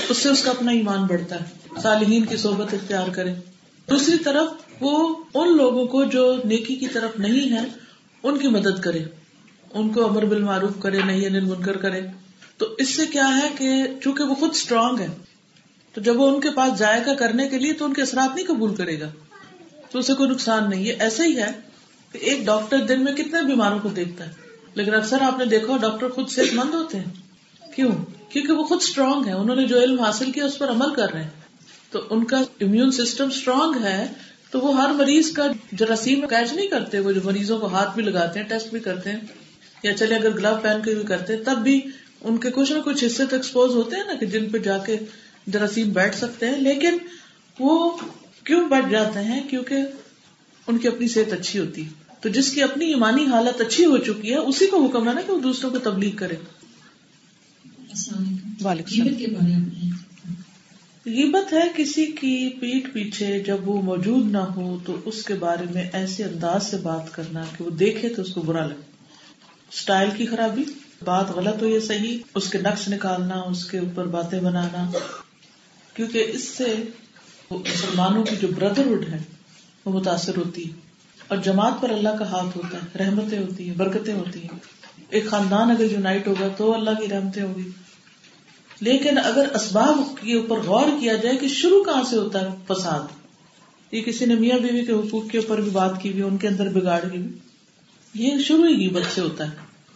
اس 0.08 0.16
سے 0.16 0.28
اس 0.28 0.42
کا 0.44 0.50
اپنا 0.50 0.72
ایمان 0.72 1.06
بڑھتا 1.06 1.40
ہے۔ 1.40 1.44
صالحین 1.82 2.24
کی 2.24 2.36
صحبت 2.36 2.74
اختیار 2.74 3.08
کرے 3.08 3.34
دوسری 3.90 4.18
طرف 4.18 4.48
وہ 4.80 5.16
ان 5.34 5.56
لوگوں 5.56 5.86
کو 5.86 6.04
جو 6.04 6.36
نیکی 6.44 6.74
کی 6.76 6.88
طرف 6.88 7.18
نہیں 7.18 7.52
ہے 7.52 7.64
ان 8.22 8.38
کی 8.38 8.48
مدد 8.48 8.80
کرے۔ 8.80 9.04
ان 9.74 9.88
کو 9.92 10.08
امر 10.08 10.24
بالمعروف 10.24 10.70
کرے 10.80 11.00
نہیں 11.06 11.26
انل 11.26 11.40
منکر 11.40 11.76
کرے۔ 11.76 12.00
تو 12.56 12.74
اس 12.78 12.88
سے 12.96 13.06
کیا 13.06 13.40
ہے 13.42 13.48
کہ 13.58 13.86
چونکہ 14.02 14.24
وہ 14.24 14.34
خود 14.34 14.50
اسٹرانگ 14.50 14.98
ہے 14.98 15.06
تو 15.92 16.00
جب 16.00 16.20
وہ 16.20 16.34
ان 16.34 16.40
کے 16.40 16.50
پاس 16.50 16.78
جائے 16.78 17.00
گا 17.06 17.14
کرنے 17.14 17.48
کے 17.48 17.58
لیے 17.58 17.72
تو 17.72 17.84
ان 17.84 17.94
کے 17.94 18.02
اثرات 18.02 18.36
نہیں 18.36 18.46
قبول 18.46 18.74
کرے 18.74 19.00
گا۔ 19.00 19.10
تو 19.90 19.98
اسے 19.98 20.14
کوئی 20.14 20.30
نقصان 20.30 20.70
نہیں 20.70 20.86
ہے 20.86 20.92
ایسا 20.92 21.24
ہی 21.24 21.36
ہے 21.36 21.52
کہ 22.12 22.18
ایک 22.18 22.46
ڈاکٹر 22.46 22.78
دن 22.78 23.04
میں 23.04 23.12
کتنے 23.12 23.42
بیماروں 23.42 23.78
کو 23.78 23.88
دیکھتا 23.88 24.26
ہے۔ 24.26 24.32
لیکن 24.74 24.94
اکثر 24.94 25.20
آپ 25.20 25.38
نے 25.38 25.44
دیکھا 25.44 25.76
ڈاکٹر 25.76 26.08
خود 26.08 26.28
صحت 26.28 26.54
مند 26.54 26.74
ہوتے 26.74 26.98
ہیں۔ 26.98 27.10
کیوں؟ 27.74 27.92
کیونکہ 28.28 28.52
وہ 28.52 28.64
خود 28.64 28.78
اسٹرانگ 28.82 29.26
ہے 29.26 29.32
انہوں 29.32 29.56
نے 29.56 29.64
جو 29.64 29.80
علم 29.80 30.00
حاصل 30.00 30.30
کیا 30.30 30.44
اس 30.44 30.58
پر 30.58 30.70
عمل 30.70 30.94
کر 30.94 31.12
رہے 31.12 31.22
ہیں۔ 31.22 31.41
تو 31.92 32.06
ان 32.10 32.24
کا 32.24 32.38
امیون 32.60 32.90
سسٹم 32.90 33.26
اسٹرانگ 33.26 33.84
ہے 33.84 34.06
تو 34.50 34.60
وہ 34.60 34.82
ہر 34.82 34.92
مریض 34.94 35.30
کا 35.30 35.46
جراثیم 35.72 36.20
کیچ 36.20 36.52
نہیں 36.52 36.66
کرتے 36.66 36.98
وہ 36.98 37.12
جو 37.12 37.20
مریضوں 37.24 37.58
کو 37.58 37.66
ہاتھ 37.66 37.94
بھی 37.94 38.02
لگاتے 38.02 38.40
ہیں 38.40 38.46
ٹیسٹ 38.46 38.70
بھی 38.70 38.80
کرتے 38.80 39.10
ہیں 39.10 39.20
یا 39.82 39.96
چلے 39.96 40.14
اگر 40.14 40.36
گلو 40.36 40.54
پہن 40.62 40.80
کے 40.84 40.94
بھی 40.94 41.02
کرتے 41.02 41.36
ہیں 41.36 41.44
تب 41.44 41.58
بھی 41.62 41.80
ان 42.20 42.38
کے 42.38 42.50
کچھ 42.50 42.72
نہ 42.72 42.78
کچھ 42.84 43.04
حصے 43.04 43.26
تو 43.26 43.36
ایکسپوز 43.36 43.74
ہوتے 43.74 43.96
ہیں 43.96 44.04
نا 44.04 44.14
کہ 44.14 44.26
جن 44.26 44.48
پہ 44.50 44.58
جا 44.58 44.78
کے 44.78 44.96
جراثیم 45.46 45.88
بیٹھ 45.88 46.16
سکتے 46.16 46.46
ہیں 46.46 46.58
لیکن 46.58 46.98
وہ 47.60 47.90
کیوں 48.44 48.68
بیٹھ 48.68 48.90
جاتے 48.90 49.20
ہیں؟ 49.20 49.48
کیونکہ 49.50 49.76
ان 50.66 50.78
کی 50.78 50.88
اپنی 50.88 51.08
صحت 51.08 51.32
اچھی 51.32 51.58
ہوتی 51.58 51.84
ہے۔ 51.84 51.90
تو 52.20 52.28
جس 52.28 52.50
کی 52.50 52.62
اپنی 52.62 52.86
ایمانی 52.86 53.26
حالت 53.26 53.60
اچھی 53.60 53.84
ہو 53.84 53.98
چکی 53.98 54.30
ہے 54.32 54.36
اسی 54.36 54.66
کو 54.66 54.86
حکم 54.86 55.08
ہے 55.08 55.14
نا 55.14 55.20
کہ 55.20 55.32
وہ 55.32 55.38
دوسروں 55.38 55.70
کو 55.70 55.78
تبلیغ 55.78 56.16
کرے۔ 56.16 56.36
وعلیکم 58.64 59.02
السلام۔ 59.02 60.01
غیبت 61.06 61.52
ہے 61.52 61.68
کسی 61.76 62.06
کی 62.06 62.48
پیٹ 62.60 62.92
پیچھے 62.92 63.38
جب 63.38 63.68
وہ 63.68 63.82
موجود 63.82 64.30
نہ 64.30 64.38
ہو 64.38 64.78
تو 64.86 64.96
اس 65.04 65.24
کے 65.24 65.34
بارے 65.34 65.64
میں 65.74 65.90
ایسے 65.92 66.24
انداز 66.24 66.66
سے 66.66 66.76
بات 66.76 67.14
کرنا 67.14 67.44
کہ 67.58 67.64
وہ 67.64 67.70
دیکھے 67.70 68.08
تو 68.08 68.22
اس 68.22 68.34
کو 68.34 68.40
برا 68.40 68.66
لگے۔ 68.66 68.92
اسٹائل 69.72 70.10
کی 70.16 70.26
خرابی، 70.26 70.62
بات 71.04 71.30
غلط 71.30 71.62
ہو 71.62 71.68
یا 71.68 71.80
صحیح، 71.80 72.18
اس 72.34 72.50
کے 72.50 72.58
نقش 72.58 72.88
نکالنا، 72.88 73.34
اس 73.34 73.64
کے 73.64 73.78
اوپر 73.78 74.06
باتیں 74.06 74.40
بنانا۔ 74.40 74.90
کیونکہ 75.94 76.26
اس 76.28 76.48
سے 76.48 76.74
مسلمانوں 77.50 78.24
کی 78.24 78.36
جو 78.36 78.48
بردرہڈ 78.48 79.08
ہے، 79.08 79.18
وہ 79.84 79.92
متاثر 79.92 80.36
ہوتی 80.36 80.64
ہے۔ 80.64 80.74
اور 81.28 81.38
جماعت 81.38 81.72
پر 81.80 81.90
اللہ 81.90 82.16
کا 82.18 82.30
ہاتھ 82.30 82.56
ہوتا 82.56 82.78
ہے، 82.78 83.04
رحمتیں 83.04 83.38
ہوتی 83.38 83.68
ہیں، 83.68 83.76
برکتیں 83.76 84.14
ہوتی 84.14 84.42
ہیں۔ 84.42 84.58
ایک 85.10 85.26
خاندان 85.26 85.70
اگر 85.70 85.92
یونائٹ 85.92 86.26
ہوگا 86.26 86.48
تو 86.56 86.74
اللہ 86.74 86.90
کی 86.90 87.08
رحمتیں 87.08 87.42
ہوگی 87.42 87.70
لیکن 88.82 89.18
اگر 89.18 89.48
اسباب 89.54 89.98
کے 90.20 90.34
اوپر 90.34 90.58
غور 90.58 90.86
کیا 91.00 91.14
جائے 91.14 91.36
کہ 91.36 91.48
شروع 91.48 91.84
کہاں 91.84 92.02
سے 92.10 92.16
ہوتا 92.16 92.40
ہے 92.40 92.46
فساد؟ 92.66 93.00
یہ 93.94 94.02
کسی 94.02 94.24
نے 94.24 94.34
میاں 94.34 94.58
بیوی 94.58 94.84
کے 94.84 94.92
حقوق 94.92 95.30
کے 95.30 95.38
اوپر 95.38 95.60
بھی 95.60 95.70
بات 95.70 96.02
کی 96.02 96.12
ہوئی، 96.12 96.22
ان 96.22 96.36
کے 96.36 96.48
اندر 96.48 96.68
بگاڑ 96.68 97.00
کی 97.12 97.22
یہ 98.14 98.38
شروع 98.38 98.66
ہی 98.66 98.74
غیبت 98.74 99.14
سے 99.14 99.20
ہوتا 99.20 99.44
ہے۔ 99.44 99.50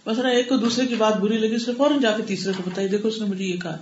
بس 0.07 0.18
ایک 0.18 0.49
کو 0.49 0.57
دوسرے 0.57 0.87
کی 0.87 0.95
بات 0.95 1.16
بری 1.16 1.39
لگی، 1.39 1.55
اس 1.55 1.68
نے 1.68 1.74
فوراً 1.74 2.01
جا 2.01 2.11
کے 2.16 2.22
تیسرے 2.22 2.53
کو 2.57 2.62
بتائی 2.66 2.89
دیکھو 2.89 3.09
اس 3.09 3.20
نے 3.20 3.26
مجھے 3.26 3.45
یہ 3.45 3.57
کہا۔ 3.57 3.76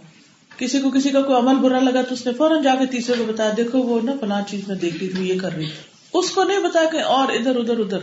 کسی 0.56 0.78
کو 0.78 0.90
کسی 0.90 1.08
کا 1.08 1.22
کوئی 1.22 1.38
عمل 1.38 1.54
برا 1.54 1.80
لگا 1.80 2.02
تو 2.02 2.14
اس 2.14 2.26
نے 2.26 2.32
فوراً 2.32 2.62
جا 2.62 2.74
کے 2.74 2.86
تیسرے 2.86 3.16
کو 3.18 3.32
بتایا، 3.32 3.50
دیکھو 3.56 3.78
وہ 3.78 4.00
نا 4.02 4.12
فلاں 4.20 4.42
چیز 4.48 4.68
میں 4.68 4.76
دیکھ 4.76 4.96
رہی 4.96 5.08
تھی، 5.08 5.28
یہ 5.28 5.38
کر 5.38 5.52
رہی 5.52 5.66
تھی۔ 5.66 6.18
اس 6.18 6.30
کو 6.30 6.44
نہیں 6.44 6.58
بتا 6.58 6.80
کہ 6.92 6.96
اور 6.96 7.32
ادھر 7.32 7.56
ادھر 7.56 7.78
ادھر۔ 7.78 7.98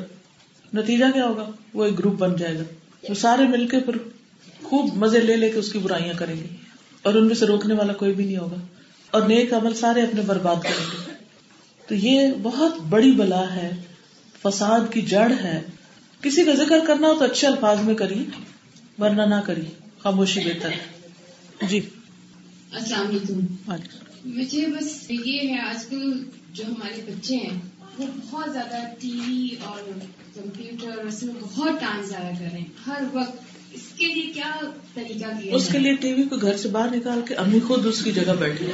نتیجہ 0.73 1.05
کیا 1.13 1.27
ہوگا؟ 1.27 1.51
وہ 1.73 1.85
ایک 1.85 1.99
گروپ 1.99 2.13
بن 2.13 2.35
جائے 2.35 2.55
گا۔ 2.55 2.63
وہ 3.09 3.13
سارے 3.13 3.47
مل 3.47 3.67
کے 3.67 3.79
پھر 3.79 3.97
خوب 4.63 4.95
مزے 4.95 5.19
لے 5.19 5.35
لے 5.35 5.49
کے 5.49 5.59
اس 5.59 5.71
کی 5.71 5.79
برائیاں 5.79 6.13
کریں 6.13 6.35
گے۔ 6.35 6.70
اور 7.03 7.13
ان 7.13 7.27
میں 7.27 7.35
سے 7.35 7.45
روکنے 7.45 7.73
والا 7.73 7.93
کوئی 7.93 8.13
بھی 8.13 8.25
نہیں 8.25 8.37
ہوگا۔ 8.37 8.55
اور 9.11 9.21
نیک 9.21 9.53
عمل 9.53 9.73
سارے 9.73 10.01
اپنے 10.01 10.21
برباد 10.21 10.55
کریں 10.63 10.85
گے۔ 10.91 11.11
تو 11.87 11.95
یہ 11.95 12.27
بہت 12.41 12.79
بڑی 12.89 13.11
بلا 13.11 13.55
ہے 13.55 13.71
فساد 14.43 14.93
کی 14.93 15.01
جڑ 15.01 15.31
ہے۔ 15.43 15.61
کسی 16.21 16.45
کا 16.45 16.53
ذکر 16.53 16.79
کرنا 16.87 17.07
ہو 17.07 17.13
تو 17.19 17.25
اچھے 17.25 17.47
الفاظ 17.47 17.81
میں 17.81 17.95
کریے 17.95 18.41
ورنہ 18.99 19.21
نہ 19.21 19.41
کریے 19.45 19.69
خاموشی 19.99 20.39
بہتر 20.39 20.69
ہے۔ 20.69 21.01
جی۔ 21.67 21.81
السلام 22.71 23.07
علیکم۔ 23.07 23.73
مجھے 24.25 24.67
بس 24.67 25.11
یہ 25.11 25.49
ہے 25.49 25.59
آج 25.59 25.85
کل 25.85 26.23
جو 26.53 26.63
ہمارے 26.65 27.01
بچے 27.07 27.35
ہیں 27.35 27.59
وہ 27.97 28.05
بہت 28.31 28.53
زیادہ 28.53 28.75
ٹی 28.99 29.19
وی 29.27 29.55
اور 29.65 29.99
کمپیوٹر 30.35 31.05
اس 31.05 31.23
میں 31.23 31.33
بہت 31.41 31.71
ٹائم 31.79 32.01
ضائع 32.01 32.29
کر 32.29 32.41
رہے 32.41 32.59
ہیں۔ 32.59 32.65
ہر 32.87 33.03
وقت 33.13 33.50
اس 33.73 33.81
کے 33.97 34.05
لیے 34.05 34.23
کیا 34.23 34.51
طریقہ 34.93 35.13
کیا 35.13 35.55
اس 35.55 35.67
کے 35.71 35.79
لیے 35.79 35.95
ٹی 35.95 36.13
وی 36.13 36.23
کو 36.23 36.35
گھر 36.35 36.57
سے 36.57 36.69
باہر 36.69 36.95
نکال 36.95 37.21
کے 37.27 37.35
امی 37.35 37.59
خود 37.67 37.85
اس 37.85 38.03
کی 38.03 38.11
جگہ 38.11 38.33
بیٹھے 38.39 38.65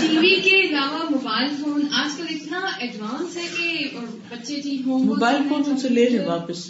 ٹی 0.00 0.18
وی 0.18 0.40
کے 0.40 0.60
علاوہ 0.60 0.98
موبائل 1.10 1.48
فون 1.60 1.82
آج 1.92 2.16
کل 2.18 2.24
اتنا 2.30 2.60
ایڈوانس 2.78 3.36
ہے 3.36 3.42
کہ 3.58 3.88
بچے 4.30 4.60
جی 4.60 4.82
ہوں 4.86 4.98
موبائل 4.98 5.36
فون 5.48 5.62
ان 5.66 5.76
سے 5.76 5.88
لے 5.88 6.08
لیں 6.08 6.26
واپس۔ 6.26 6.66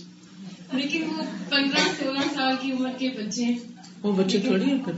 لیکن 0.73 1.03
وہ 1.03 1.23
پندرہ 1.51 1.89
سولہ 1.99 2.35
سال 2.35 2.55
کی 2.63 2.73
عمر 2.73 2.91
کے 2.99 3.09
بچے 3.09 3.45
وہ 4.03 4.13
بچے 4.13 4.39
تھوڑی 4.39 4.65
ہیں 4.65 4.79
پھر۔ 4.85 4.93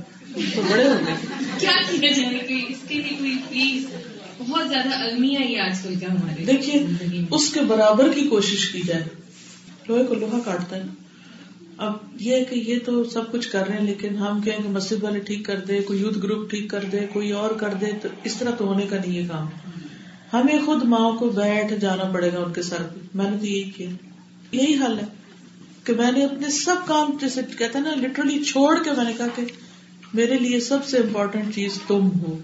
تو 0.54 0.62
بڑے 0.70 0.84
ہو 0.84 0.94
گئے 1.06 1.14
کیا 1.58 1.70
کیا 1.90 2.12
جائے 2.12 2.62
اس 2.68 2.88
کے 2.88 2.94
لیے 2.94 3.14
کوئی 3.18 3.38
پلیز 3.48 3.86
بہت 4.38 4.68
زیادہ 4.68 4.94
المیہ 4.94 5.38
یہ 5.38 5.60
آج 5.60 5.80
کل 5.82 5.94
کا 6.00 6.12
ہمارے 6.12 6.44
دیکھیے 6.44 6.82
اس 7.30 7.52
کے 7.52 7.60
برابر 7.60 8.12
کی 8.12 8.26
کوشش 8.28 8.68
کی 8.68 8.80
جائے۔ 8.86 9.04
لوہے 9.88 10.04
کو 10.04 10.14
لوہا 10.14 10.38
کاٹتا 10.44 10.76
ہے۔ 10.76 10.82
اب 11.78 11.92
یہ 12.20 12.44
کہ 12.44 12.54
یہ 12.54 12.78
تو 12.84 13.04
سب 13.04 13.32
کچھ 13.32 13.48
کر 13.48 13.66
رہے 13.68 13.78
ہیں، 13.78 13.86
لیکن 13.86 14.16
ہم 14.16 14.40
کہیں 14.40 14.62
کہ 14.62 14.68
مسجد 14.68 15.02
والے 15.02 15.18
ٹھیک 15.18 15.46
کر 15.46 15.60
دے، 15.60 15.80
کوئی 15.80 16.00
یوتھ 16.00 16.18
گروپ 16.18 16.50
ٹھیک 16.50 16.70
کر 16.70 16.84
دے، 16.92 17.06
کوئی 17.12 17.32
اور 17.32 17.50
کر 17.50 17.74
دے، 17.74 17.86
تو 18.02 18.08
اس 18.24 18.36
طرح 18.36 18.50
تو 18.50 18.66
ہونے 18.66 18.86
کا 18.86 18.96
نہیں 19.06 19.18
ہے 19.18 19.28
کام۔ 19.32 19.46
ہمیں 20.32 20.66
خود 20.66 20.84
ماں 20.84 21.12
کو 21.12 21.28
بیٹھ 21.28 21.72
جانا 21.74 22.04
پڑے 22.04 22.32
گا 22.32 22.38
ان 22.38 22.52
کے 22.52 22.62
سر 22.62 22.82
پہ۔ 22.94 23.00
میں 23.14 23.30
نے 23.30 23.38
تو 23.38 23.46
یہی 23.46 23.70
کیا۔ 23.70 23.90
یہی 24.52 24.74
حل 24.74 24.98
ہے 24.98 25.04
کہ 25.84 25.92
میں 25.94 26.12
نے 26.12 26.24
اپنے 26.24 26.50
سب 26.50 26.74
کام 26.86 27.16
جیسے 27.20 27.40
کہتے 27.58 27.78
ہیں 27.78 27.84
نا 27.84 27.94
لٹرلی 27.94 28.44
چھوڑ 28.44 28.82
کے 28.84 28.90
میں 28.96 29.04
نے 29.04 29.12
کہا 29.16 29.26
کہ 29.34 29.42
میرے 30.14 30.38
لیے 30.38 30.60
سب 30.60 30.84
سے 30.86 30.96
امپورٹینٹ 30.96 31.54
چیز 31.54 31.80
تم 31.86 32.08
ہو۔ 32.20 32.38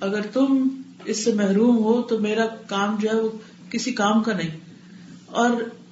اگر 0.00 0.20
تم 0.20 0.68
اس 1.04 1.24
سے 1.24 1.32
محروم 1.32 1.76
ہو 1.78 2.02
تو 2.02 2.18
میرا 2.18 2.46
کام 2.46 2.96
جو 3.00 3.08
ہے 3.08 3.14
وہ 3.14 3.28
کسی 3.70 3.92
کام 3.92 4.22
کا 4.22 4.36
نہیں۔ 4.36 4.56
اور 5.26 5.50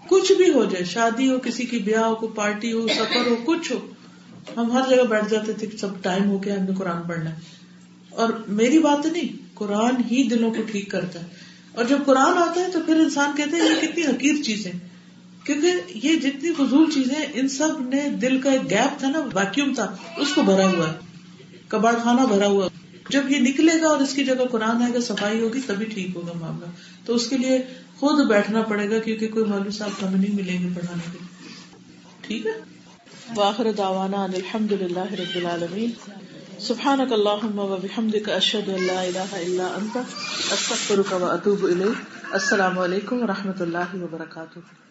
کچھ 0.08 0.32
بھی 0.32 0.52
ہو 0.52 0.64
جائے، 0.64 0.84
شادی 0.84 1.30
ہو، 1.30 1.38
کسی 1.38 1.64
کی 1.64 1.78
بیاہ 1.78 2.02
ہو، 2.02 2.14
کوئی 2.14 2.32
پارٹی 2.34 2.72
ہو، 2.72 2.88
سفر 2.88 3.26
ہو، 3.26 3.36
کچھ 3.44 3.72
ہو، 3.72 3.78
ہم 4.56 4.70
ہر 4.72 4.82
جگہ 4.90 5.02
بیٹھ 5.02 5.30
جاتے 5.30 5.52
تھے 5.52 5.66
سب 5.80 6.02
ٹائم 6.02 6.30
ہو 6.30 6.42
گیا، 6.42 6.54
ہم 6.54 6.62
نے 6.62 6.74
قرآن 6.78 7.08
پڑھنا 7.08 7.30
اور 8.10 8.28
میری 8.48 8.78
بات 8.78 9.06
نہیں، 9.06 9.36
قرآن 9.54 9.94
ہی 10.10 10.28
دلوں 10.28 10.50
کو 10.50 10.62
ٹھیک 10.70 10.90
کرتا 10.90 11.20
ہے۔ 11.20 11.24
اور 11.72 11.84
جب 11.84 11.98
قرآن 12.06 12.38
آتا 12.38 12.60
ہے 12.60 12.70
تو 12.72 12.78
پھر 12.86 12.96
انسان 12.96 13.30
کہتے 13.36 13.56
ہیں 13.56 13.68
یہ 13.68 13.88
کتنی 13.88 14.02
حقیر 14.02 14.42
چیزیں 14.42 14.72
کیونکہ 15.44 15.72
یہ 15.94 16.16
جتنی 16.16 16.52
فضول 16.52 16.90
چیزیں 16.90 17.26
ان 17.34 17.48
سب 17.48 17.88
نے 17.88 18.08
دل 18.08 18.40
کا 18.40 18.50
ایک 18.50 18.70
گیپ 18.70 18.98
تھا 18.98 19.08
نا 19.08 19.18
ویکیوم 19.34 19.74
تھا، 19.74 19.96
اس 20.16 20.28
کو 20.34 20.42
بھرا 20.42 20.66
ہوا 20.66 20.88
ہے۔ 20.88 20.98
کباڑ 21.68 21.94
خانہ 22.02 22.26
بھرا 22.26 22.46
ہوا 22.46 22.68
جب 23.10 23.30
یہ 23.30 23.38
نکلے 23.38 23.82
گا 23.82 23.88
اور 23.88 24.00
اس 24.00 24.14
کی 24.14 24.24
جگہ 24.24 24.46
قرآن 24.50 24.82
آئے 24.82 24.94
گا، 24.94 25.00
صفائی 25.00 25.40
ہوگی، 25.40 25.60
تبھی 25.66 25.86
ٹھیک 25.86 26.08
ہوگا 26.14 26.32
معاملہ۔ 26.40 26.66
تو 27.04 27.14
اس 27.14 27.26
کے 27.28 27.38
لیے 27.38 27.58
خود 28.00 28.26
بیٹھنا 28.26 28.62
پڑے 28.62 28.90
گا 28.90 28.98
کیونکہ 28.98 29.28
کوئی 29.28 29.44
مولوی 29.44 29.70
صاحب 29.70 30.08
ہمیں 30.08 30.20
نہیں 30.20 30.34
ملیں 30.34 30.62
گے 30.62 30.68
پڑھانے 30.74 31.02
کے 31.12 31.18
لیے۔ 31.20 31.56
ٹھیک 32.20 32.46
ہے؟ 32.46 32.52
واخر 33.36 33.72
دعوانا 33.78 34.24
ان 34.24 34.30
الحمد 34.34 34.72
للہ 34.72 35.12
رب 35.12 35.36
العالمین۔ 35.36 35.90
سبحانك 36.58 37.12
اللهم 37.12 37.58
وبحمدك 37.58 38.28
اشهد 38.28 38.68
ان 38.68 38.82
لا 38.82 39.00
اله 39.00 39.40
الا 39.40 39.66
انت 39.76 39.96
استغفرك 40.52 41.12
واتوب 41.12 41.64
اليك 41.64 42.04
السلام 42.30 42.78
علیکم 42.78 43.22
و 43.22 43.26
رحمۃ 43.26 43.60
اللہ 43.60 43.94
وبرکاتہ۔ 43.94 44.87